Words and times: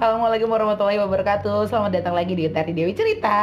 Assalamualaikum 0.00 0.48
warahmatullahi 0.48 0.96
wabarakatuh 0.96 1.68
Selamat 1.68 1.92
datang 1.92 2.16
lagi 2.16 2.32
di 2.32 2.48
Utari 2.48 2.72
Dewi 2.72 2.96
Cerita 2.96 3.36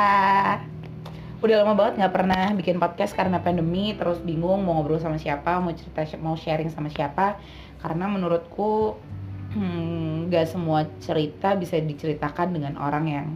Udah 1.37 1.61
lama 1.61 1.77
banget 1.77 2.01
nggak 2.01 2.13
pernah 2.17 2.49
bikin 2.57 2.81
podcast 2.81 3.13
karena 3.13 3.37
pandemi 3.45 3.93
Terus 3.93 4.17
bingung 4.25 4.65
mau 4.65 4.73
ngobrol 4.73 4.97
sama 4.97 5.21
siapa, 5.21 5.61
mau 5.61 5.69
cerita, 5.77 6.01
mau 6.17 6.33
sharing 6.33 6.73
sama 6.73 6.89
siapa 6.89 7.37
Karena 7.77 8.09
menurutku 8.09 8.97
hmm, 9.53 10.33
Gak 10.33 10.49
semua 10.49 10.89
cerita 10.97 11.53
bisa 11.53 11.77
diceritakan 11.77 12.49
dengan 12.49 12.73
orang 12.81 13.05
yang 13.05 13.27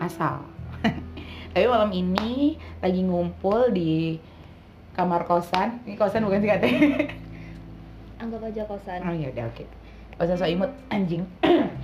asal 0.00 0.40
Tapi 1.52 1.68
malam 1.68 1.92
ini 1.92 2.56
lagi 2.80 3.04
ngumpul 3.04 3.76
di 3.76 4.16
kamar 4.96 5.28
kosan 5.28 5.84
Ini 5.84 6.00
kosan 6.00 6.24
bukan 6.24 6.40
sih 6.40 6.48
katanya 6.48 6.80
Anggap 8.24 8.40
aja 8.40 8.64
kosan. 8.64 9.04
Oh 9.04 9.12
ya 9.12 9.28
udah 9.36 9.44
oke. 9.52 9.68
Gak 10.16 10.26
usah 10.26 10.40
so 10.40 10.48
imut 10.48 10.72
anjing. 10.88 11.28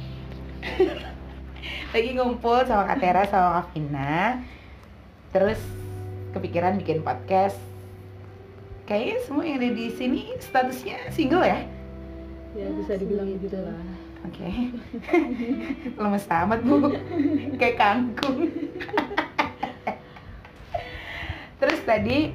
Lagi 1.95 2.11
ngumpul 2.17 2.67
sama 2.67 2.89
Kak 2.89 2.99
Tera 3.01 3.23
sama 3.29 3.63
Kak 3.63 3.67
Vina. 3.75 4.43
Terus 5.31 5.61
kepikiran 6.35 6.79
bikin 6.83 7.03
podcast. 7.03 7.59
Kayaknya 8.85 9.19
semua 9.25 9.43
yang 9.49 9.57
ada 9.65 9.71
di 9.73 9.87
sini 9.97 10.37
statusnya 10.37 11.09
single 11.09 11.47
ya? 11.47 11.65
Ya 12.53 12.69
bisa 12.77 13.01
dibilang 13.01 13.33
gitu 13.41 13.57
lah. 13.57 13.81
Oke. 14.29 14.49
Lemes 16.01 16.27
amat 16.29 16.61
bu. 16.63 16.93
Kayak 17.61 17.77
kangkung. 17.81 18.53
Terus 21.57 21.81
tadi 21.89 22.35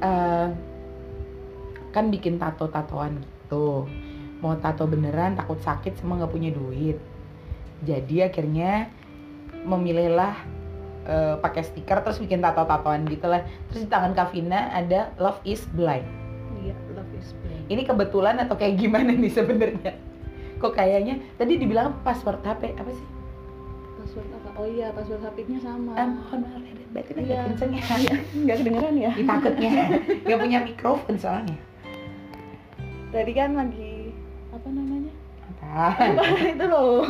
eh, 0.00 0.48
kan 1.90 2.06
bikin 2.06 2.38
tato-tatoan 2.38 3.18
gitu 3.50 3.84
mau 4.40 4.54
tato 4.56 4.86
beneran 4.86 5.34
takut 5.34 5.58
sakit 5.58 5.98
sama 5.98 6.22
nggak 6.22 6.32
punya 6.32 6.50
duit 6.54 6.96
jadi 7.80 8.28
akhirnya 8.28 8.88
memilihlah 9.62 10.34
eh, 11.02 11.34
pakai 11.36 11.62
stiker 11.62 12.00
terus 12.00 12.16
bikin 12.16 12.38
tato-tatoan 12.38 13.04
gitu 13.04 13.24
lah 13.24 13.40
terus 13.66 13.84
di 13.84 13.88
tangan 13.88 14.12
Kavina 14.12 14.70
ada 14.70 15.12
Love 15.16 15.40
is 15.44 15.64
Blind 15.70 16.04
Iya, 16.56 16.76
love 16.92 17.08
is 17.14 17.32
blind. 17.34 17.64
ini 17.68 17.82
kebetulan 17.82 18.36
atau 18.36 18.52
kayak 18.52 18.76
gimana 18.76 19.10
nih 19.10 19.32
sebenarnya 19.32 19.96
kok 20.56 20.72
kayaknya 20.72 21.16
tadi 21.34 21.56
dibilang 21.56 21.96
password 22.00 22.40
HP 22.40 22.74
apa 22.74 22.90
sih 22.90 23.06
Password 23.96 24.28
apa? 24.34 24.48
Oh 24.56 24.66
iya, 24.66 24.90
password 24.90 25.22
HP-nya 25.22 25.60
sama. 25.60 25.92
Ah, 25.94 26.04
mohon 26.04 26.42
maaf 26.42 26.60
ya 26.60 26.84
berarti 26.90 27.12
Iya. 27.16 27.46
agak 27.46 27.46
kenceng 27.54 27.70
ya 27.72 28.14
Nggak 28.34 28.56
kedengeran 28.58 28.94
ya? 28.98 29.10
Takutnya 29.14 29.70
nggak 30.20 30.38
punya 30.40 30.58
mikrofon 30.60 31.14
soalnya 31.16 31.56
Tadi 33.08 33.32
kan 33.32 33.50
lagi? 33.54 33.89
Apa? 35.70 36.04
itu 36.50 36.64
loh. 36.66 37.02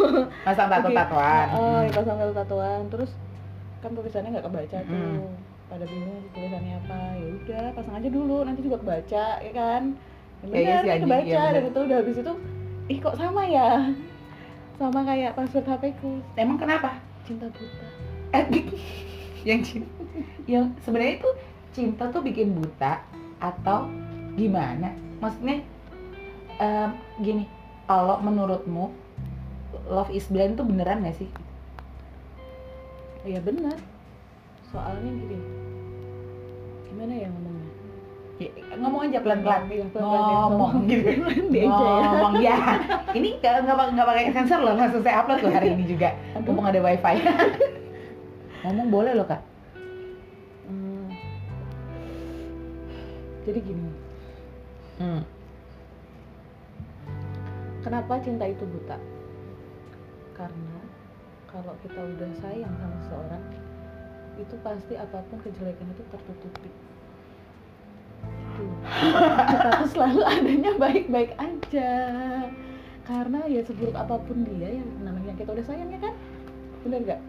Masang 0.45 0.69
tato-tatoan. 0.69 1.47
Oh, 1.57 1.79
yang 1.81 1.95
pasang 1.97 2.17
tato-tatoan. 2.21 2.81
Terus 2.93 3.11
kan 3.81 3.91
tulisannya 3.97 4.29
nggak 4.37 4.47
kebaca 4.47 4.79
tuh. 4.85 4.93
Mm. 4.93 5.33
Pada 5.71 5.85
bingung 5.87 6.21
tulisannya 6.35 6.73
apa. 6.85 7.01
Ya 7.17 7.29
udah, 7.41 7.67
pasang 7.75 7.95
aja 7.97 8.09
dulu, 8.13 8.37
nanti 8.45 8.61
juga 8.61 8.77
kebaca, 8.79 9.27
ya 9.41 9.53
kan? 9.55 9.83
Ya 10.41 10.49
Ya, 10.49 10.57
iya 10.57 10.57
benar, 10.57 10.81
sih, 10.81 10.89
ini 10.89 10.91
anjing, 10.91 11.05
kebaca 11.05 11.29
iya 11.29 11.53
dan 11.53 11.63
itu 11.69 11.81
udah 11.85 11.97
habis 12.01 12.17
itu 12.17 12.33
ih 12.89 12.99
kok 12.99 13.17
sama 13.17 13.43
ya? 13.45 13.69
Sama 14.81 15.01
kayak 15.05 15.37
password 15.37 15.67
HP 15.69 15.85
ku, 16.01 16.11
Emang 16.35 16.57
kenapa? 16.57 16.97
cinta 17.29 17.45
buta. 17.53 17.87
Eh, 18.33 18.45
yang 19.45 19.61
cinta, 19.61 19.89
yang 20.49 20.65
sebenarnya 20.81 21.21
itu 21.21 21.31
cinta 21.71 22.09
tuh 22.09 22.25
bikin 22.25 22.57
buta 22.57 23.05
atau 23.39 23.87
gimana? 24.35 24.97
Maksudnya 25.21 25.61
em, 26.57 26.91
gini, 27.21 27.45
kalau 27.91 28.23
menurutmu 28.23 28.95
love 29.91 30.15
is 30.15 30.31
blind 30.31 30.55
tuh 30.55 30.63
beneran 30.63 31.03
gak 31.03 31.19
sih? 31.19 31.27
Iya 33.27 33.43
benar. 33.43 33.75
Soalnya 34.71 35.11
gini. 35.11 35.39
Gimana 36.87 37.13
ya 37.19 37.27
ngomongnya? 37.35 37.71
Ya, 38.39 38.51
ngomong 38.79 39.01
aja 39.11 39.19
pelan-pelan. 39.27 39.63
Iya, 39.67 39.85
ya, 39.91 40.03
Ngomong 40.07 40.75
gitu. 40.87 41.11
Ya. 41.51 41.67
Ngomong 41.67 42.35
ya. 42.39 42.57
Ini 43.11 43.29
nggak 43.43 43.55
nggak 43.67 44.07
pakai 44.07 44.31
sensor 44.39 44.63
loh, 44.63 44.79
langsung 44.79 45.03
saya 45.03 45.27
upload 45.27 45.43
loh 45.43 45.51
hari 45.51 45.75
ini 45.75 45.91
juga. 45.91 46.15
Ngomong 46.47 46.71
ada 46.71 46.79
wifi. 46.79 47.27
ngomong 48.63 48.87
boleh 48.87 49.13
loh 49.19 49.27
kak. 49.27 49.43
Hmm. 50.71 51.11
Jadi 53.51 53.59
gini, 53.67 53.91
Hmm. 55.03 55.40
Kenapa 57.81 58.21
cinta 58.21 58.45
itu 58.47 58.65
buta? 58.65 58.97
Karena 60.37 60.81
kalau 61.51 61.75
kita 61.85 62.01
udah 62.01 62.31
sayang 62.41 62.75
sama 62.79 62.97
seseorang, 63.05 63.45
itu 64.41 64.55
pasti 64.65 64.95
apa 64.97 65.19
pun 65.29 65.39
kejelekan 65.45 65.89
itu 65.93 66.03
tertutupi. 66.09 66.71
Itu. 68.25 68.65
Kita 69.51 69.69
tuh 69.81 69.89
selalu 69.91 70.23
adanya 70.25 70.73
baik-baik 70.77 71.33
aja. 71.37 71.93
Karena 73.05 73.41
ya 73.51 73.61
seburuk 73.67 73.97
apa 73.97 74.17
pun 74.23 74.47
dia 74.47 74.81
yang 74.81 74.89
namanya 75.03 75.35
kita 75.35 75.51
udah 75.51 75.65
sayang 75.67 75.91
ya 75.91 75.99
kan? 75.99 76.15
Bener 76.87 77.01
gak? 77.05 77.21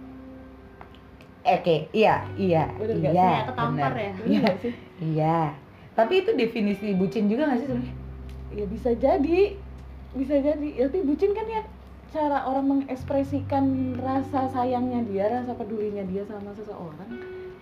Oke, 1.41 1.89
iya, 1.89 2.21
iya, 2.37 2.69
Bener 2.77 3.01
nggak 3.01 3.13
iya, 3.17 3.25
sih? 3.25 3.33
Kayak 3.33 3.47
ketampar 3.49 3.91
bener. 3.91 3.93
ya? 3.97 4.13
Iya, 4.29 4.49
sih? 4.61 4.73
iya. 5.01 5.39
Tapi 5.97 6.13
itu 6.21 6.31
definisi 6.37 6.87
bucin 6.93 7.25
juga 7.25 7.49
nggak 7.49 7.59
sih 7.65 7.67
sebenarnya? 7.67 7.95
ya 8.51 8.65
bisa 8.67 8.91
jadi 8.99 9.55
bisa 10.11 10.35
jadi 10.37 10.67
ya, 10.75 10.85
tapi 10.91 11.07
bucin 11.07 11.31
kan 11.31 11.47
ya 11.47 11.61
cara 12.11 12.43
orang 12.43 12.65
mengekspresikan 12.67 13.95
rasa 13.95 14.51
sayangnya 14.51 15.07
dia 15.07 15.31
rasa 15.31 15.55
pedulinya 15.55 16.03
dia 16.03 16.27
sama 16.27 16.51
seseorang 16.51 17.07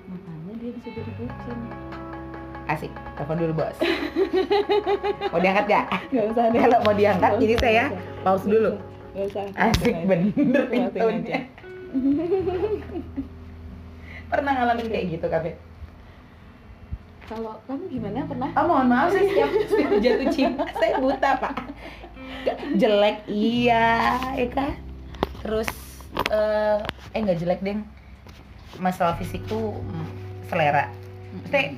makanya 0.09 0.53
dia 0.57 0.71
bisa 0.73 0.89
jadi 0.89 1.11
bucin 1.13 1.59
Asik, 2.69 2.93
telepon 3.17 3.41
dulu 3.41 3.65
bos. 3.65 3.73
mau 5.33 5.41
diangkat 5.41 5.65
gak? 5.65 5.85
nggak 6.13 6.25
usah 6.29 6.43
deh 6.53 6.61
Kalau 6.61 6.77
mau 6.85 6.93
diangkat, 6.93 7.31
ini 7.41 7.57
usah, 7.57 7.61
saya 7.65 7.83
usah. 7.89 8.01
pause 8.21 8.45
dulu. 8.45 8.71
usah 9.17 9.43
Asik 9.57 9.95
bener 10.05 10.63
aja. 10.69 11.38
Pernah 14.29 14.51
ngalamin 14.53 14.85
kayak 14.85 15.05
gitu, 15.17 15.25
Kafe? 15.25 15.57
kalau 17.25 17.53
kamu 17.69 17.83
gimana 17.93 18.25
pernah 18.25 18.49
Oh, 18.57 18.65
mohon 18.65 18.89
maaf 18.89 19.13
sih 19.13 19.21
setiap, 19.21 19.49
setiap 19.69 19.91
jatuh 20.01 20.29
cinta 20.33 20.65
saya 20.73 20.97
buta, 20.97 21.29
Pak. 21.38 21.53
Jelek 22.75 23.25
iya, 23.27 24.17
ya 24.35 24.47
kan? 24.53 24.73
Terus 25.44 25.69
eh 26.31 26.77
eh 27.16 27.19
nggak 27.19 27.39
jelek, 27.39 27.59
Deng. 27.66 27.83
Masalah 28.77 29.17
fisik 29.17 29.44
tuh 29.50 29.75
mm, 29.75 30.07
selera. 30.47 30.88
Maksudnya 31.35 31.77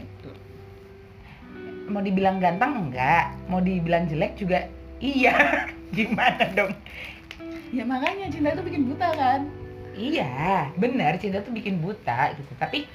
mau 1.92 2.00
dibilang 2.00 2.40
ganteng 2.40 2.88
enggak, 2.88 3.36
mau 3.52 3.60
dibilang 3.60 4.08
jelek 4.08 4.40
juga 4.40 4.68
iya. 5.04 5.68
Gimana 5.96 6.48
dong? 6.56 6.72
ya 7.72 7.88
makanya 7.88 8.28
cinta 8.28 8.52
itu 8.52 8.64
bikin 8.68 8.84
buta 8.92 9.08
kan 9.16 9.42
Iya, 9.92 10.72
benar 10.80 11.20
cinta 11.20 11.44
tuh 11.44 11.52
bikin 11.52 11.84
buta 11.84 12.32
gitu. 12.40 12.52
Tapi 12.56 12.88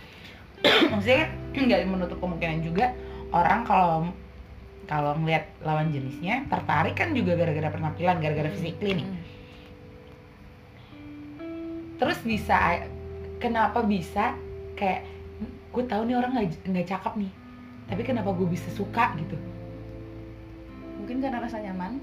maksudnya 0.93 1.29
nggak 1.53 1.85
menutup 1.85 2.17
kemungkinan 2.25 2.65
juga 2.65 2.97
orang 3.37 3.69
kalau 3.69 4.09
kalau 4.87 5.19
ngeliat 5.19 5.51
lawan 5.67 5.91
jenisnya 5.91 6.47
tertarik 6.47 6.95
kan 6.95 7.11
juga 7.15 7.35
gara-gara 7.35 7.71
penampilan, 7.75 8.23
gara-gara 8.23 8.49
fisik 8.55 8.79
nih. 8.79 9.07
Terus 11.99 12.19
bisa 12.23 12.87
kenapa 13.43 13.83
bisa 13.83 14.35
kayak 14.79 15.05
gue 15.75 15.85
tahu 15.85 16.09
nih 16.09 16.17
orang 16.17 16.31
nggak 16.39 16.49
nggak 16.65 16.87
cakep 16.89 17.13
nih, 17.21 17.33
tapi 17.91 18.03
kenapa 18.07 18.31
gue 18.33 18.49
bisa 18.49 18.69
suka 18.73 19.13
gitu? 19.21 19.37
mungkin 21.07 21.23
karena 21.23 21.39
rasa 21.39 21.63
nyaman 21.63 22.03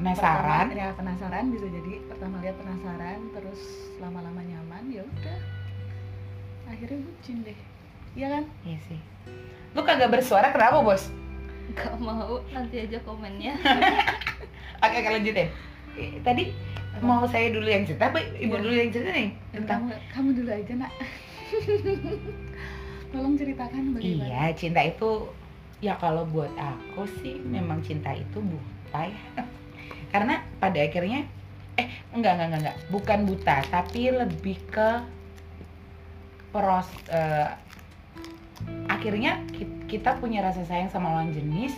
Penasaran? 0.00 0.72
Pertama, 0.72 0.80
ya 0.80 0.88
penasaran 0.96 1.44
bisa 1.52 1.68
jadi 1.68 1.92
pertama 2.08 2.40
lihat 2.40 2.56
penasaran 2.56 3.20
terus 3.36 3.60
lama-lama 4.00 4.40
nyaman 4.40 4.88
ya 4.88 5.04
udah 5.04 5.38
akhirnya 6.72 7.04
bucin 7.04 7.44
deh 7.44 7.58
iya 8.16 8.26
kan 8.32 8.44
Iya 8.64 8.78
sih. 8.88 9.00
Lu 9.72 9.80
kagak 9.80 10.10
bersuara 10.10 10.48
kenapa 10.48 10.80
bos? 10.80 11.08
Gak 11.72 11.96
mau, 11.96 12.44
nanti 12.50 12.76
aja 12.78 13.00
komennya 13.00 13.56
Oke, 14.84 14.96
oke 14.98 15.08
lanjut 15.08 15.32
ya. 15.32 15.46
Tadi 16.20 16.52
mau 17.00 17.24
saya 17.24 17.48
dulu 17.48 17.64
yang 17.64 17.82
cerita, 17.82 18.08
apa 18.08 18.20
ibu 18.36 18.52
Iya. 18.52 18.62
dulu 18.62 18.74
yang 18.74 18.90
cerita 18.90 19.10
nih 19.10 19.30
tentang 19.50 19.80
kamu 19.88 19.96
kamu 20.12 20.28
dulu 20.36 20.50
aja 20.52 20.72
nak 20.76 20.92
tolong 23.12 23.34
ceritakan 23.34 23.82
bagaimana 23.92 24.24
Iya, 24.24 24.44
cinta 24.52 24.80
itu 24.82 25.10
ya 25.80 25.96
kalau 25.96 26.24
buat 26.24 26.52
aku 26.52 27.04
sih 27.18 27.36
memang 27.38 27.80
cinta 27.80 28.12
itu 28.12 28.38
buta 28.38 29.08
ya. 29.08 29.22
Karena 30.12 30.44
pada 30.58 30.78
akhirnya 30.78 31.24
eh 31.74 31.88
enggak 32.12 32.36
enggak 32.36 32.46
enggak 32.48 32.60
enggak, 32.62 32.78
bukan 32.88 33.20
buta, 33.24 33.56
tapi 33.66 34.12
lebih 34.12 34.60
ke 34.68 34.90
pros 36.50 36.88
eh, 37.08 37.48
akhirnya 38.86 39.42
ki- 39.50 39.90
kita 39.90 40.16
punya 40.22 40.44
rasa 40.44 40.62
sayang 40.62 40.86
sama 40.86 41.10
lawan 41.10 41.34
jenis. 41.34 41.74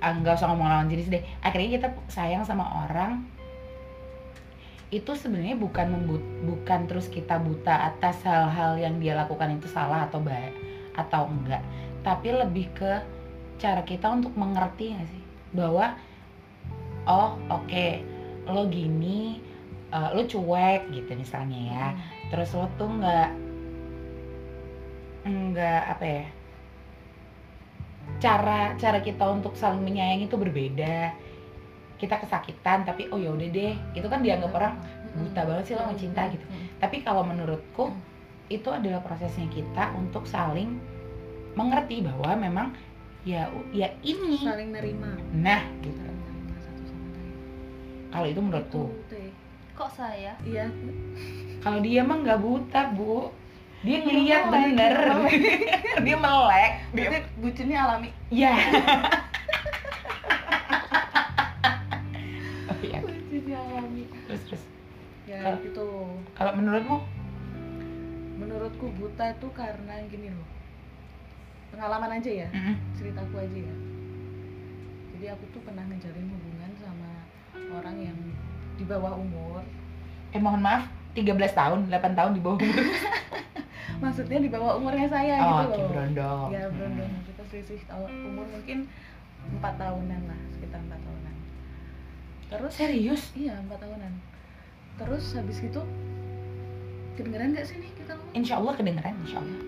Ah, 0.00 0.16
nggak 0.16 0.36
usah 0.36 0.48
ngomong 0.52 0.68
lawan 0.68 0.88
jenis 0.92 1.08
deh. 1.08 1.24
Akhirnya 1.44 1.80
kita 1.80 1.88
sayang 2.08 2.44
sama 2.44 2.88
orang. 2.88 3.24
Itu 4.92 5.16
sebenarnya 5.16 5.56
bukan 5.56 5.86
membut 5.92 6.24
bukan 6.44 6.84
terus 6.84 7.06
kita 7.08 7.38
buta 7.40 7.94
atas 7.94 8.20
hal-hal 8.26 8.76
yang 8.76 8.98
dia 8.98 9.16
lakukan 9.16 9.56
itu 9.56 9.70
salah 9.70 10.08
atau 10.08 10.20
baik 10.20 10.52
atau 10.96 11.28
enggak. 11.28 11.62
Tapi 12.00 12.28
lebih 12.32 12.72
ke 12.76 12.92
cara 13.60 13.84
kita 13.84 14.08
untuk 14.08 14.32
mengerti 14.36 14.96
nggak 14.96 15.08
sih? 15.08 15.24
Bahwa 15.56 15.96
oh 17.08 17.36
oke 17.48 17.88
lo 18.50 18.66
gini 18.72 19.38
eh, 19.92 20.08
lo 20.16 20.24
cuek 20.24 20.90
gitu 20.92 21.12
misalnya 21.16 21.60
ya. 21.60 21.86
Terus 22.32 22.56
lo 22.56 22.66
tuh 22.80 22.88
nggak 22.88 23.49
nggak 25.24 25.82
apa 25.96 26.04
ya? 26.04 26.24
Cara 28.20 28.74
cara 28.76 28.98
kita 29.00 29.24
untuk 29.28 29.54
saling 29.54 29.84
menyayangi 29.84 30.26
itu 30.26 30.36
berbeda. 30.36 31.14
Kita 32.00 32.16
kesakitan 32.16 32.88
tapi 32.88 33.12
oh 33.12 33.20
ya 33.20 33.32
udah 33.32 33.48
deh. 33.48 33.74
Itu 33.92 34.08
kan 34.08 34.24
dianggap 34.24 34.52
orang 34.56 34.74
buta 35.10 35.42
banget 35.42 35.64
sih 35.70 35.74
lo 35.76 35.84
ngecinta 35.90 36.30
gitu. 36.32 36.44
Tapi 36.80 37.02
kalau 37.04 37.26
menurutku 37.26 37.92
itu 38.50 38.66
adalah 38.72 38.98
prosesnya 39.04 39.46
kita 39.52 39.94
untuk 39.94 40.26
saling 40.26 40.80
mengerti 41.54 42.02
bahwa 42.02 42.34
memang 42.34 42.66
ya 43.22 43.50
ya 43.70 43.92
ini. 44.00 44.40
Saling 44.40 44.72
nerima. 44.72 45.12
Nah 45.36 45.62
gitu. 45.84 46.00
saling 46.00 46.24
nerima 46.24 46.56
satu 46.64 46.82
sama 46.88 47.06
lain. 47.14 47.34
Kalau 48.10 48.26
itu 48.26 48.40
menurutku. 48.40 48.84
Teh. 49.12 49.30
kok 49.76 49.96
saya? 49.96 50.36
Iya. 50.44 50.68
Kalau 51.64 51.80
dia 51.80 52.04
mah 52.04 52.20
nggak 52.20 52.40
buta 52.40 52.92
bu 52.92 53.32
dia 53.80 53.98
ngeliat 53.98 54.42
bener. 54.46 54.94
dia 55.24 55.96
dia 55.98 56.16
melek. 56.16 56.72
Dia 56.92 57.08
bucinnya 57.36 57.78
alami. 57.80 58.10
Ya 58.28 58.52
oh, 62.68 62.76
iya. 62.80 62.98
bucinnya 63.00 63.58
alami. 63.58 64.04
Terus 64.26 64.42
terus. 64.46 64.62
Ya 65.24 65.38
Kalau- 65.42 65.60
gitu. 65.62 65.86
kalau 66.34 66.52
menurutmu? 66.54 66.96
Menurutku 68.36 68.86
buta 68.96 69.24
itu 69.30 69.48
karena 69.52 69.94
gini 70.06 70.28
loh. 70.28 70.48
Pengalaman 71.70 72.18
aja 72.18 72.30
ya. 72.36 72.48
Mm-mm. 72.50 72.74
ceritaku 72.92 73.34
aja 73.38 73.58
ya. 73.60 73.76
Jadi 75.14 75.24
aku 75.30 75.44
tuh 75.52 75.60
pernah 75.62 75.84
ngejalin 75.84 76.26
hubungan 76.26 76.70
sama 76.76 77.10
orang 77.70 77.96
yang 78.00 78.18
di 78.74 78.84
bawah 78.84 79.12
umur. 79.14 79.60
Eh 80.32 80.40
mohon 80.40 80.60
maaf 80.60 80.88
13 81.12 81.36
tahun 81.52 81.78
8 81.88 82.18
tahun 82.18 82.32
di 82.32 82.40
bawah 82.40 82.56
umur 82.56 82.84
maksudnya 84.00 84.38
di 84.40 84.48
bawah 84.48 84.80
umurnya 84.80 85.06
saya 85.06 85.34
oh 85.38 85.60
gitu 85.62 85.76
loh. 85.76 85.88
berondong 85.92 86.48
ya 86.50 86.64
berondong 86.72 87.12
kita 87.28 87.42
selisih 87.46 87.80
tahun 87.84 88.10
umur 88.26 88.46
mungkin 88.48 88.78
empat 89.56 89.74
tahunan 89.76 90.20
lah 90.24 90.40
sekitar 90.52 90.80
empat 90.80 91.00
tahunan. 91.00 91.34
Terus 92.50 92.72
serius? 92.74 93.22
Iya 93.32 93.54
empat 93.56 93.78
tahunan. 93.78 94.12
Terus 94.96 95.24
habis 95.32 95.58
itu 95.60 95.80
kedengeran 97.16 97.52
nggak 97.52 97.64
sih 97.64 97.76
nih 97.78 97.90
kita 97.94 98.12
ngomong? 98.14 98.34
Insya 98.36 98.54
Allah 98.58 98.72
kedengeran 98.74 99.14
insya 99.24 99.38
Allah. 99.40 99.60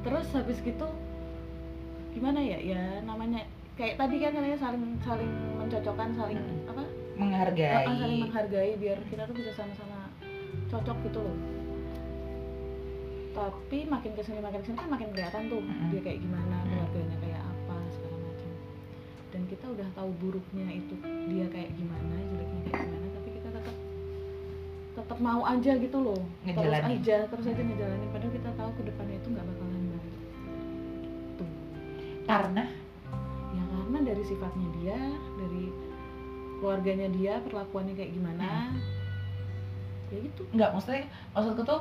Terus 0.00 0.26
habis 0.32 0.58
gitu 0.60 0.88
gimana 2.10 2.40
ya? 2.40 2.58
Ya 2.58 2.82
namanya 3.02 3.44
kayak 3.76 3.96
tadi 3.96 4.16
kan 4.20 4.32
namanya 4.32 4.56
saling 4.56 4.84
saling 5.00 5.32
mencocokkan 5.56 6.10
saling 6.16 6.40
Mm. 6.40 6.70
apa? 6.70 6.84
Menghargai. 7.16 7.84
Ah, 7.84 7.96
saling 7.96 8.20
menghargai 8.24 8.72
biar 8.76 8.98
kita 9.08 9.22
tuh 9.24 9.34
bisa 9.36 9.52
sama-sama 9.52 10.08
cocok 10.72 10.96
gitu 11.04 11.20
loh 11.20 11.36
tapi 13.40 13.78
makin 13.84 14.12
ke 14.12 14.20
sini 14.20 14.38
makin 14.38 14.60
ke 14.60 14.66
sini 14.66 14.76
kan 14.76 14.90
makin 14.90 15.08
kelihatan 15.10 15.42
tuh 15.48 15.60
Mm-mm. 15.60 15.88
dia 15.88 16.00
kayak 16.00 16.20
gimana 16.20 16.56
Mm. 16.60 16.68
keluarganya 16.68 17.16
kayak 17.18 17.40
apa 17.42 17.76
segala 17.88 18.16
macam. 18.20 18.50
Dan 19.30 19.42
kita 19.46 19.64
udah 19.66 19.88
tahu 19.90 20.10
buruknya 20.18 20.66
itu 20.70 20.94
dia 21.00 21.46
kayak 21.48 21.70
gimana 21.72 22.14
jeleknya 22.28 22.60
kayak 22.62 22.78
gimana 22.84 23.06
tapi 23.10 23.28
kita 23.32 23.48
tetap 23.50 23.76
tetap 24.90 25.18
mau 25.18 25.42
aja 25.42 25.72
gitu 25.74 25.98
loh. 25.98 26.20
Terus 26.44 26.52
Ngejalanin. 26.52 26.90
aja 27.00 27.16
terus 27.26 27.44
aja 27.46 27.62
ngejalanin. 27.62 28.08
Padahal 28.10 28.32
kita 28.34 28.50
tahu 28.52 28.70
ke 28.76 28.82
depannya 28.84 29.16
itu 29.16 29.28
nggak 29.30 29.46
bakalan 29.46 29.82
baik. 29.88 30.14
Tuh. 31.34 31.50
Karena? 32.26 32.64
Ya 33.50 33.62
karena 33.66 33.98
dari 34.04 34.22
sifatnya 34.22 34.68
dia 34.76 34.98
dari 35.38 35.64
keluarganya 36.60 37.08
dia 37.10 37.34
perlakuannya 37.40 37.94
kayak 37.94 38.12
gimana 38.12 38.68
ya 40.10 40.18
gitu. 40.20 40.42
Nggak 40.52 40.70
maksudnya 40.74 41.06
maksudku 41.32 41.62
tuh 41.62 41.80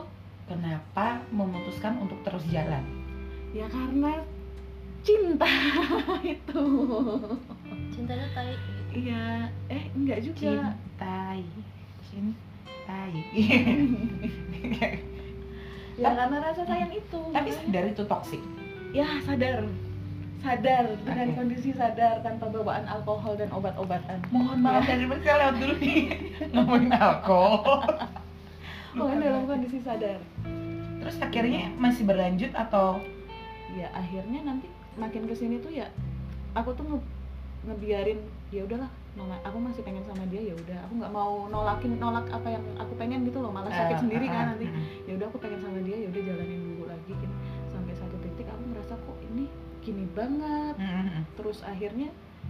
kenapa 0.50 1.22
memutuskan 1.30 2.02
untuk 2.02 2.18
terus 2.26 2.42
jalan? 2.50 2.82
Ya 3.54 3.70
karena 3.70 4.26
cinta 5.06 5.48
itu. 6.26 6.66
Cintanya 7.94 8.28
tai. 8.34 8.58
Iya 8.90 9.48
eh 9.70 9.84
enggak 9.94 10.20
juga. 10.26 10.74
Cintai. 10.74 11.46
Cintai. 12.10 13.14
Ya 16.00 16.16
karena 16.16 16.40
rasa 16.40 16.64
sayang 16.64 16.96
itu. 16.96 17.20
Tapi 17.36 17.52
sadar 17.52 17.84
itu 17.92 18.04
toksik 18.08 18.40
ya 18.96 19.20
sadar. 19.28 19.68
Sadar 20.40 20.96
dengan 21.04 21.28
Oke. 21.28 21.36
kondisi 21.36 21.76
sadar 21.76 22.24
tanpa 22.24 22.48
bawaan 22.48 22.88
alkohol 22.88 23.36
dan 23.36 23.52
obat-obatan. 23.52 24.24
Mohon 24.32 24.58
maaf 24.64 24.88
dari 24.88 25.04
mereka 25.04 25.36
lewat 25.36 25.56
dulu 25.60 25.74
nih. 25.84 26.00
Ngomongin 26.56 26.92
alkohol 26.96 27.84
Pokoknya 28.96 29.30
dalam 29.30 29.44
kondisi 29.46 29.78
sadar. 29.82 30.20
Terus 31.00 31.16
akhirnya 31.22 31.70
masih 31.78 32.04
berlanjut 32.10 32.52
atau? 32.58 32.98
Ya 33.78 33.88
akhirnya 33.94 34.42
nanti 34.44 34.68
makin 34.98 35.30
ke 35.30 35.36
sini 35.38 35.62
tuh 35.62 35.72
ya 35.72 35.88
aku 36.58 36.74
tuh 36.74 36.84
nge- 36.84 37.10
ngebiarin 37.70 38.20
ya 38.50 38.66
udahlah 38.66 38.90
mama 39.14 39.38
aku 39.46 39.58
masih 39.62 39.82
pengen 39.86 40.02
sama 40.10 40.26
dia 40.34 40.42
ya 40.42 40.54
udah. 40.58 40.78
Aku 40.90 40.94
nggak 40.98 41.14
mau 41.14 41.46
nolakin 41.48 42.02
nolak 42.02 42.26
apa 42.34 42.50
yang 42.50 42.64
aku 42.82 42.94
pengen 42.98 43.24
gitu 43.30 43.40
loh 43.40 43.54
malah 43.54 43.70
sakit 43.70 43.96
eh, 43.96 44.02
sendiri 44.02 44.26
eh, 44.26 44.32
kan 44.34 44.44
eh, 44.44 44.48
nanti. 44.58 44.66
mm. 44.66 44.84
ya 45.06 45.12
udah 45.22 45.26
aku 45.30 45.38
pengen 45.38 45.60
sama 45.62 45.80
dia 45.86 45.98
ya 46.02 46.08
udah 46.10 46.22
jalanin 46.26 46.60
dulu 46.66 46.84
lagi 46.90 47.12
gitu. 47.14 47.36
sampai 47.70 47.94
satu 47.94 48.16
titik 48.26 48.48
aku 48.50 48.64
ngerasa 48.74 48.94
kok 48.98 49.18
ini 49.34 49.46
gini 49.86 50.06
banget? 50.18 50.76
Mm. 50.82 51.22
terus 51.38 51.62
akhirnya 51.62 52.10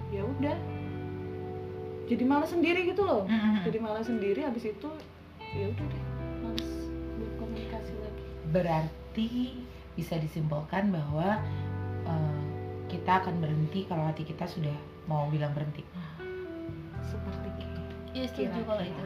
ya 0.09 0.23
udah. 0.23 0.57
Jadi 2.09 2.23
malas 2.25 2.49
sendiri 2.49 2.89
gitu 2.89 3.05
loh. 3.05 3.29
Jadi 3.61 3.77
malas 3.77 4.09
sendiri 4.09 4.41
habis 4.41 4.65
itu 4.65 4.89
ya 5.53 5.65
udah 5.69 5.85
deh 5.85 6.08
malas 6.41 6.69
buat 7.15 7.33
komunikasi 7.37 7.93
lagi. 7.99 8.23
Berarti 8.49 9.29
bisa 9.93 10.15
disimpulkan 10.15 10.89
bahwa 10.89 11.39
eh, 12.03 12.41
kita 12.87 13.21
akan 13.21 13.37
berhenti 13.37 13.85
kalau 13.85 14.07
hati 14.07 14.23
kita 14.23 14.45
sudah 14.45 14.73
mau 15.05 15.27
bilang 15.27 15.51
berhenti. 15.51 15.83
Seperti 17.01 17.49
itu. 17.57 17.81
Iya 18.13 18.25
setuju 18.27 18.59
kalau 18.65 18.83
itu. 18.83 19.05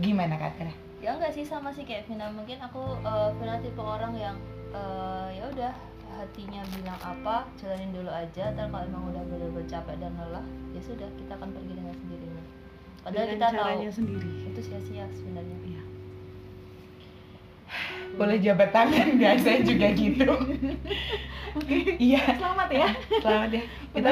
Gimana 0.00 0.38
kak 0.38 0.54
Tera? 0.58 0.74
ya 1.02 1.18
enggak 1.18 1.34
sih 1.34 1.42
sama 1.42 1.74
sih 1.74 1.82
kayak 1.82 2.06
Vina. 2.06 2.30
Mungkin 2.30 2.62
aku 2.62 2.94
eh, 2.98 3.30
Vina 3.36 3.58
tipe 3.58 3.82
orang 3.82 4.14
yang 4.14 4.36
eh, 4.70 5.28
ya 5.34 5.44
udah 5.50 5.72
hatinya 6.12 6.60
bilang 6.70 7.00
apa 7.02 7.48
jalanin 7.58 7.90
dulu 7.90 8.06
aja. 8.06 8.54
Ntar 8.54 8.70
kalau 8.70 8.86
emang 8.86 9.10
udah 9.10 9.22
bener-bener 9.26 9.66
capek 9.66 9.96
dan 9.98 10.14
lelah 10.14 10.44
ya 10.70 10.80
sudah 10.80 11.08
kita 11.18 11.32
akan 11.34 11.50
pergi 11.50 11.72
dengan 11.74 11.94
sendirinya. 11.98 12.44
Padahal 13.02 13.26
Dengan 13.26 13.34
kita 13.34 13.46
tahu 13.50 13.58
caranya 13.58 13.90
sendiri. 13.90 14.30
itu 14.46 14.60
sia-sia 14.62 15.04
sebenarnya. 15.10 15.56
Iya. 15.66 15.71
Boleh 18.16 18.36
jabat 18.40 18.70
tangan 18.70 19.06
nggak? 19.16 19.34
Saya 19.40 19.60
juga 19.64 19.88
gitu. 19.96 20.28
Oke. 21.52 21.76
iya. 22.00 22.22
Selamat 22.36 22.68
ya. 22.72 22.88
selamat 23.20 23.50
ya. 23.52 23.62
Kita 23.92 24.10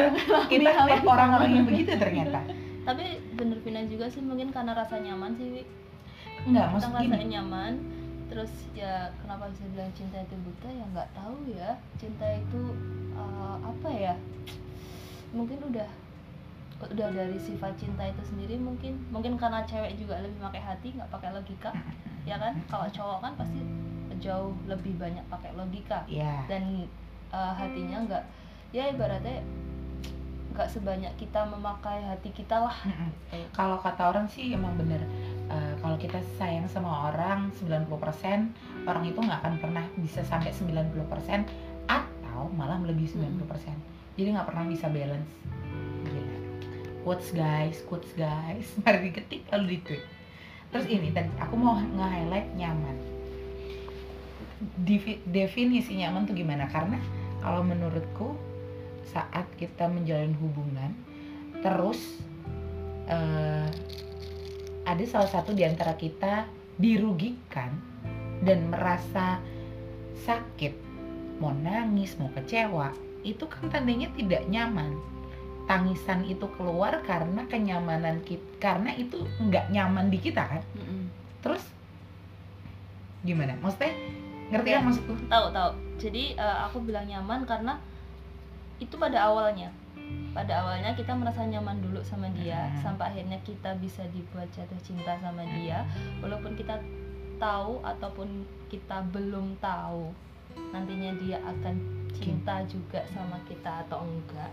kita 0.53 0.71
hal 0.77 0.87
yang 0.93 1.05
orang-orang 1.09 1.51
yang 1.57 1.65
begitu 1.65 1.97
ternyata. 1.97 2.45
Tapi 2.85 3.17
bener 3.33 3.57
Vina 3.65 3.81
juga 3.89 4.13
sih 4.13 4.21
mungkin 4.21 4.53
karena 4.53 4.77
rasa 4.77 5.01
nyaman 5.01 5.33
sih 5.41 5.49
Wi. 5.49 5.65
nggak 6.41 6.73
kita 7.05 7.21
gini. 7.21 7.37
nyaman 7.37 7.73
terus 8.33 8.49
ya 8.73 9.13
kenapa 9.21 9.53
bisa 9.53 9.65
bilang 9.73 9.93
cinta 9.97 10.21
itu 10.21 10.37
buta? 10.45 10.69
Ya 10.69 10.85
nggak 10.93 11.09
tahu 11.17 11.37
ya. 11.49 11.71
Cinta 11.97 12.27
itu 12.37 12.63
uh, 13.17 13.57
apa 13.65 13.89
ya? 13.89 14.15
Mungkin 15.33 15.65
udah 15.65 15.89
udah 16.81 17.09
dari 17.13 17.37
sifat 17.37 17.77
cinta 17.77 18.09
itu 18.09 18.23
sendiri 18.25 18.57
mungkin 18.57 18.97
mungkin 19.13 19.37
karena 19.37 19.61
cewek 19.69 20.01
juga 20.01 20.17
lebih 20.25 20.41
pakai 20.41 20.63
hati 20.65 20.89
nggak 20.97 21.11
pakai 21.13 21.31
logika 21.37 21.71
ya 22.29 22.37
kan? 22.41 22.57
Kalau 22.69 22.89
cowok 22.89 23.19
kan 23.21 23.33
pasti 23.37 23.61
jauh 24.21 24.53
lebih 24.69 24.97
banyak 25.01 25.25
pakai 25.29 25.53
logika 25.57 26.05
ya 26.09 26.45
dan 26.49 26.85
uh, 27.33 27.53
hatinya 27.57 28.05
nggak 28.05 28.25
ya 28.73 28.93
ibaratnya 28.93 29.41
nggak 30.53 30.69
sebanyak 30.69 31.13
kita 31.17 31.41
memakai 31.49 32.05
hati 32.05 32.29
kita 32.33 32.69
lah. 32.69 32.77
Mm-mm. 32.85 33.13
kalau 33.57 33.81
kata 33.81 34.13
orang 34.13 34.27
sih 34.29 34.53
emang 34.53 34.77
bener 34.77 35.01
Eh, 35.51 35.75
kalau 35.83 35.99
kita 35.99 36.23
sayang 36.39 36.71
sama 36.71 37.11
orang 37.11 37.51
90% 37.59 37.91
orang 38.87 39.03
itu 39.03 39.19
nggak 39.19 39.43
akan 39.43 39.55
pernah 39.59 39.83
bisa 39.99 40.23
sampai 40.23 40.55
90% 40.55 40.95
atau 41.91 42.47
malah 42.55 42.79
melebihi 42.79 43.19
90% 43.19 44.15
jadi 44.15 44.39
nggak 44.39 44.47
pernah 44.47 44.65
bisa 44.71 44.87
balance. 44.87 45.27
Quotes 47.03 47.33
guys 47.33 47.81
quotes 47.87 48.11
guys. 48.17 48.67
Mari 48.85 49.11
diketik 49.11 49.49
lalu 49.53 49.77
di 49.77 49.79
tweet 49.85 50.05
terus 50.71 50.87
ini 50.87 51.11
tadi 51.11 51.31
aku 51.43 51.55
mau 51.59 51.75
nge-highlight 51.77 52.55
nyaman. 52.55 52.97
Defi- 54.87 55.25
definisi 55.27 55.99
nyaman 55.99 56.31
tuh 56.31 56.37
gimana? 56.39 56.71
Karena 56.71 57.03
kalau 57.43 57.67
menurutku 57.67 58.39
saat 59.11 59.51
kita 59.59 59.91
menjalin 59.91 60.37
hubungan 60.39 60.95
terus 61.61 61.99
eh, 63.11 63.69
ada 64.87 65.05
salah 65.05 65.29
satu 65.29 65.51
di 65.51 65.67
antara 65.67 65.99
kita 65.99 66.47
dirugikan 66.79 67.75
dan 68.47 68.71
merasa 68.71 69.43
sakit 70.25 70.73
mau 71.43 71.53
nangis 71.53 72.17
mau 72.17 72.31
kecewa 72.33 72.95
itu 73.27 73.45
kan 73.51 73.69
tandanya 73.69 74.09
tidak 74.17 74.47
nyaman 74.49 74.97
tangisan 75.71 76.27
itu 76.27 76.51
keluar 76.59 76.99
karena 77.07 77.47
kenyamanan 77.47 78.19
kita 78.27 78.43
karena 78.59 78.91
itu 78.93 79.23
nggak 79.39 79.71
nyaman 79.71 80.11
di 80.11 80.19
kita 80.19 80.43
kan? 80.43 80.63
Terus 81.39 81.63
gimana? 83.23 83.55
Maksudnya 83.61 83.95
ngerti 84.51 84.69
Ya. 84.69 84.77
kan 84.77 84.83
maksudku? 84.85 85.13
tahu 85.31 85.47
tahu. 85.51 85.71
Jadi 85.97 86.35
eh, 86.35 86.59
aku 86.67 86.83
bilang 86.83 87.07
nyaman 87.07 87.47
karena 87.47 87.79
itu 88.77 88.99
pada 88.99 89.31
awalnya. 89.31 89.71
Pada 90.35 90.63
awalnya 90.63 90.91
kita 90.93 91.15
merasa 91.15 91.43
nyaman 91.45 91.79
dulu 91.79 92.03
sama 92.03 92.27
dia 92.33 92.67
Hmm. 92.67 92.83
sampai 92.83 93.15
akhirnya 93.15 93.39
kita 93.41 93.79
bisa 93.79 94.03
dibuat 94.11 94.51
jatuh 94.51 94.81
cinta 94.83 95.15
sama 95.19 95.47
dia. 95.55 95.87
Walaupun 96.19 96.59
kita 96.59 96.83
tahu 97.39 97.79
ataupun 97.81 98.43
kita 98.67 99.07
belum 99.09 99.55
tahu 99.59 100.11
nantinya 100.75 101.15
dia 101.17 101.39
akan 101.41 101.75
cinta 102.13 102.59
juga 102.67 103.01
sama 103.07 103.39
kita 103.47 103.87
atau 103.87 104.03
enggak 104.03 104.51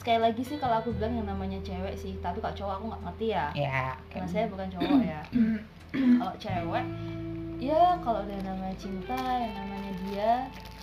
sekali 0.00 0.16
lagi 0.16 0.40
sih 0.40 0.56
kalau 0.56 0.80
aku 0.80 0.96
bilang 0.96 1.12
yang 1.12 1.28
namanya 1.28 1.60
cewek 1.60 1.92
sih 1.92 2.16
tapi 2.24 2.40
kalau 2.40 2.56
cowok 2.56 2.74
aku 2.80 2.84
nggak 2.88 3.02
ngerti 3.04 3.26
ya. 3.36 3.46
Ya 3.52 3.92
karena 4.08 4.28
saya 4.32 4.48
bukan 4.48 4.68
cowok 4.72 5.00
ya. 5.04 5.20
Kalau 6.22 6.34
cewek 6.38 6.86
ya 7.60 7.98
kalau 8.00 8.22
udah 8.22 8.40
namanya 8.46 8.76
cinta 8.78 9.18
yang 9.18 9.52
namanya 9.58 9.92
dia 10.06 10.30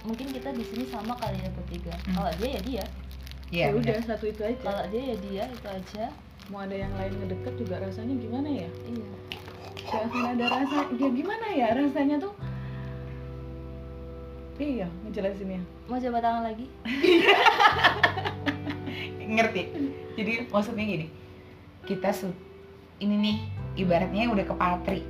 mungkin 0.03 0.27
kita 0.29 0.51
di 0.51 0.61
sini 0.67 0.83
sama 0.85 1.15
kali 1.15 1.39
ya 1.41 1.49
bertiga. 1.55 1.95
Hmm. 2.05 2.13
kalau 2.21 2.31
dia 2.37 2.49
ya 2.51 2.61
dia. 2.61 2.85
Ya 3.47 3.65
ya 3.71 3.79
udah 3.79 3.97
satu 4.03 4.27
itu 4.27 4.43
aja. 4.43 4.59
Kalau 4.59 4.83
dia 4.91 5.01
ya 5.01 5.15
dia 5.23 5.43
itu 5.47 5.67
aja. 5.71 6.05
Mau 6.51 6.59
ada 6.67 6.75
yang 6.75 6.91
lain 6.99 7.15
ngedeket 7.23 7.53
juga 7.55 7.75
rasanya 7.79 8.19
gimana 8.19 8.47
ya? 8.51 8.69
Iya. 8.83 9.09
Gak 9.87 10.01
akan 10.11 10.23
ada 10.35 10.45
rasa 10.51 10.77
ya 10.91 11.09
gimana 11.09 11.45
ya 11.55 11.67
rasanya 11.71 12.15
tuh? 12.19 12.33
Iya 14.59 14.91
ngejelasinnya. 15.07 15.63
Mau 15.87 15.97
coba 15.97 16.19
tangan 16.19 16.43
lagi 16.51 16.67
ngerti. 19.27 19.61
Jadi 20.15 20.31
maksudnya 20.49 20.83
gini 20.87 21.07
kita 21.87 22.11
su 22.11 22.31
ini 22.97 23.15
nih 23.15 23.37
ibaratnya 23.83 24.31
udah 24.31 24.45
ke 24.47 24.55
patri. 24.55 25.01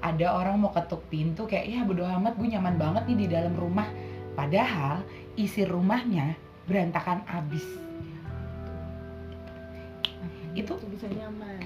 Ada 0.00 0.32
orang 0.32 0.64
mau 0.64 0.72
ketuk 0.72 1.04
pintu 1.12 1.44
kayak 1.44 1.68
ya 1.68 1.80
bodo 1.84 2.08
amat 2.08 2.34
gue 2.40 2.48
nyaman 2.48 2.80
banget 2.80 3.04
nih 3.12 3.18
di 3.24 3.26
dalam 3.28 3.52
rumah. 3.54 3.86
Padahal 4.32 5.04
isi 5.36 5.68
rumahnya 5.68 6.34
berantakan 6.64 7.20
abis 7.28 7.90
itu 10.54 10.72
Itu 10.74 10.86
bisa 10.90 11.06
nyaman. 11.06 11.62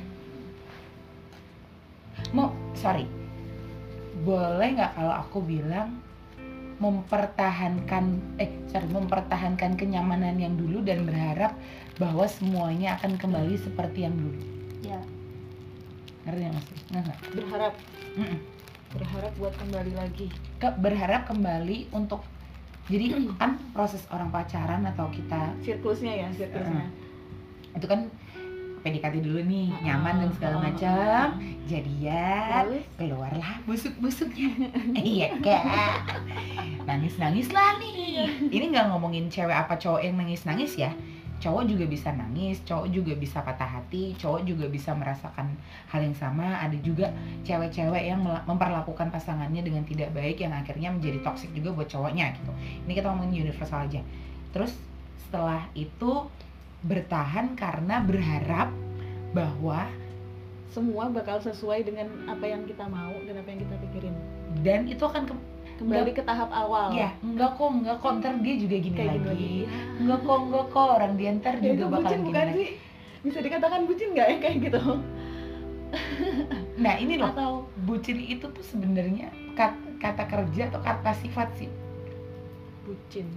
Mau 2.36 2.52
sorry. 2.76 3.08
Boleh 4.22 4.76
nggak 4.76 4.92
kalau 4.96 5.14
aku 5.24 5.38
bilang 5.42 5.98
mempertahankan 6.82 8.04
eh 8.42 8.50
sorry 8.70 8.88
mempertahankan 8.90 9.78
kenyamanan 9.78 10.38
yang 10.38 10.54
dulu 10.58 10.82
dan 10.82 11.06
berharap 11.06 11.54
bahwa 11.98 12.26
semuanya 12.26 12.98
akan 12.98 13.14
kembali 13.18 13.54
seperti 13.58 14.06
yang 14.06 14.14
dulu. 14.18 14.40
Ya. 14.82 15.00
Ngerti 16.26 16.40
nggak 16.40 16.54
maksudnya 16.54 17.00
nggak? 17.04 17.18
Berharap. 17.38 17.74
Mm-mm. 18.14 18.38
berharap 18.94 19.32
buat 19.42 19.54
kembali 19.58 19.92
lagi. 19.98 20.26
Ke- 20.62 20.78
berharap 20.78 21.26
kembali 21.26 21.90
untuk 21.90 22.22
jadi 22.86 23.16
kan 23.40 23.56
proses 23.72 24.04
orang 24.12 24.28
pacaran 24.28 24.84
atau 24.84 25.08
kita 25.08 25.56
siklusnya 25.64 26.12
ya 26.14 26.28
siklusnya 26.36 26.92
itu 27.74 27.86
kan 27.90 28.06
PDKT 28.84 29.24
dulu 29.24 29.40
nih 29.48 29.72
nyaman 29.80 30.20
dan 30.20 30.30
segala 30.36 30.56
macam. 30.60 31.40
Jadian 31.64 32.68
Terus? 32.68 32.84
keluarlah 33.00 33.56
busuk-busuknya. 33.64 34.52
Iya 35.00 35.40
kak. 35.40 36.20
Nangis 36.84 37.16
nangis 37.16 37.48
lah 37.48 37.80
nih. 37.80 38.28
Ini 38.52 38.64
nggak 38.68 38.92
ngomongin 38.92 39.32
cewek 39.32 39.56
apa 39.56 39.80
cowok 39.80 40.04
yang 40.04 40.20
nangis 40.20 40.44
nangis 40.44 40.76
ya. 40.76 40.92
Cowok 41.40 41.64
juga 41.64 41.84
bisa 41.88 42.12
nangis 42.12 42.60
cowok 42.68 42.88
juga 42.92 43.12
bisa 43.16 43.40
patah 43.44 43.68
hati 43.68 44.16
cowok 44.16 44.48
juga 44.48 44.64
bisa 44.68 44.92
merasakan 44.92 45.56
hal 45.88 46.00
yang 46.04 46.16
sama. 46.16 46.60
Ada 46.60 46.76
juga 46.84 47.08
cewek-cewek 47.48 48.04
yang 48.04 48.20
memperlakukan 48.20 49.08
pasangannya 49.08 49.64
dengan 49.64 49.88
tidak 49.88 50.12
baik 50.12 50.44
yang 50.44 50.52
akhirnya 50.52 50.92
menjadi 50.92 51.24
toksik 51.24 51.48
juga 51.56 51.72
buat 51.72 51.88
cowoknya 51.88 52.36
gitu. 52.36 52.52
Ini 52.84 52.92
kita 52.92 53.08
ngomongin 53.08 53.48
universal 53.48 53.88
aja. 53.88 54.04
Terus 54.52 54.76
setelah 55.24 55.64
itu 55.72 56.28
bertahan 56.84 57.56
karena 57.56 58.04
berharap 58.04 58.68
bahwa 59.32 59.88
semua 60.68 61.06
bakal 61.08 61.38
sesuai 61.38 61.86
dengan 61.86 62.06
apa 62.26 62.44
yang 62.44 62.66
kita 62.66 62.84
mau 62.84 63.14
dan 63.24 63.40
apa 63.40 63.48
yang 63.48 63.60
kita 63.62 63.74
pikirin. 63.78 64.14
Dan 64.60 64.90
itu 64.90 65.00
akan 65.00 65.22
ke- 65.24 65.44
kembali 65.74 66.10
ke 66.12 66.22
tahap 66.22 66.50
awal. 66.50 66.90
Ya 66.90 67.14
enggak 67.22 67.54
kok 67.54 67.70
enggak 67.70 67.96
kok. 67.98 68.10
Ntar 68.18 68.34
dia 68.42 68.54
juga 68.58 68.76
gini 68.78 68.94
kayak 68.94 69.10
lagi. 69.16 69.30
gini 69.32 69.52
enggak 70.02 70.20
kok 70.22 70.38
enggak 70.44 70.66
kok. 70.70 70.88
Orang 70.98 71.12
dia 71.14 71.30
ntar 71.32 71.54
ya, 71.56 71.62
juga 71.62 71.74
itu 71.74 71.86
bakal 71.88 72.10
gini 72.10 72.24
bukan 72.26 72.44
lagi. 72.44 72.58
sih? 72.58 72.68
Bisa 73.24 73.38
dikatakan 73.40 73.80
bucin 73.86 74.08
nggak 74.12 74.28
ya? 74.28 74.36
Kayak 74.38 74.56
gitu. 74.60 74.82
Nah 76.74 76.98
ini 76.98 77.14
loh. 77.14 77.30
Atau 77.30 77.50
bucin 77.86 78.18
itu 78.18 78.50
tuh 78.50 78.64
sebenarnya 78.66 79.30
kat- 79.54 79.78
kata 80.02 80.26
kerja 80.26 80.74
atau 80.74 80.82
kata 80.82 81.14
sifat 81.14 81.54
sih? 81.54 81.70
Bucin. 82.82 83.30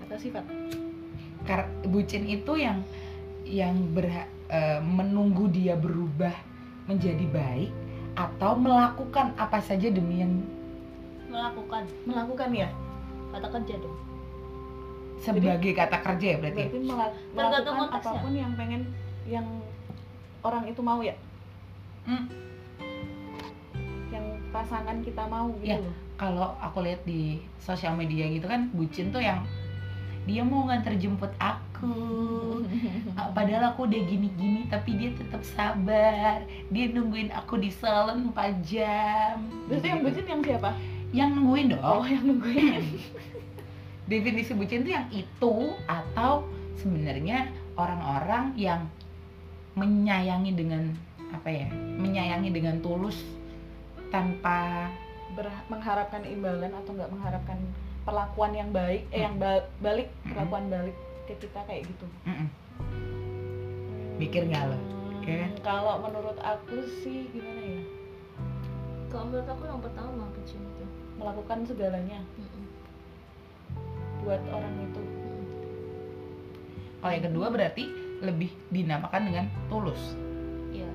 Kata 0.00 0.16
sifat 0.16 0.44
Kar- 1.44 1.68
bucin 1.84 2.24
itu 2.24 2.52
yang 2.54 2.80
yang 3.44 3.76
berha- 3.92 4.28
eh, 4.48 4.80
menunggu 4.80 5.46
dia 5.46 5.76
berubah 5.76 6.32
menjadi 6.84 7.24
baik 7.26 7.70
atau 8.14 8.54
melakukan 8.54 9.34
apa 9.34 9.58
saja 9.58 9.88
demi 9.88 10.20
yang 10.20 10.32
melakukan 11.26 11.84
melakukan 12.04 12.48
ya 12.50 12.68
kata 13.30 13.48
kerja 13.50 13.74
dong 13.76 13.96
sebagai 15.16 15.72
kata 15.72 15.98
kerja 16.00 16.26
ya 16.26 16.36
berarti 16.38 16.60
ya? 16.60 16.68
berarti 16.68 16.78
melakukan 17.34 17.88
apa 17.90 18.10
pun 18.14 18.32
yang 18.32 18.52
pengen 18.54 18.82
yang 19.24 19.46
orang 20.40 20.64
itu 20.64 20.80
mau 20.80 21.00
ya 21.00 21.16
Hmm. 22.04 22.28
yang 24.08 24.24
pasangan 24.50 25.00
kita 25.00 25.24
mau 25.24 25.48
gitu 25.58 25.72
Ya. 25.74 25.80
kalau 26.14 26.54
aku 26.58 26.78
lihat 26.80 27.02
di 27.02 27.40
sosial 27.56 27.96
media 27.96 28.28
gitu 28.28 28.44
kan 28.44 28.68
bucin 28.70 29.08
tuh 29.08 29.18
yang 29.18 29.42
dia 30.24 30.42
mau 30.44 30.68
nganter 30.68 30.96
jemput 30.96 31.32
aku. 31.40 31.62
Ah, 33.14 33.30
padahal 33.30 33.70
aku 33.70 33.86
udah 33.86 34.02
gini-gini 34.10 34.66
tapi 34.66 34.98
dia 34.98 35.14
tetap 35.14 35.38
sabar. 35.46 36.42
Dia 36.74 36.90
nungguin 36.90 37.30
aku 37.30 37.62
di 37.62 37.70
salon 37.70 38.34
4 38.34 38.58
jam. 38.66 39.38
Terus 39.70 39.84
yang 39.86 40.02
bucin 40.02 40.26
yang 40.26 40.42
siapa? 40.42 40.74
Yang 41.14 41.30
nungguin 41.38 41.78
oh 41.78 42.02
dong 42.02 42.10
yang 42.10 42.24
nungguin. 42.26 42.82
Definisi 44.10 44.50
bucin 44.58 44.82
tuh 44.82 44.92
yang 44.98 45.06
itu 45.14 45.54
atau 45.86 46.42
sebenarnya 46.74 47.54
orang-orang 47.78 48.50
yang 48.58 48.82
menyayangi 49.78 50.52
dengan 50.58 50.90
apa 51.30 51.50
ya 51.50 51.66
menyayangi 51.98 52.50
dengan 52.54 52.78
tulus 52.78 53.18
tanpa 54.10 54.86
Ber- 55.34 55.66
mengharapkan 55.66 56.22
imbalan 56.22 56.70
atau 56.70 56.94
nggak 56.94 57.10
mengharapkan 57.10 57.58
perlakuan 58.04 58.52
yang 58.52 58.70
baik 58.70 59.08
eh 59.10 59.20
yang 59.20 59.36
ba- 59.36 59.64
balik 59.80 60.12
Mm-mm. 60.14 60.30
perlakuan 60.30 60.64
balik 60.68 60.96
ke 61.24 61.34
kita 61.40 61.60
kayak 61.64 61.82
gitu 61.84 62.06
Mm-mm. 62.24 62.48
Mikir 64.14 64.46
nggak 64.46 64.64
lo? 64.68 64.78
Hmm, 64.78 65.24
Ya 65.24 65.36
kan? 65.40 65.50
kalau 65.64 65.94
menurut 65.98 66.38
aku 66.38 66.78
sih 67.00 67.26
gimana 67.28 67.62
ya 67.64 67.82
kalau 69.08 69.24
menurut 69.26 69.48
aku 69.48 69.62
yang 69.64 69.80
pertama 69.80 70.24
bucin 70.30 70.60
itu 70.60 70.84
melakukan 71.16 71.58
segalanya 71.64 72.20
Mm-mm. 72.36 72.64
buat 74.20 74.42
orang 74.46 74.74
itu 74.82 75.02
kalau 77.00 77.12
yang 77.12 77.24
kedua 77.24 77.46
berarti 77.48 77.84
lebih 78.20 78.52
dinamakan 78.68 79.22
dengan 79.24 79.46
tulus 79.66 80.16
iya 80.70 80.88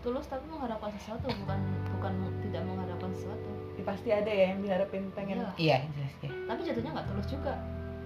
tulus 0.00 0.26
tapi 0.26 0.46
mengharapkan 0.46 0.94
sesuatu 0.94 1.26
bukan 1.26 1.58
bukan 1.90 2.12
tidak 2.42 2.62
mengharapkan 2.64 3.10
sesuatu 3.12 3.50
pasti 3.88 4.12
ada 4.12 4.28
ya 4.28 4.52
yang 4.52 4.60
diharapin 4.60 5.08
pengen. 5.16 5.40
Iya. 5.40 5.48
iya 5.56 5.76
jelas 5.88 6.14
ya 6.20 6.30
tapi 6.44 6.60
jatuhnya 6.62 6.90
nggak 6.92 7.08
tulus 7.08 7.26
juga. 7.26 7.54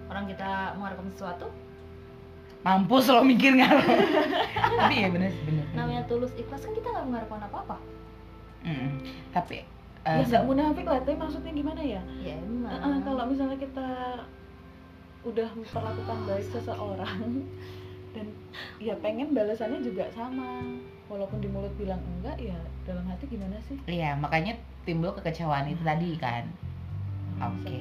Orang 0.07 0.25
kita 0.31 0.79
mengharapkan 0.79 1.11
sesuatu. 1.11 1.47
Mampus 2.63 3.11
lo 3.11 3.27
mikir 3.27 3.59
nggak? 3.59 3.71
Lo 3.75 4.75
tapi 4.87 4.95
ya 5.03 5.09
bener 5.11 5.35
sih 5.35 5.43
bener. 5.43 5.67
Namanya 5.75 6.03
tulus 6.07 6.31
ikhlas 6.39 6.63
kan 6.63 6.73
kita 6.73 6.87
nggak 6.87 7.07
mengharapkan 7.11 7.43
apa 7.43 7.57
apa 7.59 7.77
Mm-mm. 8.63 9.03
tapi 9.35 9.59
ya 9.59 9.65
eh, 10.07 10.23
nggak 10.23 10.47
munafik 10.47 10.87
lah 10.87 11.03
tapi 11.03 11.19
maksudnya 11.19 11.51
gimana 11.51 11.83
ya? 11.83 12.03
Ya 12.23 12.39
emang. 12.39 12.71
eh, 12.71 12.99
kalau 13.03 13.27
misalnya 13.27 13.59
kita 13.59 13.89
udah 15.23 15.49
memperlakukan 15.55 16.19
baik 16.27 16.47
seseorang 16.51 17.47
dan 18.13 18.27
ya 18.77 18.93
pengen 19.01 19.33
balasannya 19.33 19.81
juga 19.81 20.05
sama 20.13 20.61
walaupun 21.09 21.41
di 21.41 21.49
mulut 21.49 21.73
bilang 21.77 22.01
enggak 22.01 22.37
ya 22.37 22.57
dalam 22.85 23.05
hati 23.05 23.25
gimana 23.27 23.57
sih 23.65 23.77
Iya, 23.85 24.17
makanya 24.17 24.57
timbul 24.83 25.13
kekecewaan 25.13 25.69
itu 25.69 25.81
tadi 25.81 26.17
kan. 26.17 26.45
Oke. 27.39 27.79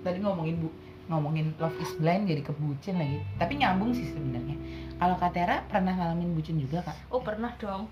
Tadi 0.00 0.18
ngomongin 0.18 0.58
bu, 0.58 0.68
ngomongin 1.06 1.52
love 1.58 1.74
is 1.78 1.92
blind 1.96 2.24
jadi 2.24 2.40
ke 2.40 2.52
bucin 2.54 2.96
lagi. 2.96 3.18
Tapi 3.36 3.52
nyambung 3.56 3.92
sih 3.92 4.06
sebenarnya. 4.08 4.56
Kalau 4.96 5.14
Kak 5.14 5.32
Tera 5.32 5.62
pernah 5.66 5.94
ngalamin 5.94 6.34
bucin 6.34 6.58
juga 6.58 6.82
kak? 6.82 6.96
oh 7.08 7.22
pernah 7.22 7.54
dong 7.56 7.86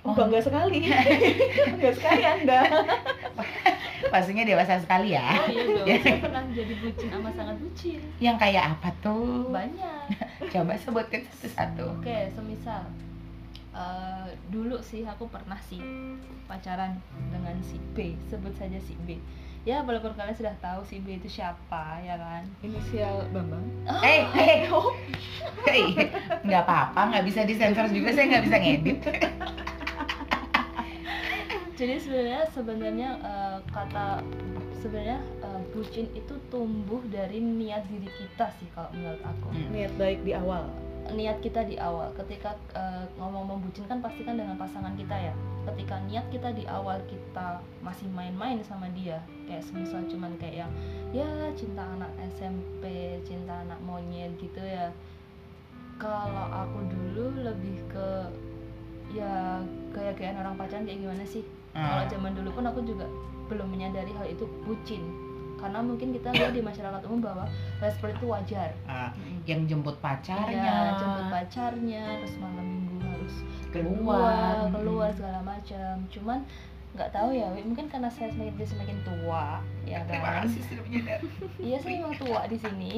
Oh, 0.00 0.16
bangga 0.16 0.40
sekali. 0.40 0.88
bangga 1.68 1.90
sekali 1.92 2.22
Anda. 2.24 2.64
Pastinya 4.08 4.42
dewasa 4.42 4.74
sekali 4.76 5.12
ya. 5.12 5.36
oh 5.36 5.46
iya 5.46 5.64
dong 5.68 5.86
saya 6.04 6.18
pernah 6.18 6.42
jadi 6.48 6.74
bucin 6.78 7.08
sama 7.08 7.28
sangat 7.30 7.56
bucin 7.58 8.00
Yang 8.16 8.36
kayak 8.38 8.64
apa 8.72 8.88
tuh? 8.98 9.50
banyak 9.50 10.04
Coba 10.52 10.72
sebutkan 10.74 11.20
satu-satu. 11.28 12.00
oke 12.00 12.16
semisal 12.32 12.82
eh, 13.70 14.26
dulu 14.48 14.80
sih 14.80 15.04
aku 15.04 15.28
pernah 15.28 15.60
sih 15.60 15.78
pacaran 16.44 16.96
dengan 17.28 17.54
si 17.60 17.76
B 17.92 18.16
sebut 18.26 18.50
saja 18.52 18.78
si 18.78 18.96
B 19.04 19.14
ya 19.60 19.84
walaupun 19.84 20.16
kalian 20.16 20.32
sudah 20.32 20.56
tahu 20.58 20.80
si 20.82 20.98
B 20.98 21.14
itu 21.14 21.28
siapa 21.30 22.00
ya 22.00 22.16
kan 22.16 22.42
Inisial 22.64 23.28
Bambang. 23.28 23.60
Eh, 24.00 24.24
eh, 24.40 24.64
Hei, 25.62 25.84
nggak 26.42 26.62
apa-apa, 26.64 27.00
nggak 27.12 27.24
bisa 27.28 27.44
disensor 27.44 27.84
juga, 27.86 28.08
saya 28.10 28.26
nggak 28.26 28.44
bisa 28.48 28.56
ngedit. 28.56 28.98
Jadi 31.80 31.96
sebenarnya 31.96 32.42
sebenarnya 32.52 33.10
eh, 33.24 33.58
kata 33.72 34.20
sebenarnya 34.84 35.24
eh, 35.40 35.60
bucin 35.72 36.12
itu 36.12 36.36
tumbuh 36.52 37.00
dari 37.08 37.40
niat 37.40 37.88
diri 37.88 38.04
kita 38.20 38.52
sih 38.60 38.68
kalau 38.76 38.92
menurut 38.92 39.22
aku. 39.24 39.48
Hmm. 39.48 39.72
Niat 39.72 39.92
baik 39.96 40.20
di 40.28 40.36
awal. 40.36 40.68
niat 41.10 41.42
kita 41.42 41.66
di 41.66 41.80
awal. 41.80 42.12
Ketika 42.12 42.54
eh, 42.76 43.08
ngomong 43.16 43.56
membucin 43.56 43.88
kan 43.88 44.04
pasti 44.04 44.28
kan 44.28 44.36
dengan 44.36 44.60
pasangan 44.60 44.92
kita 44.92 45.16
ya. 45.16 45.34
Ketika 45.64 45.96
niat 46.04 46.28
kita 46.28 46.52
di 46.52 46.68
awal 46.68 47.00
kita 47.08 47.64
masih 47.80 48.06
main-main 48.12 48.60
sama 48.60 48.92
dia 48.92 49.24
kayak 49.48 49.64
semisal 49.64 50.04
cuman 50.06 50.36
kayak 50.36 50.68
yang 50.68 50.72
ya 51.10 51.26
cinta 51.56 51.82
anak 51.82 52.12
SMP 52.36 52.84
cinta 53.24 53.64
anak 53.64 53.80
monyet 53.82 54.36
gitu 54.36 54.60
ya. 54.60 54.92
Kalau 55.96 56.46
aku 56.52 56.84
dulu 56.92 57.40
lebih 57.40 57.80
ke 57.88 58.08
ya 59.10 59.58
gaya-gayaan 59.90 60.38
orang 60.46 60.54
pacaran 60.54 60.86
kayak 60.86 61.02
gimana 61.02 61.26
sih 61.26 61.42
kalau 61.70 62.02
Hmm. 62.04 62.10
zaman 62.10 62.32
dulu 62.34 62.50
pun 62.50 62.64
aku 62.66 62.80
juga 62.82 63.06
belum 63.46 63.66
menyadari 63.70 64.10
hal 64.14 64.26
itu 64.26 64.44
bucin. 64.62 65.02
Karena 65.60 65.84
mungkin 65.84 66.16
kita 66.16 66.32
lihat 66.32 66.56
di 66.56 66.64
masyarakat 66.64 67.04
umum 67.04 67.20
bahwa 67.20 67.44
hal 67.78 67.90
seperti 67.92 68.16
itu 68.16 68.26
wajar. 68.32 68.70
Ah, 68.88 69.12
yang 69.44 69.68
jemput 69.68 70.00
pacarnya, 70.00 70.56
Iya, 70.56 70.96
jemput 70.96 71.26
pacarnya, 71.28 72.04
terus 72.24 72.34
malam 72.40 72.64
minggu 72.64 72.96
harus 73.04 73.34
keluar, 73.68 74.56
keluar, 74.56 74.72
keluar 74.72 75.08
segala 75.12 75.40
macam. 75.44 75.92
Cuman 76.08 76.38
nggak 76.90 77.10
tahu 77.10 77.30
ya, 77.30 77.46
Wi, 77.50 77.62
mungkin 77.62 77.86
karena 77.86 78.06
saya 78.06 78.28
semakin 78.28 78.54
dia 78.54 78.66
semakin 78.66 78.98
tua, 79.00 79.62
ya 79.84 80.02
Terima 80.04 80.26
kan. 80.26 80.42
kasih 80.44 80.62
sudah 80.64 80.82
menyadari. 80.82 81.26
Iya 81.56 81.76
saya 81.78 81.94
memang 81.96 82.14
tua 82.16 82.40
di 82.44 82.56
sini. 82.56 82.92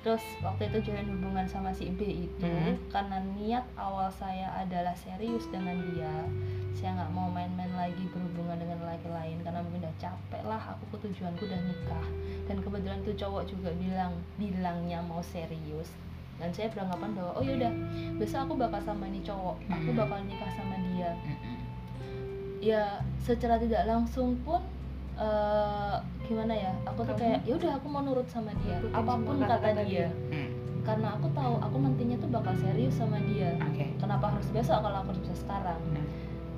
Terus 0.00 0.24
waktu 0.40 0.62
itu 0.66 0.78
jalin 0.82 1.08
hubungan 1.10 1.44
sama 1.44 1.70
si 1.70 1.88
B 1.90 2.00
itu 2.24 2.40
Hmm. 2.42 2.76
karena 2.88 3.16
niat 3.34 3.64
awal 3.74 4.08
saya 4.10 4.48
adalah 4.54 4.92
serius 4.94 5.44
dengan 5.48 5.76
dia. 5.88 6.14
Saya 6.72 6.96
nggak 6.96 7.12
mau 7.12 7.28
main-main 7.28 7.68
lagi 7.74 8.08
berhubungan 8.08 8.56
dengan 8.56 8.80
laki 8.82 9.04
lain 9.06 9.40
karena 9.40 9.60
mungkin 9.60 9.84
udah 9.84 9.96
capek 9.98 10.42
lah. 10.42 10.62
Aku 10.78 10.96
tujuanku 10.98 11.42
udah 11.42 11.60
nikah. 11.62 12.06
Dan 12.44 12.56
kebetulan 12.58 13.00
tuh 13.02 13.12
cowok 13.14 13.42
juga 13.46 13.68
bilang 13.74 14.16
bilangnya 14.36 15.00
mau 15.00 15.20
serius. 15.20 15.92
Dan 16.36 16.48
saya 16.50 16.68
beranggapan 16.68 17.12
bahwa 17.12 17.36
oh 17.36 17.44
yaudah 17.44 17.68
besok 18.16 18.48
aku 18.48 18.54
bakal 18.56 18.80
sama 18.80 19.04
ini 19.04 19.20
cowok. 19.20 19.56
Aku 19.66 19.90
Hmm. 19.90 19.98
bakal 19.98 20.18
nikah 20.24 20.48
sama 20.50 20.76
dia 20.86 21.12
Mm-mm. 21.12 21.59
Ya 22.60 22.84
secara 23.18 23.56
tidak 23.56 23.82
langsung 23.84 24.36
pun 24.40 24.60
eh, 25.16 25.96
gimana 26.22 26.52
ya 26.52 26.70
aku 26.84 27.02
tuh 27.02 27.16
kayak 27.16 27.40
ya 27.42 27.56
udah 27.56 27.72
aku 27.74 27.86
mau 27.88 28.00
nurut 28.00 28.24
sama 28.26 28.52
dia 28.60 28.76
Ikutin 28.78 28.94
apa 28.94 29.12
pun 29.16 29.34
kata 29.36 29.48
kata-kata 29.50 29.82
dia 29.82 30.06
dia. 30.06 30.08
Hmm, 30.30 30.50
karena 30.80 31.08
aku 31.12 31.26
tahu 31.30 31.54
aku 31.58 31.76
nantinya 31.78 32.16
tuh 32.16 32.30
bakal 32.30 32.54
serius 32.54 32.94
sama 32.94 33.18
dia 33.26 33.56
Oke. 33.62 33.84
kenapa 33.96 34.30
harus 34.30 34.48
besok 34.50 34.78
kalau 34.78 34.98
aku 35.00 35.12
bisa 35.18 35.34
sekarang 35.34 35.80
Nah. 35.90 36.06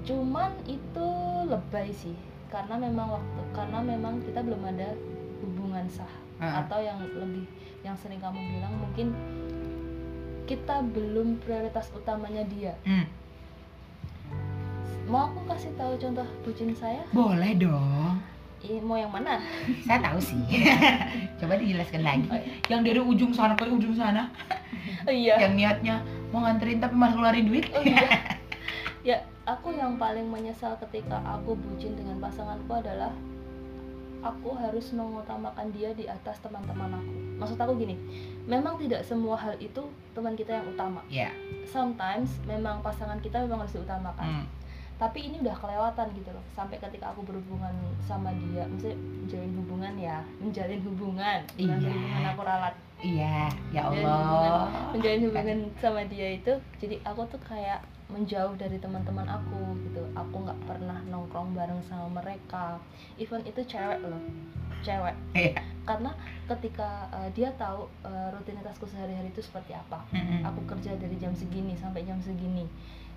cuman 0.02 0.50
itu 0.66 1.08
lebay 1.46 1.88
sih 1.88 2.18
karena 2.46 2.74
memang 2.76 3.06
waktu 3.12 3.40
karena 3.50 3.78
memang 3.80 4.18
kita 4.20 4.42
belum 4.42 4.62
ada 4.66 4.92
hubungan 5.40 5.86
sah 5.88 6.10
Ah. 6.36 6.58
atau 6.60 6.78
yang 6.78 6.98
lebih 6.98 7.46
yang 7.80 7.94
sering 7.94 8.18
kamu 8.18 8.34
bilang 8.50 8.74
mungkin 8.74 9.14
kita 10.44 10.82
belum 10.84 11.38
prioritas 11.38 11.86
utamanya 11.92 12.42
dia 12.44 12.74
Hmm, 12.82 13.06
mau 15.06 15.28
aku 15.30 15.40
kasih 15.50 15.72
tahu 15.74 15.92
contoh 15.98 16.26
bucin 16.46 16.70
saya 16.74 17.02
boleh 17.10 17.52
dong. 17.58 18.20
Ih, 18.62 18.78
mau 18.78 18.94
yang 18.94 19.10
mana 19.10 19.42
Saya 19.86 19.98
tahu 19.98 20.22
sih. 20.22 20.38
Coba 21.42 21.58
dijelaskan 21.58 22.02
lagi. 22.06 22.30
Oh, 22.30 22.38
iya. 22.38 22.54
Yang 22.70 22.80
dari 22.86 23.00
ujung 23.02 23.32
sana 23.34 23.58
ke 23.58 23.66
ujung 23.66 23.94
sana, 23.98 24.30
Oh, 25.06 25.10
iya 25.10 25.34
yang 25.38 25.58
niatnya 25.58 25.98
mau 26.30 26.46
nganterin 26.46 26.78
tapi 26.78 26.94
malah 26.94 27.14
keluarin 27.14 27.46
duit. 27.50 27.66
Oh 27.74 27.82
iya. 27.82 28.06
ya, 29.02 29.18
aku 29.50 29.74
yang 29.74 29.98
paling 29.98 30.30
menyesal 30.30 30.78
ketika 30.78 31.18
aku 31.26 31.58
bucin 31.58 31.98
dengan 31.98 32.22
pasanganku 32.22 32.70
adalah 32.70 33.10
aku 34.22 34.54
harus 34.54 34.94
mengutamakan 34.94 35.74
dia 35.74 35.90
di 35.98 36.06
atas 36.06 36.38
teman-teman 36.38 36.94
aku. 36.94 37.12
Maksud 37.42 37.58
aku 37.58 37.74
gini, 37.74 37.98
memang 38.46 38.78
tidak 38.78 39.02
semua 39.02 39.34
hal 39.34 39.58
itu 39.58 39.82
teman 40.14 40.38
kita 40.38 40.62
yang 40.62 40.66
utama. 40.70 41.02
Ya. 41.10 41.34
Sometimes 41.66 42.30
memang 42.46 42.78
pasangan 42.86 43.18
kita 43.18 43.42
memang 43.42 43.66
harus 43.66 43.74
diutamakan. 43.74 44.22
Hmm. 44.22 44.46
Tapi 45.02 45.18
ini 45.24 45.36
udah 45.40 45.56
kelewatan 45.56 46.06
gitu 46.14 46.30
loh. 46.30 46.44
Sampai 46.48 46.78
ketika 46.78 47.10
aku 47.10 47.20
berhubungan 47.22 47.74
sama 48.00 48.30
dia, 48.38 48.62
maksudnya 48.64 48.94
menjalin 48.94 49.52
hubungan 49.56 49.94
ya, 49.96 50.18
menjalin 50.38 50.80
hubungan, 50.80 51.38
Iya. 51.56 51.74
hubungan 51.74 52.22
aku 52.28 52.42
ralat. 52.42 52.74
Iya, 52.96 53.50
ya 53.68 53.82
Menjalin 53.82 54.06
Allah. 54.06 54.22
hubungan- 54.22 54.70
menjalin 54.94 55.20
hubungan 55.24 55.58
sama 55.76 56.00
dia 56.06 56.28
itu 56.32 56.52
jadi 56.78 57.02
aku 57.02 57.26
tuh 57.26 57.42
kayak 57.42 57.82
menjauh 58.06 58.54
dari 58.54 58.78
teman-teman 58.78 59.26
aku 59.26 59.58
gitu 59.82 60.06
aku 60.12 60.36
nggak 60.38 60.60
pernah 60.62 61.02
nongkrong 61.04 61.50
bareng 61.50 61.82
sama 61.82 62.06
mereka 62.14 62.78
even 63.16 63.42
itu 63.42 63.58
cewek 63.64 63.98
loh 64.00 64.22
cewek 64.78 65.16
Iya. 65.32 65.58
karena 65.82 66.14
ketika 66.46 67.08
uh, 67.08 67.26
dia 67.30 67.50
tahu 67.52 67.88
uh, 68.00 68.28
rutinitasku 68.30 68.84
sehari-hari 68.84 69.26
itu 69.28 69.40
seperti 69.40 69.72
apa 69.72 70.04
Mm-mm. 70.08 70.44
aku 70.44 70.60
kerja 70.68 70.94
dari 70.94 71.16
jam 71.16 71.32
segini 71.32 71.74
sampai 71.74 72.04
jam 72.04 72.20
segini 72.20 72.68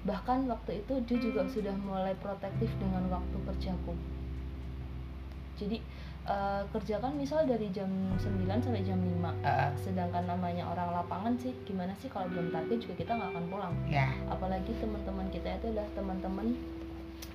bahkan 0.05 0.45
waktu 0.45 0.85
itu 0.85 0.93
dia 1.09 1.17
juga 1.17 1.41
sudah 1.49 1.73
mulai 1.81 2.13
protektif 2.21 2.69
dengan 2.77 3.09
waktu 3.09 3.37
kerjaku. 3.41 3.97
Jadi 5.57 5.81
uh, 6.29 6.61
kerja 6.69 7.01
kan 7.01 7.17
misal 7.17 7.45
dari 7.49 7.73
jam 7.73 7.89
9 8.17 8.21
sampai 8.61 8.85
jam 8.85 8.99
5 9.01 9.25
Eh, 9.45 9.71
sedangkan 9.81 10.25
namanya 10.29 10.65
orang 10.69 11.01
lapangan 11.01 11.33
sih 11.41 11.53
gimana 11.65 11.93
sih 11.97 12.09
kalau 12.09 12.29
belum 12.29 12.53
target 12.53 12.77
juga 12.81 12.93
kita 13.01 13.11
nggak 13.17 13.29
akan 13.33 13.45
pulang. 13.49 13.73
Ya. 13.89 14.13
apalagi 14.29 14.73
teman-teman 14.77 15.25
kita 15.33 15.57
itu 15.57 15.73
adalah 15.73 15.89
teman-teman 15.97 16.53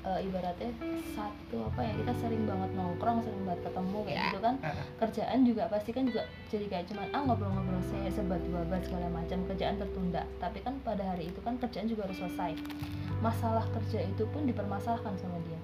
eh, 0.01 0.21
ibaratnya 0.23 0.71
satu 1.11 1.57
apa 1.67 1.81
ya 1.81 1.93
kita 1.95 2.13
sering 2.17 2.43
banget 2.45 2.71
nongkrong 2.73 3.21
sering 3.21 3.43
banget 3.43 3.61
ketemu 3.63 3.99
kayak 4.01 4.17
Ya. 4.17 4.25
gitu 4.27 4.39
kan 4.41 4.55
kerjaan 4.97 5.39
juga 5.43 5.63
pasti 5.67 5.91
kan 5.91 6.05
juga 6.05 6.23
jadi 6.47 6.65
kayak 6.67 6.85
cuman 6.87 7.07
ah 7.11 7.23
ngobrol-ngobrol 7.23 7.83
saya 7.85 8.09
sebat 8.09 8.41
babat 8.45 8.81
segala 8.83 9.09
macam 9.09 9.39
kerjaan 9.45 9.77
tertunda 9.77 10.23
tapi 10.37 10.59
kan 10.59 10.75
pada 10.81 11.05
hari 11.05 11.29
itu 11.29 11.41
kan 11.41 11.55
kerjaan 11.57 11.87
juga 11.87 12.05
harus 12.05 12.19
selesai 12.19 12.53
masalah 13.19 13.65
kerja 13.71 14.01
itu 14.03 14.25
pun 14.27 14.45
dipermasalahkan 14.45 15.13
sama 15.15 15.37
dia 15.43 15.61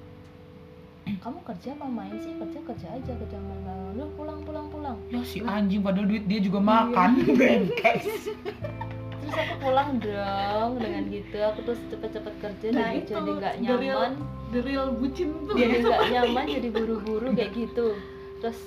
kamu 1.22 1.38
kerja 1.42 1.72
apa 1.72 1.86
main 1.86 2.18
sih 2.18 2.34
kerja 2.34 2.58
kerja 2.62 2.86
aja 2.92 3.12
kerja 3.14 3.38
main 3.38 3.62
lu 3.94 4.04
pulang 4.12 4.42
pulang 4.42 4.66
pulang 4.66 4.98
Ya 5.08 5.22
si 5.22 5.40
anjing 5.40 5.80
padahal 5.80 6.04
duit 6.04 6.26
dia 6.26 6.36
juga 6.38 6.58
Iya. 6.58 6.66
makan. 6.66 7.10
Bengkes. 7.38 8.04
terus 9.26 9.36
aku 9.36 9.54
pulang 9.60 9.90
dong 9.98 10.70
dengan 10.76 11.02
gitu. 11.06 11.36
Aku 11.42 11.58
terus 11.62 11.80
cepet-cepet 11.86 12.34
kerja 12.38 12.66
Nah, 12.70 12.88
jadi 12.88 12.98
itu 13.00 13.12
jadi 13.12 13.30
nggak 13.34 13.54
the 13.58 13.74
real- 13.74 13.98
nyaman. 13.98 14.12
The 14.46 14.60
real 14.62 14.88
bucin 14.92 15.28
tuh. 15.42 15.54
jadi 15.54 15.76
nggak 15.82 16.02
nyaman 16.08 16.44
jadi 16.48 16.68
buru-buru 16.70 17.28
kayak 17.32 17.50
gitu. 17.52 17.86
Terus 18.38 18.58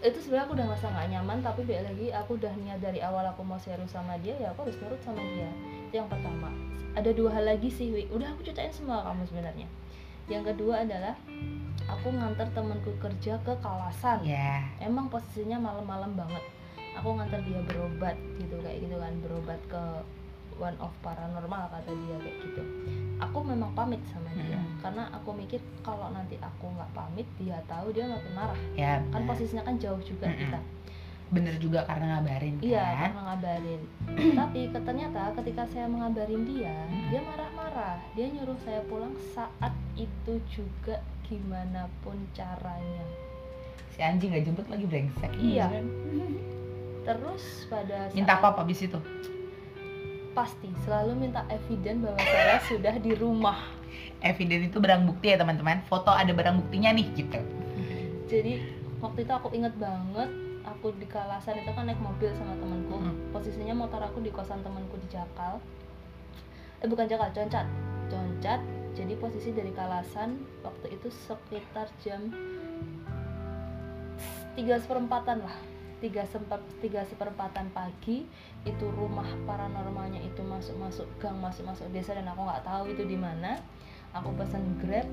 itu 0.00 0.18
sebenarnya 0.18 0.44
aku 0.44 0.54
udah 0.56 0.66
ngerasa 0.66 0.86
nggak 0.88 1.08
nyaman 1.10 1.38
tapi 1.40 1.60
balik 1.62 1.84
lagi 1.86 2.06
aku 2.10 2.30
udah 2.34 2.52
niat 2.56 2.80
dari 2.80 3.00
awal 3.00 3.20
aku 3.22 3.44
mau 3.44 3.60
serius 3.60 3.92
sama 3.92 4.16
dia 4.16 4.32
ya 4.34 4.48
aku 4.48 4.64
harus 4.64 4.80
nurut 4.80 5.00
sama 5.00 5.20
dia. 5.20 5.50
Itu 5.86 5.94
yang 5.94 6.08
pertama 6.08 6.48
ada 6.90 7.10
dua 7.12 7.30
hal 7.30 7.44
lagi 7.46 7.68
sih 7.68 7.92
Wi. 7.92 8.08
udah 8.08 8.26
aku 8.26 8.40
ceritain 8.42 8.72
semua 8.72 9.04
kamu 9.04 9.22
sebenarnya. 9.24 9.68
Yang 10.26 10.54
kedua 10.54 10.82
adalah 10.82 11.14
aku 11.84 12.08
nganter 12.08 12.48
temanku 12.50 12.94
kerja 12.96 13.34
ke 13.40 13.52
kawasan 13.58 14.22
Ya. 14.22 14.62
emang 14.78 15.06
posisinya 15.06 15.58
malam-malam 15.60 16.14
banget 16.14 16.42
aku 16.92 17.08
nganter 17.12 17.40
dia 17.42 17.60
berobat 17.62 18.16
gitu 18.36 18.56
kayak 18.58 18.78
gitu 18.80 18.96
kan 18.96 19.12
berobat 19.20 19.60
ke 19.64 19.82
one 20.56 20.76
of 20.76 20.92
paranormal 21.00 21.64
kata 21.68 21.88
dia 21.88 22.16
kayak 22.18 22.36
gitu 22.42 22.62
aku 23.18 23.38
memang 23.42 23.70
pamit 23.72 24.00
sama 24.06 24.28
dia 24.34 24.52
Hmm. 24.52 24.76
karena 24.82 25.04
aku 25.10 25.30
mikir 25.32 25.56
kalau 25.80 26.08
nanti 26.10 26.36
aku 26.36 26.68
nggak 26.68 26.90
pamit 26.90 27.28
dia 27.34 27.56
tahu 27.64 27.90
dia 27.90 28.04
makin 28.06 28.32
marah 28.34 28.58
Ya. 28.74 29.00
kan 29.06 29.24
posisinya 29.24 29.62
kan 29.62 29.76
jauh 29.76 30.00
juga 30.00 30.26
Mm-mm. 30.26 30.40
kita 30.42 30.60
Bener 31.30 31.54
juga 31.56 31.86
karena 31.86 32.18
ngabarin 32.18 32.54
kan. 32.56 32.64
iya 32.66 32.86
karena 32.98 33.20
ngabarin 33.24 33.80
tapi 34.40 34.60
ternyata 34.68 35.20
ketika 35.34 35.62
saya 35.64 35.86
mengabarin 35.86 36.42
dia 36.44 36.74
Hmm. 36.82 37.08
dia 37.08 37.20
marah-marah 37.22 37.96
dia 38.12 38.26
nyuruh 38.28 38.58
saya 38.58 38.80
pulang 38.84 39.14
saat 39.30 39.70
itu 39.94 40.32
juga 40.46 40.98
gimana 41.22 41.86
pun 42.00 42.18
caranya 42.30 43.04
si 43.88 44.02
anjing 44.02 44.28
nggak 44.28 44.44
jemput 44.44 44.66
lagi 44.66 44.84
brengsek 44.84 45.30
Iya. 45.34 45.70
terus 47.10 47.66
pada 47.66 48.06
saat 48.06 48.14
minta 48.14 48.38
apa 48.38 48.54
apa 48.54 48.60
abis 48.62 48.86
itu? 48.86 48.98
Pasti 50.30 50.70
selalu 50.86 51.26
minta 51.26 51.42
eviden 51.50 52.06
bahwa 52.06 52.22
saya 52.22 52.62
sudah 52.70 52.94
di 53.02 53.12
rumah. 53.18 53.58
Eviden 54.22 54.70
itu 54.70 54.78
barang 54.78 55.02
bukti 55.10 55.34
ya 55.34 55.42
teman-teman. 55.42 55.82
Foto 55.90 56.14
ada 56.14 56.30
barang 56.30 56.62
buktinya 56.62 56.94
nih 56.94 57.06
gitu. 57.18 57.40
Jadi 58.30 58.62
waktu 59.02 59.26
itu 59.26 59.32
aku 59.34 59.50
inget 59.50 59.74
banget 59.74 60.30
aku 60.62 60.94
di 60.94 61.08
kalasan 61.10 61.58
itu 61.58 61.70
kan 61.74 61.90
naik 61.90 61.98
mobil 61.98 62.30
sama 62.38 62.54
temanku. 62.62 62.94
Hmm. 62.94 63.16
posisinya 63.34 63.74
motor 63.74 63.98
aku 63.98 64.22
di 64.22 64.30
kosan 64.30 64.62
temanku 64.62 64.94
di 65.02 65.08
Jakal. 65.10 65.58
Eh 66.78 66.86
bukan 66.86 67.10
Jakal 67.10 67.34
Concat. 67.34 67.66
Concat 68.06 68.60
jadi 68.94 69.14
posisi 69.18 69.50
dari 69.50 69.74
kalasan 69.74 70.38
waktu 70.62 70.98
itu 70.98 71.08
sekitar 71.10 71.90
jam 72.02 72.30
tiga 74.58 74.76
seperempatan 74.82 75.46
lah 75.46 75.56
tiga 76.00 76.24
sempat 76.26 76.60
tiga 76.80 77.04
seperempatan 77.04 77.68
pagi 77.70 78.24
itu 78.64 78.84
rumah 78.96 79.28
paranormalnya 79.44 80.20
itu 80.24 80.40
masuk 80.42 80.76
masuk 80.80 81.06
gang 81.20 81.36
masuk 81.38 81.68
masuk 81.68 81.86
desa 81.92 82.16
dan 82.16 82.26
aku 82.26 82.42
nggak 82.44 82.64
tahu 82.64 82.84
itu 82.90 83.04
di 83.04 83.16
mana. 83.20 83.60
Aku 84.10 84.34
pesan 84.34 84.64
grab 84.82 85.06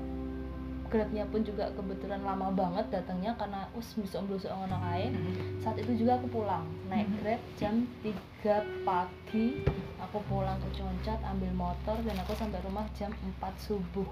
grabnya 0.88 1.28
pun 1.28 1.44
juga 1.44 1.68
kebetulan 1.76 2.24
lama 2.24 2.48
banget 2.48 2.88
datangnya 2.88 3.36
karena 3.36 3.68
us 3.76 3.92
bisa 4.00 4.24
blusuk 4.24 4.48
ngono 4.48 4.72
kae 4.88 5.12
saat 5.60 5.76
itu 5.76 6.00
juga 6.00 6.16
aku 6.16 6.40
pulang 6.40 6.64
naik 6.88 7.04
Mhm. 7.04 7.16
grab 7.20 7.40
jam 7.60 7.74
3 8.00 8.64
pagi 8.88 9.60
aku 10.00 10.18
pulang 10.32 10.56
ke 10.64 10.80
Concat 10.80 11.20
ambil 11.28 11.52
motor 11.52 12.00
dan 12.08 12.16
aku 12.24 12.32
sampai 12.32 12.56
rumah 12.64 12.88
jam 12.96 13.12
4 13.20 13.52
subuh 13.60 14.08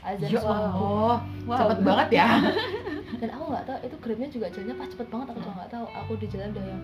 azan 0.00 0.28
ya 0.28 0.40
Allah 0.40 1.16
Wow. 1.44 1.56
cepet 1.56 1.78
banget 1.82 2.08
ya. 2.14 2.28
Dan 3.20 3.28
aku 3.30 3.44
nggak 3.50 3.64
tahu 3.64 3.78
itu 3.82 3.96
grabnya 4.00 4.28
juga 4.30 4.46
jalannya 4.48 4.76
pas 4.76 4.88
cepet 4.88 5.08
banget 5.08 5.26
aku 5.28 5.38
juga 5.40 5.54
nggak 5.58 5.70
tahu. 5.70 5.86
Aku 5.94 6.12
di 6.16 6.26
jalan 6.26 6.48
udah 6.50 6.64
yang 6.64 6.82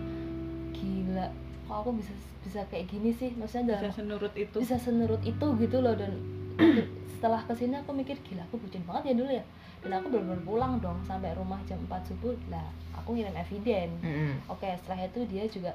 gila 0.71 1.27
kok 1.67 1.75
aku 1.77 1.89
bisa 1.97 2.13
bisa 2.41 2.59
kayak 2.67 2.85
gini 2.87 3.09
sih? 3.11 3.33
Maksudnya 3.33 3.75
dalam 3.75 3.81
bisa 3.83 3.93
senurut 3.95 4.33
itu. 4.33 4.55
bisa 4.57 4.75
senurut 4.77 5.21
itu 5.21 5.45
gitu 5.57 5.77
loh 5.79 5.93
dan 5.93 6.11
setelah 7.11 7.41
ke 7.41 7.53
sini 7.53 7.75
aku 7.75 7.91
mikir 7.91 8.15
gila 8.21 8.43
aku 8.43 8.55
bucin 8.57 8.83
banget 8.85 9.03
ya 9.09 9.13
dulu 9.17 9.31
ya. 9.33 9.43
Dan 9.77 9.91
aku 9.93 10.05
benar-benar 10.09 10.41
pulang 10.41 10.73
dong 10.77 10.99
sampai 11.01 11.33
rumah 11.33 11.57
jam 11.63 11.77
4 11.83 12.01
subuh. 12.03 12.33
Lah 12.47 12.65
aku 12.93 13.13
ngirim 13.13 13.33
eviden 13.33 13.93
Mm-mm. 14.01 14.33
oke 14.47 14.65
setelah 14.77 15.05
itu 15.05 15.21
dia 15.25 15.43
juga 15.45 15.71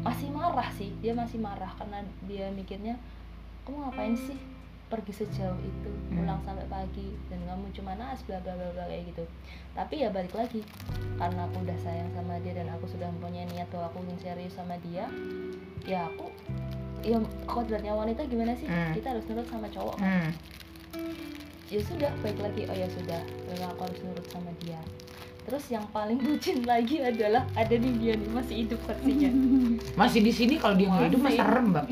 masih 0.00 0.28
marah 0.28 0.68
sih. 0.70 0.92
Dia 0.98 1.12
masih 1.12 1.36
marah 1.36 1.72
karena 1.76 2.00
dia 2.24 2.48
mikirnya 2.48 2.96
kamu 3.62 3.78
ngapain 3.78 4.16
sih 4.16 4.36
pergi 4.92 5.12
sejauh 5.16 5.56
itu 5.58 5.90
Hmm. 6.04 6.20
pulang 6.20 6.40
sampai 6.42 6.68
pagi 6.68 7.08
dan 7.26 7.40
kamu 7.42 7.72
cuma 7.72 7.92
naas 7.94 8.20
bla 8.22 8.36
bla 8.38 8.52
bla 8.52 8.68
bla 8.70 8.84
kayak 8.84 9.08
gitu 9.08 9.24
tapi 9.72 9.94
ya 9.98 10.08
balik 10.08 10.32
lagi 10.32 10.60
karena 11.16 11.40
aku 11.42 11.56
udah 11.58 11.78
sayang 11.78 12.12
sama 12.12 12.36
dia 12.38 12.52
dan 12.52 12.68
aku 12.68 12.84
sudah 12.86 13.08
mempunyai 13.08 13.48
niat 13.48 13.64
bahwa 13.66 13.88
aku 13.88 14.04
ingin 14.04 14.18
serius 14.20 14.52
sama 14.52 14.76
dia 14.82 15.08
ya 15.82 16.04
aku 16.06 16.28
ya 17.00 17.16
kodratnya 17.44 17.90
wanita 17.92 18.22
gimana 18.24 18.52
sih 18.52 18.64
Hmm. 18.64 18.92
kita 18.92 19.10
harus 19.10 19.24
nurut 19.24 19.46
sama 19.46 19.66
cowok 19.66 19.96
kan 19.96 20.04
Hmm. 20.04 20.30
ya 21.66 21.80
sudah 21.80 22.12
baik 22.20 22.38
lagi 22.38 22.62
oh 22.66 22.76
ya 22.76 22.86
sudah 22.86 23.20
memang 23.48 23.68
aku 23.70 23.82
harus 23.82 24.00
nurut 24.02 24.26
sama 24.28 24.52
dia 24.58 24.76
terus 25.42 25.64
yang 25.66 25.88
paling 25.88 26.20
bucin 26.28 26.62
lagi 26.62 27.00
adalah 27.00 27.48
ada 27.54 27.72
nih 27.72 27.92
dia 27.96 28.12
nih 28.14 28.28
masih 28.28 28.56
hidup 28.62 28.78
versinya 28.84 29.30
masih 30.00 30.20
di 30.20 30.30
sini 30.30 30.54
kalau 30.56 30.76
dia 30.76 30.86
nggak 30.86 31.08
hidup 31.08 31.18
mah 31.18 31.26
Masih. 31.26 31.40
serem 31.40 31.66
mbak 31.72 31.86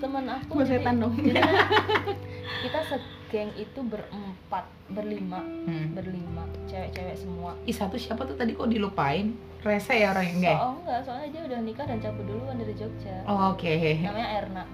teman 0.00 0.24
aku 0.26 0.50
Gua 0.50 0.64
jadi- 0.64 0.80
setan 0.80 0.96
dong. 0.96 1.12
kita 2.60 2.80
segeng 2.84 3.50
itu 3.54 3.80
berempat 3.80 4.64
berlima 4.88 5.38
Hmm. 5.60 5.92
berlima 5.92 6.42
cewek-cewek 6.64 7.16
semua 7.16 7.54
Ih 7.62 7.72
satu 7.72 7.94
siapa 7.94 8.22
tuh 8.22 8.34
tadi 8.34 8.52
kok 8.52 8.66
dilupain? 8.66 9.30
Rese 9.60 9.92
ya 9.94 10.10
orang 10.10 10.24
yang 10.24 10.36
enggak? 10.40 10.58
oh 10.58 10.72
enggak 10.78 10.98
soalnya 11.02 11.28
dia 11.30 11.42
udah 11.44 11.60
nikah 11.60 11.84
dan 11.84 11.98
cabut 11.98 12.24
duluan 12.24 12.56
dari 12.56 12.72
Jogja 12.72 13.16
Oh, 13.24 13.52
Oke. 13.52 14.00
namanya 14.00 14.28
Erna 14.40 14.64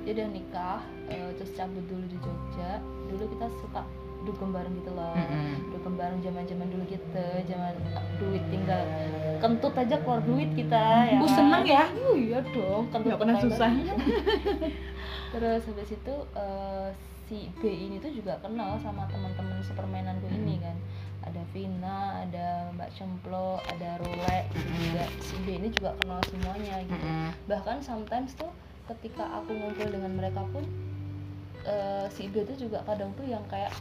dia 0.00 0.12
udah 0.14 0.28
nikah 0.28 0.78
eh, 1.06 1.30
terus 1.34 1.52
cabut 1.52 1.82
dulu 1.84 2.04
di 2.04 2.16
Jogja 2.16 2.78
dulu 3.04 3.24
kita 3.28 3.46
suka 3.58 3.82
dugem 4.20 4.50
bareng 4.50 4.74
gitu 4.74 4.90
loh 4.92 5.10
Mm-mm. 5.12 5.70
dugem 5.70 5.94
bareng 5.94 6.18
zaman 6.20 6.42
zaman 6.44 6.66
dulu 6.68 6.82
gitu 6.86 7.26
zaman 7.44 7.74
duit 8.16 8.42
tinggal 8.48 8.82
kentut 9.38 9.74
aja 9.74 9.96
keluar 9.96 10.20
duit 10.20 10.50
kita 10.52 10.84
ya 11.08 11.14
Uh, 11.14 11.22
kan? 11.24 11.34
seneng 11.34 11.62
ya? 11.64 11.84
Uh, 11.92 12.14
iya 12.16 12.38
dong 12.44 12.84
kentut 12.88 13.06
Nggak 13.08 13.20
pernah 13.20 13.36
susah. 13.38 13.70
Terus 15.28 15.60
habis 15.62 15.90
itu 15.92 16.14
eh, 16.34 16.88
si 17.28 17.52
B 17.60 17.68
ini 17.68 18.00
tuh 18.00 18.08
juga 18.08 18.40
kenal 18.40 18.80
sama 18.80 19.04
teman-teman 19.12 19.60
sepermainanku 19.60 20.26
ini 20.32 20.56
kan. 20.64 20.76
Ada 21.28 21.44
Vina, 21.52 22.24
ada 22.24 22.72
Mbak 22.72 22.90
Cemplo, 22.96 23.60
ada 23.60 24.00
Rule 24.00 24.36
juga. 24.56 25.04
Si 25.20 25.36
B 25.44 25.60
ini 25.60 25.68
juga 25.68 25.92
kenal 26.00 26.24
semuanya 26.24 26.80
gitu. 26.88 26.96
Mm-mm. 26.96 27.30
bahkan 27.44 27.84
sometimes 27.84 28.32
tuh 28.32 28.48
ketika 28.88 29.24
aku 29.28 29.52
ngumpul 29.52 29.88
dengan 29.92 30.16
mereka 30.16 30.40
pun 30.48 30.64
eh, 31.68 32.08
si 32.08 32.32
B 32.32 32.48
tuh 32.48 32.56
juga 32.56 32.80
kadang 32.88 33.12
tuh 33.12 33.28
yang 33.28 33.44
kayak 33.52 33.76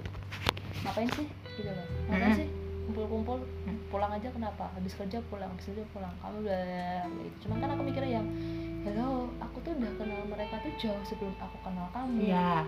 ngapain 0.83 1.07
sih? 1.15 1.27
Gitu 1.55 1.71
loh 1.71 1.87
ngapain 2.11 2.35
Mm-mm. 2.35 2.39
sih? 2.43 2.47
Kumpul-kumpul. 2.91 3.39
Pulang 3.87 4.11
aja 4.11 4.27
kenapa? 4.27 4.67
Habis 4.75 4.99
kerja 4.99 5.23
pulang 5.31 5.47
habis 5.47 5.71
kerja 5.71 5.87
pulang. 5.95 6.11
Kamu 6.19 6.43
udah 6.43 7.07
gitu. 7.23 7.47
Cuman 7.47 7.63
kan 7.63 7.69
aku 7.71 7.81
mikirnya 7.87 8.19
yang 8.19 8.27
hello 8.83 9.31
aku 9.39 9.63
tuh 9.63 9.71
udah 9.79 9.91
kenal 9.95 10.21
mereka 10.27 10.59
tuh 10.59 10.71
jauh 10.75 11.03
sebelum 11.07 11.31
aku 11.39 11.55
kenal 11.63 11.87
kamu. 11.95 12.27
Iya. 12.27 12.67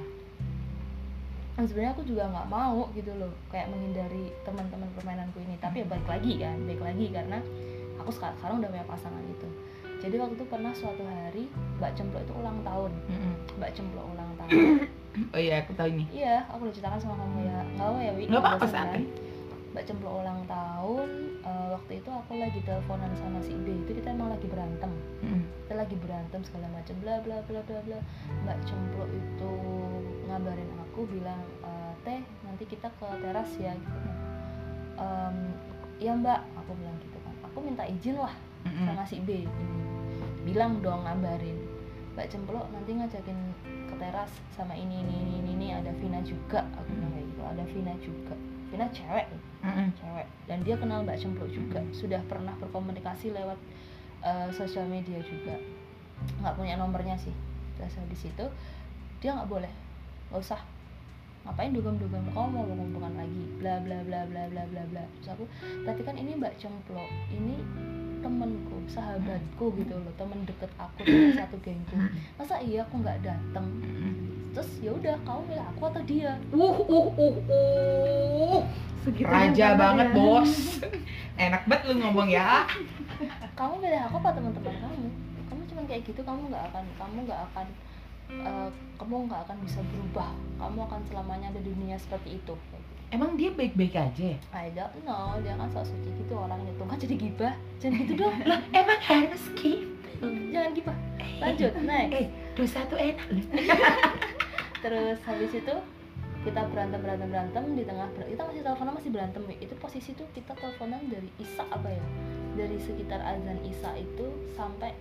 Dan 1.59 1.67
sebenarnya 1.67 1.91
aku 1.91 2.03
juga 2.07 2.23
nggak 2.31 2.47
mau 2.47 2.87
gitu 2.95 3.11
loh. 3.19 3.35
Kayak 3.51 3.67
menghindari 3.75 4.31
teman-teman 4.47 4.87
permainanku 4.95 5.43
ini. 5.43 5.59
Tapi 5.59 5.83
ya 5.83 5.85
balik 5.91 6.07
lagi 6.07 6.31
kan 6.39 6.55
balik 6.63 6.83
lagi 6.87 7.05
karena 7.11 7.37
aku 7.99 8.15
sekarang, 8.15 8.39
sekarang 8.39 8.55
udah 8.63 8.69
punya 8.71 8.87
pasangan 8.87 9.19
gitu 9.27 9.49
jadi 9.99 10.15
waktu 10.15 10.39
itu 10.39 10.45
pernah 10.47 10.71
suatu 10.71 11.03
hari 11.03 11.51
Mbak 11.79 11.91
Cemplok 11.99 12.23
itu 12.23 12.33
ulang 12.39 12.59
tahun. 12.63 12.91
Mbak 13.59 13.71
Cemplok 13.75 14.05
ulang 14.15 14.31
tahun. 14.39 14.57
Oh 15.35 15.41
iya, 15.41 15.65
aku 15.65 15.75
tahu 15.75 15.89
ini. 15.91 16.05
iya 16.15 16.47
aku 16.47 16.69
udah 16.69 16.73
ceritakan 16.79 16.99
sama 17.01 17.17
kamu 17.19 17.43
ya. 17.43 17.59
Nggak 17.75 17.87
apa 17.91 17.99
ya 17.99 18.11
Wi 18.15 18.23
Nggak 18.29 18.39
apa-apa, 18.45 18.65
santai. 18.71 19.03
Mbak 19.79 19.95
Cemplok 19.95 20.27
ulang 20.27 20.43
tahun 20.43 21.07
eh, 21.39 21.67
waktu 21.71 22.03
itu 22.03 22.09
aku 22.11 22.35
lagi 22.35 22.59
teleponan 22.67 23.15
sama 23.15 23.39
si 23.39 23.55
B 23.63 23.79
itu 23.87 23.95
kita 23.95 24.11
emang 24.11 24.35
lagi 24.35 24.51
berantem. 24.51 24.91
Mm-mm. 25.23 25.47
kita 25.63 25.73
lagi 25.79 25.95
berantem 25.95 26.43
segala 26.43 26.67
macam 26.75 26.99
bla 26.99 27.15
bla 27.23 27.39
bla 27.47 27.63
bla 27.63 27.79
bla. 27.87 27.99
Mbak 28.43 28.59
cemplok 28.67 29.07
itu 29.07 29.53
ngabarin 30.27 30.67
aku 30.83 31.07
bilang 31.07 31.39
"E, 31.63 31.71
teh 32.03 32.19
nanti 32.43 32.67
kita 32.67 32.91
ke 32.91 33.07
teras 33.23 33.55
ya 33.55 33.71
gitu. 33.71 33.97
Kan 34.03 34.15
Em, 34.99 35.37
ya 35.95 36.11
mbak 36.11 36.43
aku 36.59 36.75
bilang 36.75 36.99
gitu 36.99 37.15
kan. 37.23 37.31
Aku 37.47 37.63
minta 37.63 37.87
izin 37.87 38.19
lah 38.19 38.35
sama 38.83 39.07
si 39.07 39.23
B 39.23 39.47
ini 39.47 39.65
bilang 40.43 40.83
dong 40.83 41.07
ngabarin 41.07 41.55
mbak 42.19 42.27
cemplok 42.27 42.67
nanti 42.75 42.99
ngajakin 42.99 43.39
ke 43.63 43.95
teras 43.95 44.43
sama 44.59 44.75
ini 44.75 45.07
ini 45.07 45.23
ini 45.23 45.33
ini, 45.39 45.51
ini 45.55 45.67
ada 45.71 45.95
Vina 46.03 46.19
juga. 46.19 46.67
Aku 46.83 46.91
bilang 46.91 47.15
kayak 47.15 47.27
gitu 47.31 47.41
ada 47.47 47.63
Vina 47.71 47.95
juga 48.03 48.35
Vina 48.69 48.87
cewek. 48.93 49.27
Mm-mm. 49.65 49.89
cewek. 49.97 50.27
Dan 50.45 50.63
dia 50.63 50.75
kenal 50.77 51.03
Mbak 51.03 51.17
Cemplok 51.19 51.49
juga. 51.51 51.81
Sudah 51.91 52.21
pernah 52.29 52.53
berkomunikasi 52.61 53.33
lewat 53.33 53.59
eh, 54.23 54.47
sosial 54.53 54.85
media 54.87 55.19
juga. 55.21 55.57
Nggak 56.39 56.55
punya 56.55 56.75
nomornya 56.77 57.17
sih. 57.17 57.33
Terus 57.75 57.97
habis 57.97 58.21
itu 58.29 58.45
dia 59.19 59.35
nggak 59.35 59.49
boleh. 59.49 59.71
Nggak 60.29 60.41
usah. 60.41 60.61
Ngapain 61.47 61.71
dugem-dugem? 61.73 62.23
Kamu 62.35 62.47
mau 62.51 62.65
mengumpulkan 62.67 63.15
lagi. 63.17 63.43
Bla 63.57 63.81
bla 63.81 64.05
bla 64.05 64.27
bla 64.29 64.43
bla 64.47 64.63
bla 64.69 64.83
bla. 64.91 65.03
Terus 65.19 65.29
aku 65.33 65.43
tapi 65.83 66.01
kan 66.05 66.15
ini 66.15 66.37
Mbak 66.37 66.61
Cemplok 66.61 67.09
ini 67.33 67.57
temenku 68.19 68.77
sahabatku 68.87 69.65
gitu 69.79 69.93
loh 69.95 70.13
temen 70.19 70.39
deket 70.43 70.71
aku 70.75 71.03
temen 71.03 71.31
satu 71.35 71.55
gengku 71.63 71.95
masa 72.35 72.59
iya 72.59 72.83
aku 72.83 72.99
nggak 72.99 73.19
datang 73.23 73.65
Mm-mm. 73.79 74.13
terus 74.51 74.69
ya 74.83 74.91
udah 74.91 75.15
kamu 75.23 75.41
milih 75.49 75.65
aku 75.75 75.81
atau 75.87 76.01
dia 76.03 76.31
Uh, 76.51 76.77
uh, 76.83 77.07
uh, 77.15 77.35
uh. 77.49 78.61
Segitunya 78.99 79.31
Raja 79.31 79.67
banget, 79.79 80.11
ya. 80.11 80.15
bos. 80.19 80.51
Enak 81.47 81.63
banget 81.71 81.83
lu 81.87 81.93
ngomong 82.03 82.27
ya. 82.27 82.67
kamu 83.55 83.73
milih 83.79 83.99
aku 84.07 84.15
apa 84.19 84.29
teman-teman 84.35 84.75
kamu 84.79 85.07
kamu 85.47 85.61
cuma 85.71 85.81
kayak 85.87 86.03
gitu 86.07 86.21
kamu 86.23 86.41
nggak 86.51 86.63
akan 86.71 86.83
kamu 86.95 87.17
nggak 87.27 87.41
akan 87.51 87.67
eh, 88.31 88.69
kamu 88.95 89.15
nggak 89.27 89.41
akan 89.43 89.57
bisa 89.67 89.79
berubah 89.83 90.31
kamu 90.55 90.79
akan 90.87 91.01
selamanya 91.11 91.47
ada 91.51 91.59
dunia 91.59 91.99
seperti 91.99 92.39
itu 92.39 92.55
Emang 93.09 93.33
dia 93.33 93.49
baik-baik 93.49 93.97
aja? 93.97 94.37
ya? 94.37 94.37
I 94.53 94.69
don't 94.69 94.93
know. 95.01 95.33
Dia 95.41 95.57
kan 95.57 95.65
sok 95.73 95.89
suci 95.89 96.09
gitu 96.13 96.33
orangnya 96.37 96.69
tuh 96.77 96.85
kan 96.85 96.97
jadi 97.01 97.15
gibah. 97.17 97.53
Jangan 97.81 97.97
gitu 98.05 98.13
dong. 98.21 98.35
Lah, 98.49 98.61
emang 98.69 99.01
harus 99.01 99.43
gitu. 99.57 100.25
jangan 100.53 100.71
gibah. 100.77 100.97
Lanjut 101.41 101.73
next. 101.81 102.13
Eh, 102.13 102.25
dosa 102.53 102.79
tuh 102.85 102.99
enak 103.01 103.27
terus 104.83 105.17
habis 105.25 105.51
itu 105.51 105.75
kita 106.39 106.61
berantem 106.71 107.03
berantem 107.03 107.27
berantem 107.27 107.63
di 107.75 107.83
tengah 107.83 108.07
kita 108.15 108.41
masih 108.45 108.61
teleponan 108.61 108.93
masih 108.93 109.09
berantem. 109.09 109.41
Itu 109.57 109.73
posisi 109.81 110.13
tuh 110.13 110.29
kita 110.37 110.53
teleponan 110.53 111.01
dari 111.09 111.29
Isa 111.41 111.65
apa 111.65 111.89
ya? 111.89 112.05
Dari 112.53 112.77
sekitar 112.77 113.25
azan 113.25 113.57
Isa 113.65 113.89
itu 113.97 114.29
sampai 114.53 114.93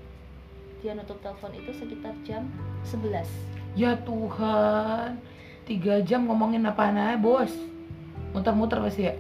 dia 0.81 0.97
nutup 0.97 1.21
telepon 1.21 1.53
itu 1.53 1.75
sekitar 1.75 2.15
jam 2.23 2.47
11 2.87 3.27
Ya 3.75 3.99
Tuhan, 3.99 5.19
tiga 5.67 5.99
jam 6.07 6.25
ngomongin 6.31 6.65
apa 6.65 6.89
aja 6.89 7.19
bos? 7.19 7.51
Muter-muter 8.39 8.79
pasti 8.81 9.03
ya? 9.05 9.15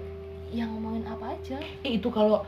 yang 0.48 0.68
ngomongin 0.70 1.04
apa 1.04 1.26
aja 1.30 1.60
Eh, 1.82 1.92
itu 1.94 2.08
kalau 2.08 2.40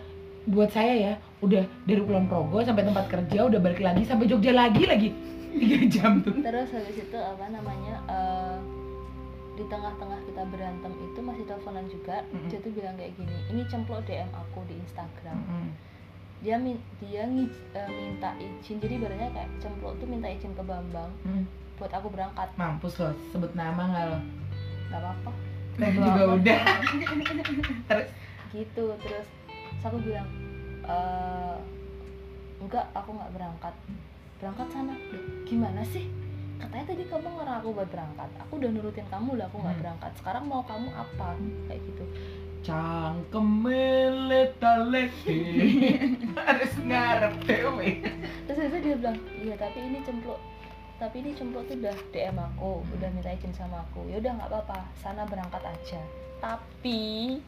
buat 0.43 0.69
saya 0.69 0.95
ya 0.97 1.13
udah 1.41 1.61
dari 1.85 2.01
Kulon 2.01 2.25
Progo 2.25 2.59
sampai 2.61 2.81
tempat 2.83 3.05
kerja 3.07 3.45
udah 3.45 3.61
balik 3.61 3.77
lagi 3.79 4.03
sampai 4.03 4.25
Jogja 4.25 4.53
lagi 4.53 4.83
lagi 4.85 5.09
tiga 5.53 5.79
jam 5.87 6.13
tuh 6.19 6.33
terus 6.39 6.71
habis 6.71 6.97
itu 6.97 7.13
apa 7.15 7.45
namanya 7.47 8.01
eh, 8.07 8.57
di 9.53 9.65
tengah-tengah 9.67 10.17
kita 10.23 10.43
berantem 10.47 10.93
itu 10.99 11.19
masih 11.19 11.45
teleponan 11.45 11.85
juga 11.87 12.25
Mm-mm. 12.27 12.49
dia 12.49 12.59
tuh 12.59 12.73
bilang 12.73 12.95
kayak 12.95 13.13
gini 13.15 13.37
ini 13.49 13.63
cemplok 13.67 14.01
DM 14.03 14.31
aku 14.31 14.65
di 14.65 14.81
Instagram 14.81 15.37
Mm-mm. 15.39 15.69
dia 16.41 16.57
min- 16.57 16.81
dia 16.99 17.29
eh, 17.29 17.91
minta 17.91 18.33
izin 18.39 18.79
jadi 18.79 18.97
ibaratnya 18.97 19.29
kayak 19.31 19.51
cemplok 19.59 19.93
tuh 19.97 20.07
minta 20.07 20.25
izin 20.27 20.55
ke 20.55 20.63
Bambang 20.63 21.13
Mm. 21.21 21.45
buat 21.77 21.93
aku 21.93 22.09
berangkat 22.09 22.49
mampus 22.55 22.97
loh 22.97 23.13
sebut 23.29 23.53
nama 23.53 23.83
nggak 23.87 24.05
lo 24.07 24.19
nggak 24.89 25.01
apa-apa 25.01 25.31
Bodo 25.83 25.99
juga 25.99 26.23
amat. 26.23 26.37
udah. 26.37 26.61
Terus? 27.89 28.09
Gitu 28.51 28.85
terus 28.99 29.27
aku 29.81 29.97
bilang 29.99 30.27
"Eh, 30.83 31.57
enggak 32.59 32.87
aku 32.93 33.11
nggak 33.13 33.33
berangkat. 33.33 33.75
Berangkat 34.37 34.69
sana? 34.69 34.95
Gimana 35.45 35.81
sih? 35.85 36.11
Katanya 36.57 36.85
tadi 36.87 37.05
kamu 37.05 37.29
ngarang 37.31 37.57
aku 37.59 37.69
buat 37.73 37.89
berangkat. 37.89 38.29
Aku 38.39 38.53
udah 38.57 38.69
nurutin 38.69 39.07
kamu 39.07 39.31
lah 39.35 39.47
aku 39.47 39.57
nggak 39.59 39.73
Hmm. 39.73 39.83
berangkat. 39.83 40.13
Sekarang 40.15 40.45
mau 40.45 40.63
kamu 40.63 40.89
apa? 40.91 41.29
Kayak 41.65 41.81
gitu. 41.85 42.05
Cangkem 42.61 43.47
meletaleke 43.65 45.39
harus 46.39 46.73
ngarep 46.79 47.35
dewe 47.41 48.05
terus 48.45 48.61
itu 48.67 48.77
dia 48.83 48.95
bilang 48.97 49.17
iya 49.35 49.57
tapi 49.57 49.81
ini 49.81 50.05
cemplok 50.05 50.37
tapi 51.01 51.25
ini 51.25 51.33
cemplok 51.33 51.65
tuh 51.65 51.81
udah 51.81 51.97
DM 52.13 52.37
aku 52.37 52.85
udah 52.85 53.09
minta 53.09 53.33
izin 53.33 53.57
sama 53.57 53.81
aku. 53.89 54.05
Ya 54.13 54.21
udah 54.21 54.37
nggak 54.37 54.53
apa-apa. 54.53 54.85
Sana 55.01 55.25
berangkat 55.25 55.65
aja. 55.65 56.01
Tapi 56.45 57.41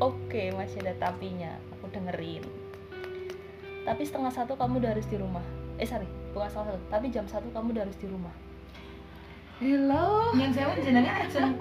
oke 0.00 0.42
masih 0.56 0.80
ada 0.80 0.96
tapinya. 0.96 1.52
Aku 1.76 1.92
dengerin. 1.92 2.40
Tapi 3.84 4.02
setengah 4.02 4.32
satu 4.32 4.56
kamu 4.56 4.80
udah 4.80 4.96
harus 4.96 5.04
di 5.12 5.20
rumah. 5.20 5.44
Eh 5.76 5.84
sorry 5.84 6.08
bukan 6.32 6.48
setengah 6.48 6.72
satu. 6.72 6.80
Tapi 6.88 7.06
jam 7.12 7.28
satu 7.28 7.52
kamu 7.52 7.76
udah 7.76 7.82
harus 7.84 7.98
di 8.00 8.08
rumah. 8.08 8.32
Hello. 9.60 10.32
Yang 10.40 10.50
saya 10.56 10.64
mau 10.72 10.80
jenengan 10.80 11.14
langsung 11.20 11.52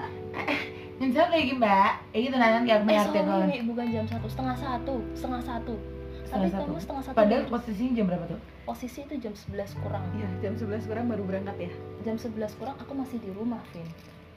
yang 1.04 1.12
saya 1.12 1.28
kayak 1.36 1.46
gini 1.52 1.60
mbak. 1.60 1.91
Kayak 2.15 2.22
gitu 2.32 2.36
nanti 2.39 2.68
kayak 2.72 2.82
eh 2.88 3.04
sorry 3.04 3.58
bukan 3.68 3.86
jam 3.91 4.06
satu. 4.08 4.26
Setengah 4.32 4.56
satu. 4.56 4.96
Setengah 5.20 5.41
satu. 5.44 5.76
Tapi 5.76 6.48
Setengah 6.48 6.48
kamu 6.48 6.63
satu. 6.63 6.80
setengah 6.80 7.04
satu 7.04 7.18
padahal 7.20 7.44
posisinya 7.52 7.91
jam 7.91 8.08
berapa 8.08 8.26
tuh 8.32 8.55
posisi 8.65 9.01
itu 9.01 9.15
jam 9.19 9.32
11 9.32 9.78
kurang. 9.80 10.01
Iya, 10.12 10.28
jam 10.41 10.54
11 10.58 10.86
kurang 10.86 11.06
baru 11.08 11.23
berangkat 11.23 11.58
ya. 11.60 11.71
jam 12.04 12.17
11 12.17 12.34
kurang 12.56 12.75
aku 12.75 12.93
masih 12.93 13.17
di 13.17 13.30
rumah 13.30 13.62
Vin. 13.71 13.86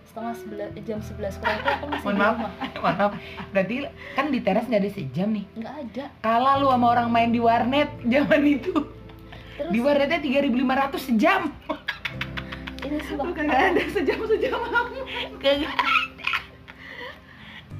Setengah 0.04 0.34
11 0.72 0.84
jam 0.84 1.00
11 1.00 1.36
kurang 1.36 1.56
itu 1.58 1.68
aku 1.70 1.84
masih 1.86 2.02
mohon 2.02 2.14
di 2.14 2.20
maaf 2.20 2.34
rumah. 2.34 2.52
mohon 2.76 2.96
maaf. 2.96 3.12
Berarti 3.50 3.74
kan 4.14 4.26
di 4.28 4.40
teras 4.40 4.64
nggak 4.64 4.80
ada 4.80 4.90
sejam 4.90 5.28
nih? 5.30 5.44
Nggak 5.54 5.74
ada. 5.82 6.04
Kalah 6.20 6.54
lu 6.56 6.66
sama 6.68 6.86
orang 6.88 7.08
main 7.08 7.28
di 7.28 7.40
warnet 7.40 7.88
zaman 8.02 8.42
itu. 8.46 8.72
Terus? 9.58 9.72
Di 9.72 9.78
warnetnya 9.80 10.20
3500 10.20 10.96
sejam. 11.02 11.40
Ini 12.78 12.98
sumpah 13.04 13.26
Bukan 13.26 13.44
nggak 13.44 13.64
ada 13.66 13.82
sejam-sejam 13.90 14.58
aku. 14.62 14.98
Kagak. 15.38 15.76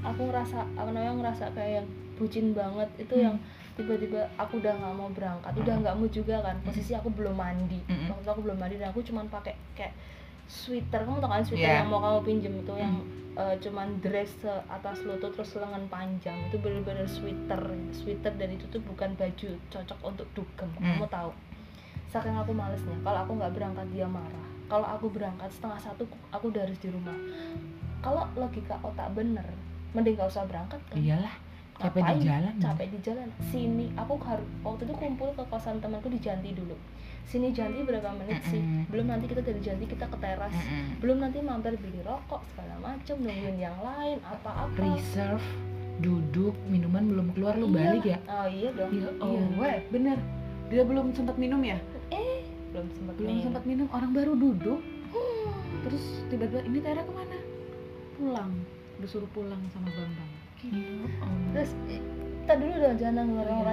aku 0.01 0.21
ngerasa 0.25 0.59
aku 0.75 0.89
namanya 0.91 1.15
ngerasa 1.17 1.45
kayak 1.53 1.73
yang 1.79 1.87
bucin 2.17 2.47
banget. 2.51 2.89
Itu 2.99 3.15
Hmm. 3.15 3.25
yang 3.25 3.37
tiba-tiba 3.79 4.27
aku 4.35 4.59
udah 4.59 4.75
nggak 4.75 4.95
mau 4.99 5.09
berangkat 5.09 5.53
udah 5.55 5.75
nggak 5.79 5.95
mau 5.95 6.09
juga 6.11 6.37
kan. 6.43 6.57
Posisi 6.67 6.93
aku 6.93 7.09
belum 7.09 7.33
mandi. 7.33 7.79
Mm-mm. 7.87 8.11
waktu 8.11 8.27
aku 8.27 8.43
belum 8.43 8.59
mandi 8.59 8.75
dan 8.77 8.91
aku 8.91 9.01
cuman 9.01 9.31
pakai 9.31 9.55
kayak 9.73 9.95
sweater 10.51 11.07
kamu 11.07 11.23
tau 11.23 11.31
kan? 11.31 11.43
Sweater 11.47 11.63
Yeah. 11.63 11.79
yang 11.81 11.89
mau 11.89 12.03
kamu 12.03 12.19
pinjem 12.27 12.55
itu 12.59 12.75
yang 12.75 12.95
eh, 13.39 13.55
cuman 13.63 14.03
dress 14.03 14.35
se 14.43 14.51
atas 14.67 15.07
lutut 15.07 15.31
terus 15.31 15.55
lengan 15.55 15.87
panjang. 15.87 16.35
Itu 16.51 16.59
bener-bener 16.59 17.07
sweater 17.07 17.63
sweater 17.95 18.35
dan 18.35 18.51
itu 18.51 18.67
tuh 18.67 18.83
bukan 18.83 19.15
baju 19.15 19.49
cocok 19.71 19.99
untuk 20.03 20.27
dugem 20.35 20.67
Hmm. 20.83 20.99
kamu 20.99 21.07
tahu 21.07 21.31
saking 22.09 22.33
aku 22.33 22.57
malesnya 22.57 22.97
kalau 23.05 23.21
aku 23.23 23.33
nggak 23.37 23.53
berangkat 23.55 23.87
dia 23.95 24.09
marah. 24.11 24.47
Kalau 24.67 24.85
aku 24.85 25.07
berangkat 25.09 25.49
setengah 25.49 25.81
satu 25.81 26.03
aku 26.29 26.51
udah 26.51 26.67
harus 26.67 26.77
di 26.77 26.89
rumah. 26.91 27.15
Kalau 28.01 28.25
logika 28.35 28.77
otak 28.81 29.13
bener 29.13 29.45
mending 29.93 30.17
gak 30.17 30.29
usah 30.29 30.45
berangkat 30.45 30.77
kan? 30.89 30.97
Iyalah 30.97 31.33
capek 31.79 32.03
di 32.13 32.21
jalan 32.25 32.55
capek 32.59 32.87
di 32.89 32.99
jalan 33.01 33.29
sini 33.47 33.87
aku 33.95 34.15
harus 34.21 34.47
waktu 34.61 34.83
itu 34.83 34.95
kumpul 34.95 35.31
ke 35.33 35.43
kosan 35.45 35.79
temanku 35.79 36.07
di 36.07 36.19
Janti 36.19 36.51
dulu 36.51 36.75
sini 37.25 37.49
Janti 37.51 37.81
berapa 37.81 38.11
menit 38.15 38.43
sih 38.45 38.59
belum 38.87 39.07
nanti 39.07 39.27
kita 39.27 39.41
dari 39.41 39.61
Janti 39.61 39.85
kita 39.85 40.05
ke 40.05 40.17
teras 40.17 40.51
belum 40.99 41.19
nanti 41.19 41.39
mampir 41.39 41.75
beli 41.75 42.03
rokok 42.03 42.43
segala 42.49 42.75
macam 42.81 43.17
nungguin 43.17 43.57
yang 43.57 43.79
lain 43.79 44.19
apa-apa 44.23 44.75
reserve 44.77 45.45
duduk 45.99 46.55
minuman 46.65 47.05
belum 47.05 47.27
keluar 47.33 47.55
lu 47.55 47.67
Iya. 47.69 47.75
balik 47.77 48.05
ya 48.05 48.19
oh 48.25 48.47
iya 48.47 48.69
dong 48.71 48.91
Ya 48.93 49.11
Iya. 49.19 49.43
Weh, 49.57 49.79
bener. 49.89 50.19
Dia 50.69 50.83
belum 50.85 51.11
sempat 51.11 51.35
minum 51.35 51.59
ya? 51.59 51.75
eh 52.09 52.47
belum 52.71 52.87
sempat 52.93 53.15
Belum 53.17 53.31
minum. 53.33 53.43
sempat 53.43 53.63
minum. 53.65 53.87
Orang 53.91 54.13
baru 54.13 54.33
duduk. 54.33 54.79
Terus 55.83 56.05
tiba-tiba 56.29 56.63
ini 56.63 56.79
Tera 56.79 57.03
ke 57.03 57.11
mana? 57.11 57.35
Pulang. 58.15 58.53
Disuruh 59.03 59.27
pulang 59.29 59.59
sama 59.69 59.91
Bambang. 59.91 60.31
Terus 61.51 61.71
eh, 61.87 62.01
kita 62.41 62.55
dulu 62.57 62.75
dong 62.77 62.97
jangan 62.97 63.15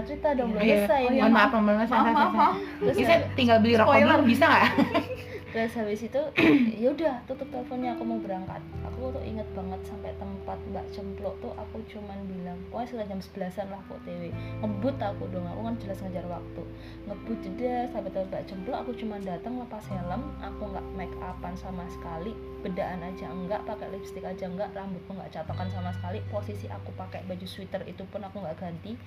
cerita 0.03 0.27
dong 0.31 0.49
belum 0.51 0.61
Iya. 0.61 0.75
selesai 0.77 0.99
Oh, 0.99 1.05
ini. 1.05 1.15
iya, 1.15 1.21
mohon 1.21 1.33
maaf 1.33 1.49
mohon 1.49 1.65
maaf 1.65 1.77
Maaf, 1.85 2.03
saya- 2.05 2.15
maaf, 2.35 2.53
terus, 2.77 2.95
saya 2.99 3.19
tinggal 3.33 3.57
beli 3.59 3.73
rokok 3.75 3.95
dulu 3.95 4.21
bisa 4.23 4.43
nggak 4.45 4.65
terus 5.55 5.71
habis 5.79 6.03
itu 6.03 6.19
ya 6.83 6.91
udah 6.91 7.23
tutup 7.31 7.47
teleponnya 7.47 7.95
aku 7.95 8.03
mau 8.03 8.19
berangkat. 8.19 8.59
Aku 8.91 9.07
tuh 9.15 9.23
inget 9.23 9.47
banget 9.55 9.79
sampai 9.87 10.11
tempat 10.19 10.59
Mbak 10.67 10.83
Cemplok 10.91 11.31
tuh 11.39 11.55
aku 11.55 11.79
cuman 11.87 12.27
bilang 12.27 12.59
pokoknya 12.67 12.91
sekitar 12.91 13.07
jam 13.07 13.21
11an 13.23 13.67
lah 13.71 13.81
kok 13.87 13.99
TW 14.03 14.35
ngebut 14.35 14.95
aku 14.99 15.23
dong 15.31 15.47
aku 15.47 15.61
kan 15.63 15.75
jelas 15.79 16.03
ngejar 16.03 16.27
waktu. 16.27 16.63
Ngebut 17.07 17.37
jeda 17.39 17.87
sampai 17.87 18.11
tempat 18.11 18.27
Mbak 18.35 18.43
Cemplok 18.51 18.77
aku 18.83 18.91
cuman 18.99 19.19
datang 19.23 19.53
lepas 19.55 19.85
helm 19.87 20.21
aku 20.43 20.63
nggak 20.75 20.85
make 20.99 21.15
upan 21.23 21.53
sama 21.55 21.87
sekali. 21.87 22.35
Bedaan 22.59 22.99
aja 22.99 23.31
enggak 23.31 23.63
pakai 23.63 23.87
lipstick 23.95 24.27
aja 24.27 24.51
enggak 24.51 24.75
rambutku 24.75 25.15
nggak 25.15 25.31
catokan 25.31 25.71
sama 25.71 25.95
sekali. 25.95 26.19
Posisi 26.27 26.67
aku 26.67 26.91
pakai 26.99 27.23
baju 27.31 27.47
sweater 27.47 27.79
itu 27.87 28.03
pun 28.11 28.19
aku 28.27 28.43
nggak 28.43 28.59
ganti. 28.59 28.99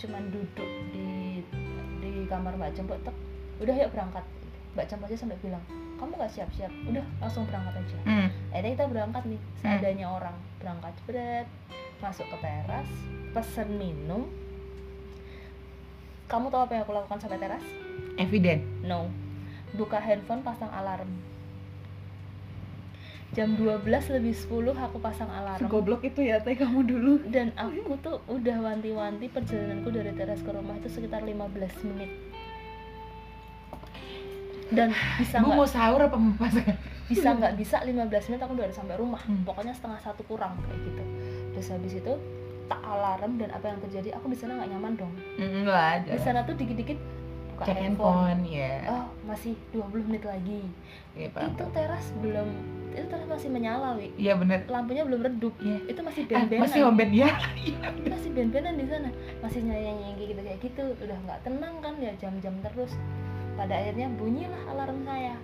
Cuman 0.00 0.32
duduk 0.32 0.70
di 0.96 1.44
di 2.00 2.24
kamar 2.24 2.56
Mbak 2.56 2.72
Cemplok 2.72 3.12
udah 3.60 3.76
yuk 3.76 3.92
berangkat 3.92 4.24
Mbak 4.74 4.86
Cemplok 4.86 5.10
aja 5.10 5.18
sampai 5.18 5.38
bilang 5.42 5.62
kamu 6.00 6.16
nggak 6.16 6.32
siap-siap? 6.32 6.72
Udah 6.88 7.04
langsung 7.20 7.44
berangkat 7.44 7.74
aja. 7.76 7.98
Hmm. 8.08 8.28
akhirnya 8.54 8.72
kita 8.72 8.86
berangkat 8.88 9.22
nih 9.28 9.40
seadanya 9.60 10.06
orang 10.08 10.36
berangkat 10.56 10.94
berat 11.04 11.46
masuk 12.00 12.24
ke 12.24 12.36
teras 12.40 12.88
pesen 13.36 13.68
minum. 13.76 14.24
Kamu 16.30 16.48
tahu 16.48 16.62
apa 16.64 16.72
yang 16.78 16.82
aku 16.86 16.94
lakukan 16.94 17.20
sampai 17.20 17.42
teras? 17.42 17.64
Evident. 18.16 18.62
No. 18.86 19.10
Buka 19.76 20.00
handphone 20.00 20.40
pasang 20.40 20.70
alarm. 20.72 21.10
Jam 23.30 23.54
12 23.54 23.86
lebih 24.10 24.34
10 24.34 24.74
aku 24.74 24.98
pasang 24.98 25.30
alarm. 25.30 25.62
Goblok 25.70 26.02
itu 26.02 26.26
ya, 26.26 26.42
teh 26.42 26.58
kamu 26.58 26.82
dulu. 26.82 27.12
dan 27.30 27.54
aku 27.54 27.94
tuh 28.02 28.18
udah 28.26 28.58
wanti-wanti 28.58 29.30
perjalananku 29.30 29.90
dari 29.94 30.10
teras 30.18 30.42
ke 30.42 30.50
rumah 30.50 30.74
itu 30.78 30.90
sekitar 30.90 31.22
15 31.22 31.86
menit 31.94 32.10
dan 34.70 34.88
bisa 35.18 35.36
gue 35.36 35.44
nggak 35.44 35.56
mau 35.56 35.66
sahur 35.66 36.00
apa 36.00 36.14
mau 36.14 36.34
pas 36.36 36.54
bisa 37.06 37.28
nggak 37.32 37.54
bisa 37.54 37.82
15 37.82 37.96
menit 38.06 38.40
aku 38.40 38.52
udah 38.54 38.70
sampai 38.70 38.94
rumah. 38.94 39.18
Hmm. 39.20 39.42
pokoknya 39.42 39.74
setengah 39.74 39.98
satu 39.98 40.22
kurang 40.24 40.54
kayak 40.62 40.78
gitu. 40.80 41.02
Terus 41.52 41.66
habis 41.70 41.92
itu 41.96 42.12
tak 42.66 42.80
alarm 42.80 43.34
dan 43.34 43.50
apa 43.50 43.66
yang 43.66 43.78
terjadi 43.80 44.14
aku 44.14 44.30
di 44.30 44.38
sana 44.38 44.54
nggak 44.56 44.70
nyaman 44.70 44.92
dong. 44.94 45.12
Nggak 45.36 45.84
ada. 45.98 46.10
Di 46.14 46.20
sana 46.22 46.46
tuh 46.46 46.54
dikit-dikit 46.54 46.98
buka 47.50 47.66
cek 47.66 47.76
handphone. 47.76 48.40
ya 48.46 48.86
oh 48.86 49.06
masih 49.26 49.58
20 49.74 50.06
menit 50.06 50.22
lagi. 50.22 50.62
Iya, 51.12 51.28
paham, 51.34 51.50
itu 51.50 51.64
teras 51.74 52.06
belum 52.22 52.48
itu 52.90 53.06
teras 53.06 53.26
masih 53.26 53.48
menyala 53.50 53.98
wi. 53.98 54.14
Iya 54.14 54.38
bener. 54.38 54.62
Lampunya 54.66 55.02
belum 55.02 55.20
redup. 55.20 55.54
Iya. 55.58 55.78
itu 55.90 56.00
masih 56.00 56.22
Ah, 56.24 56.46
ben-benan. 56.46 56.62
masih 56.62 56.80
ombet 56.86 57.10
ya 57.10 57.30
Iya, 57.58 57.86
masih 58.06 58.30
ben-benan 58.30 58.74
di 58.78 58.86
sana. 58.86 59.10
Masih 59.42 59.60
nyanyi 59.66 60.14
kayak 60.14 60.28
gitu 60.30 60.40
kayak 60.46 60.60
gitu. 60.62 60.84
Udah 61.02 61.18
nggak 61.26 61.38
tenang 61.42 61.74
kan 61.82 61.94
ya 61.98 62.14
jam-jam 62.16 62.54
terus 62.62 62.94
pada 63.60 63.76
akhirnya 63.76 64.08
bunyilah 64.16 64.62
alarm 64.72 65.04
saya. 65.04 65.36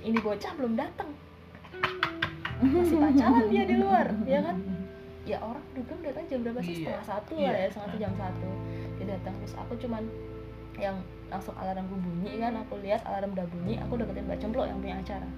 Ini 0.00 0.16
bocah 0.24 0.52
belum 0.56 0.80
datang. 0.80 1.12
Masih 2.64 2.96
pacaran 3.04 3.52
dia 3.52 3.68
di 3.68 3.76
luar 3.76 4.08
ya 4.24 4.40
kan? 4.40 4.56
Ya 5.28 5.36
orang 5.44 5.60
dugem 5.76 6.00
datang 6.00 6.24
jam 6.32 6.40
berapa 6.40 6.60
sih? 6.64 6.80
Iya. 6.80 6.96
setengah 6.96 7.04
satu 7.04 7.32
Iya. 7.36 7.50
lah 7.52 7.60
ya 7.60 7.68
setengah 7.68 7.98
jam 8.00 8.12
satu. 8.16 8.50
Dia 8.96 9.04
datang 9.12 9.34
terus 9.44 9.54
aku 9.60 9.72
cuman 9.76 10.02
yang 10.80 10.96
langsung 11.28 11.52
alarmku 11.60 12.00
bunyi 12.00 12.40
kan 12.40 12.56
aku 12.56 12.80
lihat 12.80 13.04
alarm 13.04 13.36
udah 13.36 13.46
bunyi 13.52 13.76
aku 13.76 13.92
deketin 14.00 14.24
mbak 14.24 14.40
cemplok 14.40 14.64
yang 14.64 14.78
punya 14.80 14.96
acara. 14.96 15.28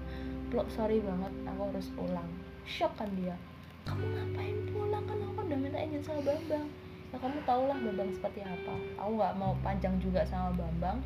Plok 0.47 0.67
sorry 0.71 1.03
banget 1.03 1.33
aku 1.43 1.61
harus 1.75 1.87
pulang. 1.91 2.29
Shock 2.63 2.95
kan 2.95 3.11
dia. 3.19 3.35
Kamu 3.83 3.99
ngapain 3.99 4.57
pulang? 4.71 5.03
Kan 5.03 5.19
aku 5.27 5.43
udah 5.43 5.59
minta 5.59 5.75
izin 5.75 5.99
sama 5.99 6.23
bambang. 6.23 6.71
Ya 7.11 7.19
kamu 7.19 7.43
tau 7.43 7.67
lah 7.67 7.75
bambang 7.83 8.15
seperti 8.15 8.47
apa. 8.47 8.75
Aku 9.03 9.11
nggak 9.19 9.35
mau 9.35 9.51
panjang 9.59 9.99
juga 9.99 10.23
sama 10.23 10.55
bambang 10.55 11.03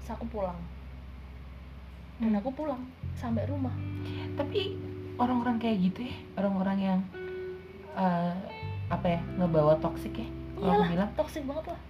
terus 0.00 0.10
aku 0.10 0.24
pulang. 0.28 0.56
Dan 2.16 2.28
Hmm. 2.28 2.38
aku 2.38 2.50
pulang 2.50 2.80
sampai 3.14 3.44
rumah. 3.44 3.72
Tapi 4.34 4.76
orang-orang 5.16 5.56
kayak 5.56 5.76
gitu 5.82 6.00
ya 6.02 6.16
orang-orang 6.34 6.78
yang 6.78 7.00
eh, 7.92 8.34
apa 8.86 9.06
ya 9.08 9.20
ngebawa 9.36 9.74
toxic 9.78 10.14
ya 10.14 10.28
kalau 10.54 10.78
aku 10.78 10.92
bilang. 10.92 11.10
toxic 11.14 11.42
banget 11.42 11.64
lah. 11.68 11.80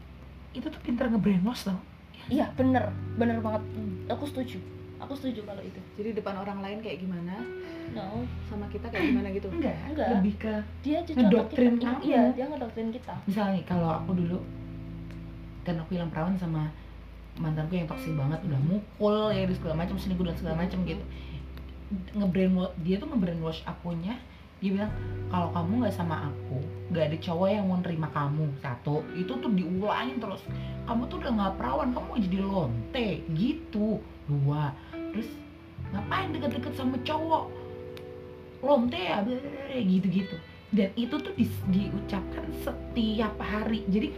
Itu 0.50 0.66
tuh 0.66 0.80
pinter 0.80 1.06
nge-brainwash 1.06 1.64
tau. 1.64 1.78
Iya 2.26 2.50
bener 2.52 2.88
bener 3.16 3.38
banget. 3.38 3.62
Aku 4.08 4.24
setuju 4.24 4.58
aku 4.98 5.12
setuju 5.14 5.42
kalau 5.42 5.60
itu. 5.60 5.80
Jadi 5.94 6.12
depan 6.14 6.36
orang 6.36 6.60
lain 6.60 6.78
kayak 6.78 7.00
gimana? 7.00 7.40
No. 7.90 8.20
Sama 8.44 8.68
kita 8.68 8.86
kayak 8.86 9.10
gimana 9.10 9.28
gitu? 9.30 9.48
Enggak, 9.52 9.74
Enggak. 9.88 10.08
lebih 10.14 10.34
ke 10.36 10.52
dia 10.80 11.00
aja 11.00 11.12
Ngedoktrin 11.16 11.74
kita, 11.74 11.88
kamu. 11.90 12.00
iya 12.04 12.22
dia 12.30 12.44
ngedoktrin 12.46 12.90
kita. 12.90 13.14
Misalnya 13.24 13.60
kalau 13.64 13.90
aku 13.94 14.10
dulu 14.14 14.38
kan 15.60 15.74
aku 15.74 15.88
bilang 15.90 16.08
perawan 16.08 16.36
sama 16.36 16.68
mantanku 17.40 17.72
yang 17.80 17.88
toksik 17.88 18.12
banget 18.12 18.38
udah 18.44 18.60
mukul 18.68 19.32
ya 19.32 19.48
di 19.48 19.54
segala 19.56 19.80
macam 19.80 19.96
selingkuh 19.96 20.28
dan 20.28 20.36
segala 20.36 20.54
macam 20.60 20.78
gitu. 20.84 21.04
Ngebrainwash 22.14 22.72
dia 22.84 22.96
tuh 23.00 23.08
ngebrainwash 23.08 23.60
akunya. 23.64 24.14
Dia 24.60 24.76
bilang 24.76 24.92
kalau 25.32 25.48
kamu 25.56 25.72
nggak 25.80 25.96
sama 25.96 26.28
aku 26.28 26.60
nggak 26.92 27.04
ada 27.08 27.16
cowok 27.16 27.48
yang 27.48 27.64
mau 27.64 27.80
nerima 27.80 28.08
kamu. 28.12 28.44
Satu 28.60 29.00
itu 29.16 29.32
tuh 29.32 29.50
diulangin 29.50 30.20
terus. 30.20 30.44
Kamu 30.84 31.08
tuh 31.08 31.16
udah 31.24 31.32
nggak 31.32 31.52
perawan 31.56 31.90
kamu 31.96 32.10
jadi 32.28 32.38
lonte. 32.44 33.08
Gitu. 33.32 33.98
Dua 34.28 34.70
terus 34.92 35.32
ngapain 35.90 36.30
deket-deket 36.36 36.76
sama 36.76 37.00
cowok? 37.02 37.44
Lonte 38.60 39.00
ya 39.00 39.24
gitu 39.80 40.06
gitu 40.12 40.36
dan 40.70 40.94
itu 40.94 41.18
tuh 41.18 41.34
di- 41.34 41.66
diucapkan 41.74 42.46
setiap 42.62 43.34
hari. 43.42 43.82
Jadi 43.90 44.14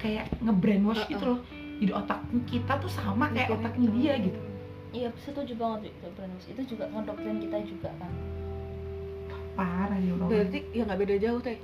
kayak 0.00 0.32
ngebrainwash 0.40 1.04
Uh-uh. 1.04 1.12
gitu 1.12 1.24
loh 1.36 1.40
jadi 1.80 1.92
otak 1.96 2.20
kita 2.44 2.72
tuh 2.76 2.92
sama 2.92 3.32
kayak 3.32 3.48
Mikirnya 3.48 3.64
otaknya 3.64 3.88
gitu. 3.88 3.96
dia 3.96 4.14
gitu. 4.20 4.40
Iya 4.90 5.08
setuju 5.22 5.52
banget 5.56 5.80
itu 5.94 6.06
Brainwash. 6.12 6.48
itu 6.52 6.60
juga 6.76 6.84
ngedoktrin 6.92 7.38
kita 7.40 7.58
juga 7.64 7.88
kan. 7.96 8.12
Parah 9.56 9.98
ya 9.98 10.12
berarti 10.20 10.58
ya 10.76 10.82
nggak 10.84 11.00
beda 11.00 11.16
jauh 11.16 11.40
teh. 11.40 11.58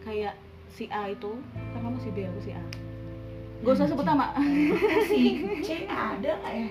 Kayak 0.00 0.34
si 0.72 0.88
A 0.88 1.12
itu 1.12 1.36
kan 1.76 1.80
kamu 1.84 1.98
si 2.00 2.08
B 2.16 2.24
aku 2.24 2.40
si 2.40 2.50
A. 2.56 2.64
Gak 3.58 3.74
usah 3.74 3.90
sebut 3.90 4.06
nama. 4.06 4.32
Si 5.10 5.42
C 5.66 5.84
ada 5.84 6.30
nggak 6.38 6.54
ya? 6.54 6.68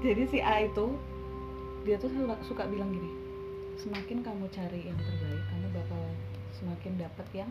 Jadi 0.00 0.22
si 0.30 0.38
A 0.38 0.62
itu 0.62 0.86
dia 1.82 1.96
tuh 1.96 2.12
suka, 2.12 2.36
suka 2.44 2.62
bilang 2.68 2.92
gini 2.92 3.08
semakin 3.80 4.20
kamu 4.20 4.44
cari 4.52 4.92
yang 4.92 4.98
terbaik 5.00 5.40
kamu 5.48 5.66
bakal 5.72 6.02
semakin 6.52 6.92
dapat 7.00 7.26
yang 7.32 7.50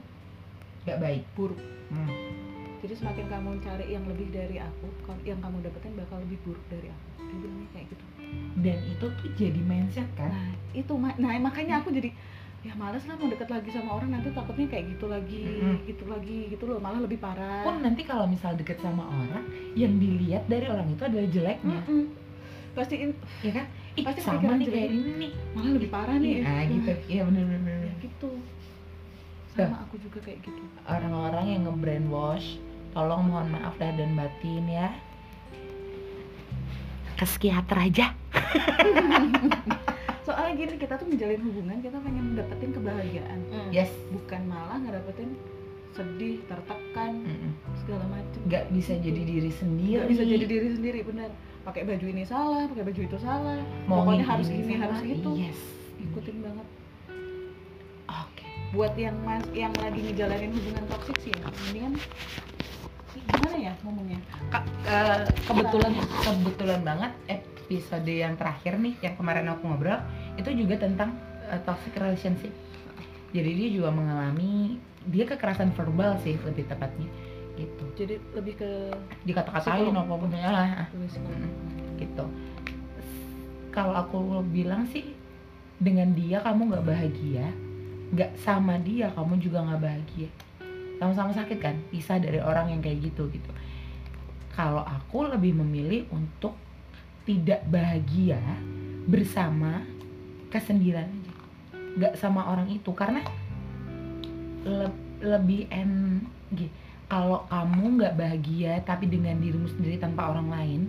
nggak 0.85 0.99
baik. 1.01 1.23
buruk. 1.33 1.57
Hmm. 1.89 2.48
Jadi 2.79 2.93
semakin 2.95 3.25
kamu 3.27 3.49
cari 3.59 3.85
yang 3.91 4.05
lebih 4.07 4.27
dari 4.31 4.57
aku 4.59 4.87
yang 5.27 5.39
kamu 5.43 5.59
dapetin 5.67 5.93
bakal 5.99 6.17
lebih 6.23 6.39
buruk 6.47 6.63
dari 6.71 6.87
aku. 6.87 7.07
Dia 7.19 7.37
bilangnya 7.43 7.67
kayak 7.75 7.87
gitu. 7.91 8.03
Dan 8.59 8.77
itu 8.87 9.05
tuh 9.05 9.29
jadi 9.35 9.61
mindset 9.63 10.09
kan? 10.15 10.31
Nah 10.31 10.51
itu 10.71 10.93
nah 10.95 11.31
makanya 11.39 11.83
aku 11.83 11.91
jadi 11.91 12.09
ya 12.59 12.75
males 12.75 13.07
lah 13.07 13.15
mau 13.15 13.31
deket 13.31 13.47
lagi 13.47 13.69
sama 13.71 13.89
orang 13.95 14.19
nanti 14.19 14.35
takutnya 14.35 14.67
kayak 14.67 14.91
gitu 14.91 15.07
lagi 15.07 15.47
Mm-mm. 15.47 15.79
gitu 15.87 16.03
lagi 16.11 16.51
gitu 16.51 16.63
loh 16.67 16.79
malah 16.79 16.99
lebih 17.03 17.19
parah. 17.19 17.63
Pun 17.63 17.79
nanti 17.83 18.03
kalau 18.03 18.27
misal 18.27 18.55
deket 18.55 18.79
sama 18.83 19.07
orang 19.07 19.43
yang 19.79 19.95
dilihat 19.95 20.47
dari 20.47 20.67
orang 20.67 20.87
itu 20.91 21.03
adalah 21.03 21.27
jeleknya. 21.27 21.79
In- 22.95 23.19
ya 23.43 23.51
kan? 23.51 23.65
Ih, 23.99 24.03
Pasti 24.07 24.21
sama 24.23 24.55
nih 24.55 24.67
kayak 24.71 24.89
ini 24.95 25.11
nih. 25.19 25.31
Malah 25.51 25.71
lebih 25.75 25.89
parah 25.91 26.15
nih. 26.15 26.39
Nah 26.39 26.63
gitu. 26.63 26.91
Iya 27.11 27.21
bener 27.27 27.43
ya 27.43 27.93
gitu. 27.99 28.29
Sama 29.51 29.83
aku 29.83 29.99
juga 29.99 30.19
kayak 30.23 30.39
gitu. 30.47 30.61
Orang-orang 30.87 31.45
yang 31.51 31.61
nge-brainwash 31.67 32.68
tolong 32.91 33.21
mohon 33.23 33.47
maaf 33.49 33.77
lahir 33.77 33.95
dan 33.95 34.13
batin 34.13 34.65
ya. 34.65 34.89
Ke 37.15 37.25
psikiater 37.25 37.77
aja. 37.77 38.05
Soalnya 40.25 40.53
gini 40.55 40.75
kita 40.77 40.95
tuh 40.95 41.07
menjalin 41.07 41.41
hubungan 41.41 41.77
kita 41.79 41.97
pengen 41.99 42.25
dapetin 42.33 42.71
kebahagiaan. 42.71 43.39
Hmm. 43.49 43.69
yes. 43.69 43.89
Bukan 44.09 44.45
malah 44.45 44.77
ngedapetin 44.79 45.35
sedih 45.89 46.39
tertekan 46.45 47.25
Mm-mm. 47.25 47.51
segala 47.75 48.05
macam 48.07 48.39
nggak 48.45 48.69
bisa 48.71 48.93
jadi 49.01 49.21
diri 49.25 49.49
sendiri. 49.51 49.97
nggak 49.97 50.09
bisa 50.09 50.23
jadi 50.23 50.45
diri 50.45 50.67
sendiri 50.71 50.99
bener. 51.01 51.29
Pakai 51.59 51.83
baju 51.83 52.05
ini 52.07 52.23
salah 52.23 52.69
pakai 52.69 52.83
baju 52.87 53.01
itu 53.03 53.17
salah. 53.19 53.59
Mau 53.83 54.05
pokoknya 54.05 54.25
harus 54.25 54.47
gini 54.47 54.63
sama- 54.69 54.83
harus 54.87 54.99
gitu 55.03 55.31
yes. 55.35 55.59
Ikutin 55.99 56.37
banget. 56.39 56.67
Oke. 58.07 58.47
Buat 58.71 58.93
yang 58.95 59.17
mas 59.25 59.43
yang 59.51 59.73
lagi 59.75 59.99
ngejalanin 59.99 60.55
hubungan 60.55 60.85
toksik 60.87 61.17
sih 61.19 61.33
ya 61.35 61.45
mendingan 61.67 61.93
gimana 63.27 63.57
ya 63.59 63.73
ngomongnya? 63.83 64.19
Ka- 64.53 64.67
eh, 64.87 65.19
kebetulan 65.45 65.93
kebetulan 66.23 66.81
banget 66.85 67.11
episode 67.27 68.07
yang 68.09 68.33
terakhir 68.39 68.79
nih 68.79 68.93
yang 69.03 69.15
kemarin 69.19 69.47
aku 69.51 69.67
ngobrol 69.67 69.99
itu 70.37 70.49
juga 70.55 70.75
tentang 70.79 71.15
eh, 71.51 71.59
toxic 71.67 71.93
relationship. 71.97 72.53
Jadi 73.35 73.51
dia 73.53 73.69
juga 73.69 73.89
mengalami 73.93 74.79
dia 75.05 75.25
kekerasan 75.27 75.71
verbal 75.75 76.17
sih 76.21 76.35
lebih 76.41 76.65
tepatnya 76.65 77.07
gitu. 77.59 77.83
Jadi 77.99 78.15
lebih 78.33 78.53
ke 78.55 78.69
dikata-katain 79.27 79.91
Psikolog. 79.91 80.05
apa 80.07 80.13
pun 80.15 80.29
ya. 80.31 80.49
Gitu. 81.99 82.25
Kalau 83.69 83.93
aku 83.93 84.17
bilang 84.49 84.87
sih 84.89 85.13
dengan 85.79 86.11
dia 86.11 86.43
kamu 86.43 86.75
nggak 86.75 86.85
bahagia 86.85 87.47
nggak 88.11 88.31
sama 88.41 88.75
dia 88.81 89.07
kamu 89.15 89.39
juga 89.39 89.63
nggak 89.63 89.81
bahagia 89.81 90.29
sama-sama 90.99 91.31
sakit 91.31 91.57
kan? 91.63 91.75
Pisah 91.89 92.19
dari 92.19 92.43
orang 92.43 92.75
yang 92.75 92.81
kayak 92.83 93.09
gitu 93.09 93.31
gitu. 93.31 93.51
Kalau 94.51 94.83
aku 94.83 95.31
lebih 95.31 95.55
memilih 95.55 96.03
untuk 96.11 96.53
tidak 97.23 97.63
bahagia 97.71 98.39
bersama 99.07 99.81
kesendirian 100.51 101.07
aja. 101.07 101.33
Nggak 101.95 102.13
sama 102.19 102.45
orang 102.51 102.67
itu 102.69 102.91
karena 102.91 103.23
le- 104.67 104.99
lebih 105.23 105.71
en 105.71 106.23
kalau 107.09 107.41
kamu 107.49 107.85
nggak 107.97 108.17
bahagia 108.17 108.73
tapi 108.85 109.09
dengan 109.09 109.41
dirimu 109.41 109.65
sendiri 109.65 109.97
tanpa 109.97 110.29
orang 110.29 110.49
lain 110.53 110.81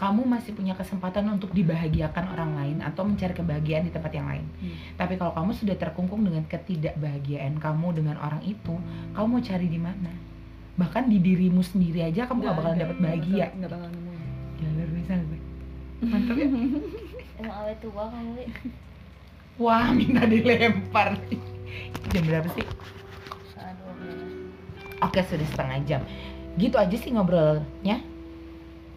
kamu 0.00 0.24
masih 0.26 0.56
punya 0.56 0.74
kesempatan 0.74 1.28
untuk 1.30 1.52
dibahagiakan 1.54 2.24
orang 2.34 2.50
lain 2.58 2.76
atau 2.82 3.06
mencari 3.06 3.32
kebahagiaan 3.36 3.86
di 3.86 3.92
tempat 3.92 4.12
yang 4.12 4.26
lain. 4.26 4.46
Hmm. 4.58 4.74
Tapi 4.98 5.14
kalau 5.20 5.32
kamu 5.36 5.50
sudah 5.54 5.76
terkungkung 5.78 6.26
dengan 6.26 6.42
ketidakbahagiaan 6.48 7.60
kamu 7.60 8.02
dengan 8.02 8.16
orang 8.18 8.42
itu, 8.42 8.74
kamu 9.14 9.26
mau 9.28 9.42
cari 9.42 9.66
di 9.68 9.80
mana? 9.80 10.12
Bahkan 10.74 11.06
di 11.06 11.18
dirimu 11.20 11.60
sendiri 11.60 12.02
aja 12.02 12.24
kamu 12.26 12.38
gak 12.42 12.56
bakalan 12.56 12.78
dapat 12.80 12.98
bahagia. 12.98 13.46
bakal 13.54 13.90
Gila 14.58 14.70
luar 14.78 14.90
biasa 14.90 15.12
gue. 15.18 15.40
Mantap 16.02 16.34
ya. 16.34 16.46
emang 17.38 17.56
awet 17.62 17.78
tua 17.78 18.04
kamu 18.10 18.30
Wi. 18.34 18.46
Wah, 19.60 19.86
minta 19.92 20.24
dilempar. 20.26 21.14
Jam 22.10 22.22
berapa 22.26 22.48
sih? 22.56 22.66
Oke, 25.02 25.18
sudah 25.26 25.46
setengah 25.50 25.78
jam. 25.86 26.00
Gitu 26.56 26.74
aja 26.78 26.96
sih 26.96 27.10
ngobrolnya. 27.10 28.11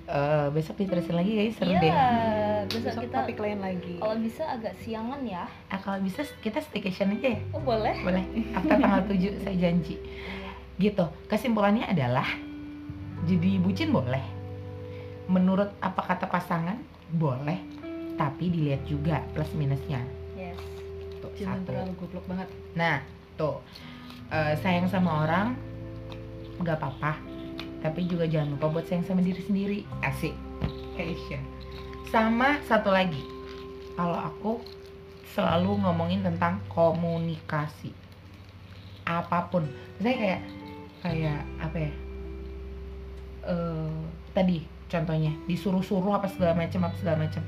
Eh, 0.06 0.48
besok 0.54 0.78
diterusin 0.78 1.18
lagi 1.18 1.34
guys, 1.34 1.58
seru 1.58 1.74
deh. 1.74 1.90
iya 1.90 2.62
besok 2.70 2.94
besok 2.94 3.02
kita 3.10 3.18
topik 3.26 3.38
lain 3.42 3.58
lagi. 3.58 3.98
kalau 3.98 4.18
bisa 4.22 4.44
agak 4.46 4.74
siangan 4.86 5.22
ya. 5.26 5.50
Ah, 5.66 5.82
kalau 5.82 5.98
bisa 5.98 6.22
kita 6.46 6.62
staycation 6.62 7.18
aja 7.18 7.34
ya. 7.34 7.40
oh 7.50 7.62
boleh. 7.66 7.98
Boleh. 8.06 8.22
After 8.54 8.78
tanggal 8.78 9.02
7 9.10 9.42
saya 9.42 9.58
janji. 9.58 9.98
Gitu. 10.78 11.06
Kesimpulannya 11.26 11.90
adalah 11.90 12.28
jadi 13.26 13.58
bucin 13.58 13.90
boleh. 13.90 14.22
Menurut 15.26 15.74
apa 15.82 16.02
kata 16.06 16.30
pasangan 16.30 16.78
boleh. 17.10 17.58
Tapi 18.14 18.54
dilihat 18.54 18.86
juga 18.86 19.26
plus 19.34 19.50
minusnya. 19.58 20.06
Yes. 20.38 20.62
Tuh 21.18 21.34
jangan 21.34 21.66
satu. 21.66 21.68
terlalu 21.74 21.94
goblok 21.98 22.26
banget. 22.30 22.48
Nah 22.78 23.02
tuh. 23.34 23.58
Eh, 24.30 24.54
sayang 24.62 24.86
sama 24.86 25.26
orang 25.26 25.58
nggak 26.62 26.78
apa-apa 26.78 27.35
tapi 27.86 28.10
juga 28.10 28.26
jangan 28.26 28.58
lupa 28.58 28.74
buat 28.74 28.90
sayang 28.90 29.06
sama 29.06 29.22
diri 29.22 29.46
sendiri. 29.46 29.80
Asik. 30.02 30.34
Aisyah 30.98 31.56
sama 32.16 32.64
satu 32.64 32.96
lagi. 32.96 33.20
Kalau 34.00 34.16
aku 34.16 34.64
selalu 35.36 35.84
ngomongin 35.84 36.24
tentang 36.24 36.64
komunikasi. 36.72 37.92
Apa 39.04 39.52
pun. 39.52 39.68
Saya 40.00 40.16
kayak 40.16 40.42
kayak 41.04 41.42
apa 41.60 41.78
ya? 41.78 41.92
Eh 43.52 44.00
tadi 44.32 44.64
contohnya 44.88 45.36
disuruh-suruh 45.44 46.16
apa 46.16 46.32
segala 46.32 46.56
macam 46.56 46.88
apa 46.88 46.96
segala 47.00 47.28
macam 47.28 47.44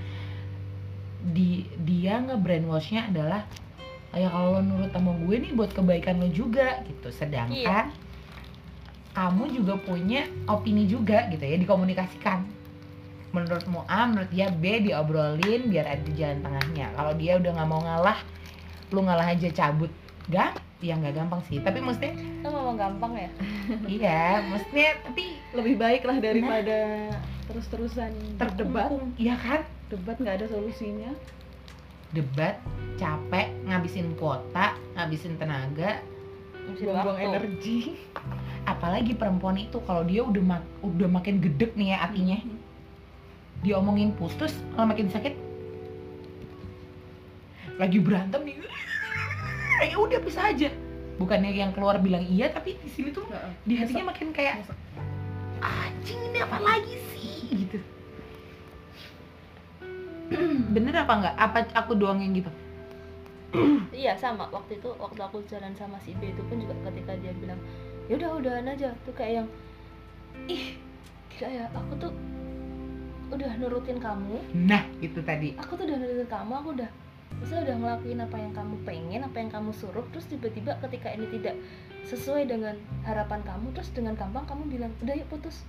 di 1.28 1.68
dia 1.84 2.24
nge-brainwashnya 2.24 3.12
adalah 3.12 3.43
ya 4.16 4.32
kalau 4.32 4.57
lo 4.57 4.62
nurut 4.64 4.91
sama 4.95 5.12
gue 5.20 5.36
nih 5.47 5.51
buat 5.55 5.72
kebaikan 5.72 6.20
lo 6.20 6.28
juga 6.28 6.84
gitu. 6.84 7.07
Sedangkan 7.07 7.95
kamu 9.18 9.49
juga 9.49 9.74
punya 9.82 10.30
opini 10.45 10.86
juga 10.86 11.26
gitu 11.34 11.41
ya 11.41 11.57
dikomunikasikan. 11.57 12.45
Menurutmu 13.34 13.82
A 13.89 14.05
menurut 14.05 14.30
dia 14.30 14.53
B 14.53 14.86
diobrolin 14.86 15.74
biar 15.74 15.89
ada 15.89 16.09
jalan 16.13 16.45
tengahnya. 16.45 16.93
Kalau 16.93 17.13
dia 17.18 17.41
udah 17.41 17.51
nggak 17.57 17.70
mau 17.70 17.82
ngalah 17.82 18.22
lu 18.93 19.01
ngalah 19.01 19.34
aja 19.34 19.49
cabut. 19.49 19.89
Gak? 20.30 20.61
Ya 20.86 20.93
nggak 21.01 21.18
gampang 21.18 21.41
sih. 21.49 21.57
Tapi 21.57 21.82
maksudnya 21.82 22.13
kan 22.45 22.53
memang 22.53 22.78
gampang 22.78 23.13
ya? 23.18 23.30
Iya 23.97 24.22
maksudnya 24.53 25.01
tapi 25.01 25.26
lebih 25.57 25.76
baik 25.82 26.05
lah 26.05 26.18
daripada 26.22 26.78
terus-terusan 27.49 28.13
berdebat 28.38 28.93
terdebat 28.93 29.18
iya 29.18 29.34
kan? 29.34 29.65
Debat 29.89 30.15
nggak 30.22 30.45
ada 30.45 30.47
solusinya. 30.53 31.09
Debat 32.13 32.61
capek 33.01 33.49
ngabisin 33.65 34.13
kuota 34.13 34.78
ngabisin 34.93 35.41
tenaga 35.41 36.05
buang-buang 36.76 37.20
energi 37.34 37.97
apalagi 38.68 39.15
perempuan 39.15 39.55
itu 39.55 39.80
kalau 39.88 40.03
dia 40.03 40.28
udah 40.28 40.43
mak- 40.43 40.72
udah 40.84 41.07
makin 41.07 41.39
gedek 41.39 41.72
nih 41.80 41.95
ya 41.95 42.03
hatinya 42.03 42.38
dia 43.65 43.74
omongin 43.80 44.13
putus 44.13 44.53
malah 44.76 44.93
makin 44.93 45.09
sakit. 45.09 45.34
Lagi 47.80 47.97
berantem 48.01 48.41
nih. 48.45 48.55
Ya 49.78 49.93
udah 49.93 50.18
bisa 50.26 50.41
aja. 50.41 50.74
Bukannya 51.22 51.53
yang 51.53 51.70
keluar 51.70 52.01
bilang 52.01 52.26
iya 52.26 52.49
tapi 52.49 52.82
di 52.82 52.89
sini 52.89 53.13
tuh 53.13 53.30
di 53.61 53.78
hatinya 53.78 54.09
makin 54.09 54.34
kayak 54.34 54.65
anjing 55.61 56.18
ini 56.18 56.41
apa 56.41 56.57
lagi 56.57 56.97
sih? 57.13 57.45
Gitu. 57.53 57.78
Bener 60.74 60.93
apa 60.97 61.13
enggak? 61.13 61.36
Apa 61.38 61.57
aku 61.78 61.93
doang 61.93 62.26
yang 62.26 62.34
gitu? 62.34 62.49
Iya 63.93 64.18
sama. 64.18 64.49
Waktu 64.49 64.82
itu 64.82 64.89
waktu 64.97 65.22
aku 65.22 65.45
jalan 65.45 65.78
sama 65.78 66.01
si 66.01 66.18
B 66.18 66.34
itu 66.34 66.41
pun 66.49 66.57
juga 66.57 66.74
ketika 66.89 67.13
dia 67.22 67.34
bilang 67.38 67.61
ya 68.08 68.14
udah 68.16 68.30
udahan 68.39 68.66
aja. 68.68 68.89
Tuh 69.03 69.14
kayak 69.16 69.43
yang 69.43 69.47
ih 70.47 70.80
gila 71.32 71.47
ya 71.51 71.66
aku 71.76 71.93
tuh 71.99 72.12
udah 73.32 73.51
nurutin 73.60 73.99
kamu. 73.99 74.39
Nah 74.55 74.84
gitu 75.03 75.20
tadi. 75.22 75.53
Aku 75.60 75.76
tuh 75.76 75.84
udah 75.86 75.97
nurutin 75.99 76.30
kamu 76.32 76.53
aku 76.55 76.70
udah 76.80 76.89
saya 77.43 77.70
udah 77.70 77.76
ngelakuin 77.78 78.24
apa 78.24 78.38
yang 78.39 78.53
kamu 78.55 78.76
pengen 78.88 79.22
apa 79.22 79.38
yang 79.38 79.51
kamu 79.51 79.70
suruh 79.76 80.01
terus 80.10 80.26
tiba-tiba 80.32 80.74
ketika 80.88 81.12
ini 81.14 81.28
tidak 81.38 81.60
sesuai 82.08 82.49
dengan 82.49 82.74
harapan 83.03 83.43
kamu 83.45 83.76
terus 83.76 83.91
dengan 83.93 84.16
gampang 84.16 84.47
kamu 84.47 84.64
bilang 84.72 84.91
udah 85.03 85.14
yuk 85.14 85.28
putus. 85.28 85.68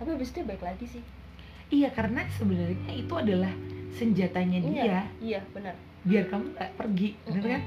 Tapi 0.00 0.16
habis 0.16 0.32
itu 0.32 0.42
dia 0.42 0.48
baik 0.48 0.64
lagi 0.64 0.86
sih. 0.88 1.02
Iya 1.70 1.92
karena 1.92 2.24
sebenarnya 2.34 2.92
itu 2.92 3.14
adalah 3.14 3.52
senjatanya 3.94 4.58
dia. 4.64 4.82
iya 4.82 5.00
iya 5.20 5.40
benar. 5.52 5.76
Biar 6.02 6.24
kamu 6.32 6.56
nggak 6.56 6.70
pergi 6.80 7.08
bener 7.28 7.44
kan? 7.44 7.62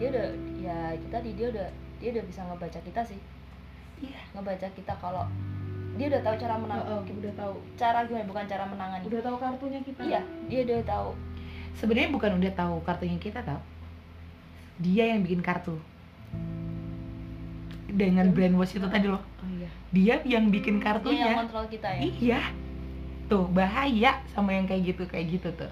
Dia 0.00 0.06
udah 0.10 0.26
ya 0.60 0.76
itu 0.96 1.06
tadi 1.12 1.30
dia 1.36 1.46
udah 1.52 1.68
dia 2.00 2.08
udah 2.16 2.24
bisa 2.24 2.40
ngebaca 2.48 2.80
kita 2.80 3.02
sih 3.04 3.20
iya. 4.00 4.20
ngebaca 4.36 4.68
kita 4.72 4.94
kalau 4.98 5.24
dia 5.98 6.06
udah 6.08 6.22
tahu 6.24 6.34
cara 6.40 6.54
menang 6.56 6.80
Heeh, 6.80 7.00
udah 7.12 7.34
tahu. 7.36 7.54
cara 7.76 7.98
gimana 8.08 8.24
bukan 8.24 8.44
cara 8.48 8.64
menangani. 8.64 9.04
Udah 9.04 9.20
tahu 9.20 9.36
kartunya 9.36 9.80
kita. 9.84 10.00
Iya 10.06 10.20
dia 10.48 10.60
udah 10.64 10.80
tahu. 10.88 11.10
Sebenarnya 11.76 12.10
bukan 12.14 12.30
udah 12.40 12.52
tahu 12.56 12.76
kartunya 12.86 13.18
kita 13.20 13.40
tahu 13.44 13.60
dia 14.80 15.04
yang 15.12 15.20
bikin 15.20 15.44
kartu. 15.44 15.76
Dengan 17.90 18.32
brainwash 18.32 18.78
itu 18.78 18.86
tadi 18.88 19.10
loh. 19.10 19.20
Oh 19.42 19.50
iya. 19.50 19.68
Dia 19.92 20.14
yang 20.24 20.48
bikin 20.48 20.78
dia 20.78 20.84
yang 20.84 20.86
kartunya. 20.86 21.32
kontrol 21.36 21.66
kita 21.68 21.88
ya? 21.90 22.00
Iya. 22.00 22.40
Tuh 23.28 23.44
bahaya 23.50 24.24
sama 24.32 24.56
yang 24.56 24.64
kayak 24.64 24.94
gitu 24.94 25.02
kayak 25.04 25.26
gitu 25.36 25.48
tuh 25.52 25.70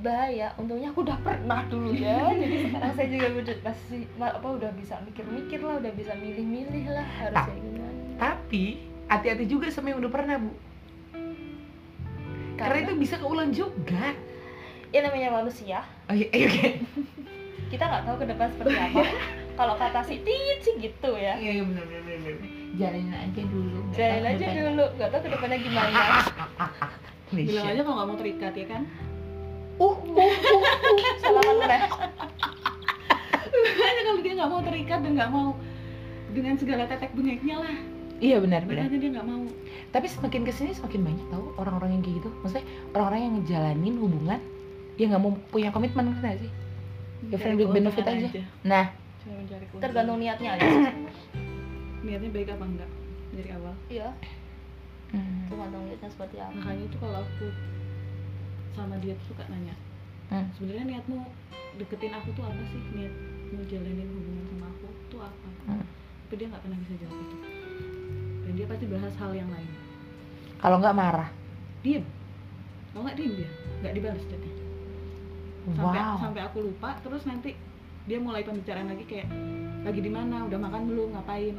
bahaya. 0.00 0.48
Untungnya 0.56 0.88
aku 0.88 1.04
udah 1.04 1.18
pernah 1.20 1.60
dulu 1.66 1.92
ya. 1.92 2.32
Jadi 2.32 2.56
sekarang 2.66 2.92
saya 2.92 3.08
juga 3.08 3.26
udah 3.30 3.56
masih 3.62 4.00
ma- 4.16 4.34
apa 4.34 4.48
udah 4.50 4.70
bisa 4.74 4.94
mikir-mikir 5.02 5.60
lah 5.60 5.78
udah 5.78 5.92
bisa 5.92 6.12
milih-milih 6.16 6.84
lah 6.90 7.06
harus 7.06 7.36
Tak. 7.36 7.46
kayak 7.46 7.60
gimana. 7.60 7.98
tapi 8.16 8.64
hati-hati 9.08 9.44
juga 9.44 9.66
sama 9.68 9.90
yang 9.90 10.00
udah 10.00 10.12
pernah 10.12 10.36
bu. 10.36 10.52
Karena, 12.54 12.76
itu 12.84 12.92
bisa 12.94 13.16
keulang 13.16 13.48
juga. 13.50 14.12
Ya 14.92 15.00
namanya 15.00 15.32
manusia. 15.32 15.80
Oh 16.04 16.12
iya 16.12 16.28
iya, 16.30 16.44
oke. 16.44 16.68
Kita 17.70 17.84
nggak 17.86 18.02
tahu 18.04 18.16
ke 18.20 18.26
depan 18.28 18.46
seperti 18.52 18.76
apa. 18.76 19.00
Kalau 19.56 19.74
kata 19.76 20.00
si 20.04 20.20
Tit 20.20 20.58
sih 20.60 20.74
gitu 20.76 21.10
ya. 21.16 21.40
Iya 21.40 21.60
iya 21.60 21.64
benar 21.64 21.84
benar 21.84 22.02
benar 22.04 22.34
benar. 22.36 22.58
jalanin 22.70 23.12
aja 23.12 23.42
dulu 23.44 23.78
nggak 23.82 23.96
jalan 23.96 24.14
tahu 24.14 24.30
aja 24.30 24.46
depan. 24.46 24.60
dulu. 24.60 24.84
Nggak 24.94 25.08
tahu 25.10 25.20
ke 25.20 25.30
depannya 25.32 25.58
gimana. 25.58 26.00
Bilang 27.48 27.66
aja 27.66 27.80
kalau 27.80 27.96
nggak 27.96 28.08
mau 28.10 28.18
terikat 28.18 28.52
ya 28.52 28.66
kan 28.68 28.82
uh, 29.80 29.84
uh, 29.84 29.96
uh, 29.96 30.20
uh. 30.20 31.14
salaman 31.18 31.56
mana 31.56 31.78
makanya 33.60 34.02
kalau 34.06 34.20
dia 34.22 34.32
nggak 34.36 34.50
mau 34.50 34.60
terikat 34.62 34.98
dan 35.02 35.12
nggak 35.16 35.30
mau 35.32 35.48
dengan 36.30 36.54
segala 36.54 36.86
tetek 36.86 37.10
bengeknya 37.12 37.56
lah. 37.58 37.76
Iya 38.20 38.36
benar 38.44 38.62
benar. 38.68 38.86
Makanya 38.86 39.00
dia 39.00 39.10
nggak 39.18 39.26
mau. 39.26 39.42
Tapi 39.90 40.06
semakin 40.06 40.42
ke 40.46 40.52
sini 40.54 40.70
semakin 40.76 41.00
banyak 41.02 41.26
tahu 41.32 41.44
orang-orang 41.58 41.90
yang 41.98 42.02
kayak 42.04 42.16
gitu. 42.22 42.30
Maksudnya 42.44 42.66
orang-orang 42.94 43.20
yang 43.20 43.34
ngejalanin 43.40 43.94
hubungan 43.98 44.40
dia 44.94 45.06
nggak 45.10 45.22
mau 45.22 45.32
punya 45.50 45.70
komitmen 45.72 46.14
kan 46.20 46.36
sih? 46.38 46.52
Ya, 47.28 47.36
friend 47.36 47.60
with 47.60 47.72
benefit 47.72 48.04
keuntungan 48.04 48.32
aja. 48.32 48.42
nah. 48.64 48.86
Tergantung 49.76 50.16
niatnya 50.20 50.56
aja. 50.56 50.64
Sih 50.64 50.80
niatnya 52.06 52.30
baik 52.32 52.48
apa 52.52 52.64
enggak? 52.64 52.90
Dari 53.36 53.50
awal. 53.52 53.74
Iya. 53.92 54.08
Hmm, 55.10 55.50
tergantung 55.50 55.82
niatnya 55.88 56.08
seperti 56.08 56.36
apa. 56.40 56.52
Makanya 56.54 56.84
itu 56.86 56.96
kalau 56.96 57.18
aku 57.20 57.46
sama 58.74 58.96
dia 59.02 59.12
tuh 59.24 59.34
suka 59.34 59.44
nanya. 59.50 59.74
Hmm, 60.30 60.46
sebenarnya 60.54 60.84
niatmu 60.86 61.26
deketin 61.78 62.14
aku 62.14 62.30
tuh 62.34 62.44
apa 62.46 62.62
sih? 62.70 62.82
Niat 62.94 63.14
mau 63.50 63.64
jalanin 63.66 64.08
hubungan 64.08 64.44
sama 64.50 64.66
aku 64.70 64.86
tuh 65.10 65.20
apa? 65.22 65.48
Hmm. 65.66 65.86
tapi 66.26 66.34
dia 66.38 66.46
nggak 66.46 66.62
pernah 66.62 66.78
bisa 66.86 66.94
jawab 67.02 67.18
itu. 67.18 67.36
Dan 68.46 68.52
dia 68.54 68.66
pasti 68.70 68.84
bahas 68.86 69.14
hal 69.18 69.32
yang 69.34 69.50
lain. 69.50 69.70
Kalau 70.62 70.76
nggak 70.78 70.94
marah? 70.94 71.28
Diem. 71.82 72.04
Kalau 72.94 73.02
nggak 73.02 73.16
diem 73.18 73.32
dia? 73.34 73.50
Nggak 73.82 73.94
dibalas 73.98 74.24
chatnya 74.30 74.60
sampai 75.68 76.00
wow. 76.00 76.16
sampai 76.16 76.40
aku 76.48 76.58
lupa 76.72 76.96
terus 77.04 77.22
nanti 77.28 77.52
dia 78.08 78.18
mulai 78.18 78.42
pembicaraan 78.42 78.88
lagi 78.90 79.04
kayak 79.04 79.28
lagi 79.84 80.00
di 80.00 80.10
mana? 80.12 80.44
Udah 80.48 80.58
makan 80.60 80.82
belum? 80.88 81.08
Ngapain? 81.14 81.54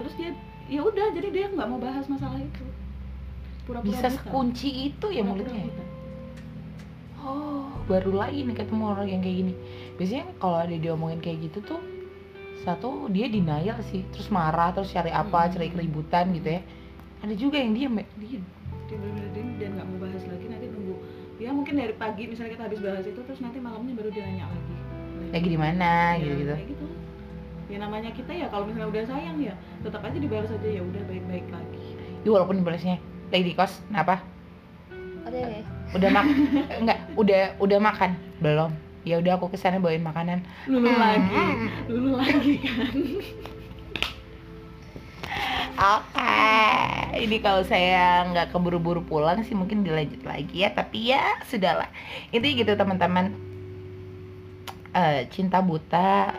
Terus 0.00 0.12
dia 0.16 0.30
ya 0.66 0.80
udah 0.82 1.06
jadi 1.14 1.28
dia 1.32 1.46
nggak 1.52 1.68
mau 1.68 1.78
bahas 1.80 2.04
masalah 2.08 2.40
itu. 2.40 2.64
Pura-pura 3.68 3.92
bisa 3.92 4.08
sekunci 4.10 4.90
itu 4.92 5.06
ya 5.12 5.22
mulutnya 5.22 5.68
ya? 5.68 5.85
Oh 7.26 7.66
baru 7.90 8.14
lagi 8.14 8.46
nih 8.46 8.54
ketemu 8.54 8.82
orang 8.86 9.06
yang 9.10 9.20
kayak 9.22 9.36
gini. 9.42 9.54
Biasanya 9.98 10.24
kalau 10.38 10.56
ada 10.62 10.74
diomongin 10.74 11.18
kayak 11.18 11.50
gitu 11.50 11.58
tuh 11.66 11.80
satu 12.62 13.06
dia 13.10 13.26
denial 13.30 13.78
sih. 13.90 14.02
Terus 14.14 14.30
marah 14.30 14.70
terus 14.74 14.90
cari 14.90 15.10
apa 15.10 15.46
Hmm. 15.46 15.52
cari 15.54 15.68
keributan 15.70 16.30
gitu 16.34 16.58
ya. 16.58 16.62
Ada 17.22 17.34
juga 17.34 17.56
yang 17.58 17.74
diem 17.74 17.94
ya 17.98 18.04
diem 18.18 18.44
dia 18.86 18.96
benar-benar 19.02 19.30
diem 19.34 19.48
dan 19.58 19.70
nggak 19.74 19.86
mau 19.90 19.98
bahas 20.06 20.22
lagi 20.26 20.46
nanti 20.46 20.66
nunggu. 20.70 20.94
Ya 21.42 21.50
mungkin 21.52 21.74
dari 21.76 21.94
pagi 21.98 22.24
misalnya 22.30 22.54
kita 22.54 22.64
habis 22.70 22.80
bahas 22.80 23.04
itu 23.06 23.20
terus 23.22 23.40
nanti 23.42 23.58
malamnya 23.58 23.94
baru 23.98 24.08
dia 24.14 24.22
nanya 24.24 24.46
lagi. 24.46 24.74
Lagi 25.34 25.48
di 25.50 25.58
mana 25.58 25.90
Ya, 26.14 26.22
gitu 26.22 26.34
gitu 26.38 26.54
kayak 26.54 26.68
gitu. 26.70 26.86
Ya 27.66 27.76
namanya 27.82 28.10
kita 28.14 28.30
ya 28.30 28.46
kalau 28.46 28.70
misalnya 28.70 28.88
udah 28.94 29.04
sayang 29.10 29.38
ya 29.42 29.54
tetap 29.82 30.00
aja 30.06 30.18
dibalas 30.18 30.50
aja 30.54 30.68
ya 30.70 30.82
udah 30.86 31.02
baik-baik 31.10 31.46
lagi. 31.50 31.86
Ya 32.22 32.28
walaupun 32.30 32.62
dibalasnya 32.62 33.02
lagi 33.30 33.42
di 33.42 33.54
kos 33.58 33.82
kenapa? 33.90 34.22
Ada 35.26 35.38
ya 35.38 35.75
udah 35.92 36.08
mak 36.10 36.24
enggak 36.82 36.98
udah 37.14 37.42
udah 37.62 37.78
makan 37.78 38.10
belum 38.40 38.70
ya 39.06 39.22
udah 39.22 39.38
aku 39.38 39.54
ke 39.54 39.56
sana 39.56 39.78
bawain 39.78 40.02
makanan 40.02 40.42
lulu 40.66 40.90
Hmm. 40.90 40.98
lagi 40.98 41.42
lulu 41.86 42.10
lagi 42.18 42.54
kan 42.58 42.94
Oke, 45.76 46.40
ini 47.20 47.36
kalau 47.44 47.60
saya 47.60 48.24
nggak 48.32 48.48
keburu-buru 48.48 49.04
pulang 49.04 49.44
sih 49.44 49.52
mungkin 49.52 49.84
dilanjut 49.84 50.24
lagi 50.24 50.64
ya. 50.64 50.72
Tapi 50.72 51.12
ya 51.12 51.36
sudahlah. 51.44 51.92
Intinya 52.32 52.64
gitu 52.64 52.72
teman-teman. 52.72 53.36
Eh, 54.96 55.28
cinta 55.28 55.60
buta 55.60 56.32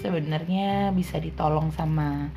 sebenarnya 0.00 0.96
bisa 0.96 1.20
ditolong 1.20 1.68
sama 1.76 2.32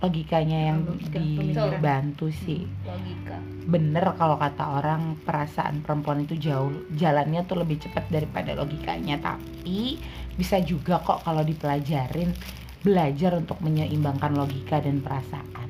logikanya 0.00 0.72
yang 0.72 0.78
dibantu 1.12 2.32
sih. 2.32 2.64
logika 2.88 3.36
Bener 3.68 4.16
kalau 4.16 4.40
kata 4.40 4.80
orang 4.80 5.20
perasaan 5.20 5.84
perempuan 5.84 6.24
itu 6.24 6.40
jauh 6.40 6.72
jalannya 6.96 7.44
tuh 7.44 7.60
lebih 7.60 7.84
cepat 7.84 8.08
daripada 8.08 8.56
logikanya. 8.56 9.20
Tapi 9.20 10.00
bisa 10.40 10.56
juga 10.64 11.04
kok 11.04 11.20
kalau 11.20 11.44
dipelajarin 11.44 12.32
belajar 12.80 13.36
untuk 13.36 13.60
menyeimbangkan 13.60 14.32
logika 14.32 14.80
dan 14.80 15.04
perasaan. 15.04 15.68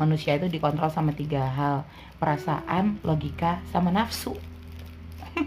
Manusia 0.00 0.40
itu 0.40 0.48
dikontrol 0.48 0.88
sama 0.88 1.12
tiga 1.12 1.44
hal: 1.44 1.84
perasaan, 2.16 3.04
logika, 3.04 3.60
sama 3.68 3.92
nafsu. 3.92 4.32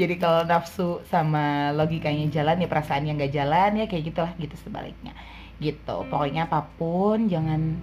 Jadi 0.00 0.14
kalau 0.16 0.48
nafsu 0.48 1.04
sama 1.12 1.76
logikanya 1.76 2.32
jalan 2.32 2.64
ya 2.64 2.68
perasaannya 2.70 3.12
nggak 3.12 3.34
jalan 3.36 3.70
ya 3.76 3.84
kayak 3.84 4.04
gitulah 4.08 4.32
gitu 4.40 4.56
sebaliknya. 4.56 5.12
Gitu. 5.58 5.96
Pokoknya 6.06 6.46
apa 6.46 6.66
pun 6.78 7.26
jangan 7.26 7.74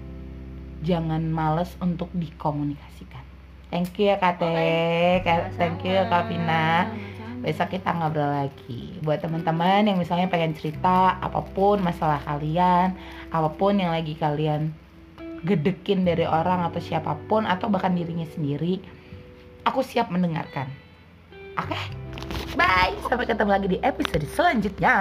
jangan 0.82 1.24
males 1.28 1.72
untuk 1.78 2.08
dikomunikasikan. 2.14 3.24
Thank 3.68 4.00
you 4.00 4.14
ya 4.14 4.18
Kak 4.18 4.40
Teh. 4.40 5.20
Kak- 5.22 5.58
Thank 5.58 5.84
you 5.84 5.92
ya 5.92 6.06
Kak 6.06 6.30
Vina 6.30 6.88
Sama-sama. 6.88 7.42
besok 7.44 7.68
kita 7.74 7.90
ngobrol 7.92 8.32
lagi 8.32 8.96
buat 9.02 9.20
teman-teman 9.20 9.86
yang 9.86 9.98
misalnya 10.00 10.26
pengen 10.26 10.56
cerita 10.56 11.20
apa 11.20 11.44
pun 11.44 11.78
masalah 11.78 12.18
kalian 12.24 12.96
apa 13.30 13.50
pun 13.52 13.76
yang 13.76 13.92
lagi 13.92 14.16
kalian 14.16 14.72
gedekin 15.44 16.02
dari 16.02 16.26
orang 16.26 16.66
atau 16.66 16.82
siapa 16.82 17.14
pun 17.28 17.46
atau 17.46 17.70
bahkan 17.70 17.94
dirinya 17.94 18.26
sendiri 18.26 18.82
aku 19.62 19.86
siap 19.86 20.10
mendengarkan 20.10 20.66
oke 21.54 21.78
bye 22.58 22.94
sampai 23.06 23.30
ketemu 23.30 23.52
lagi 23.52 23.68
di 23.68 23.80
episode 23.86 24.26
selanjutnya 24.34 24.96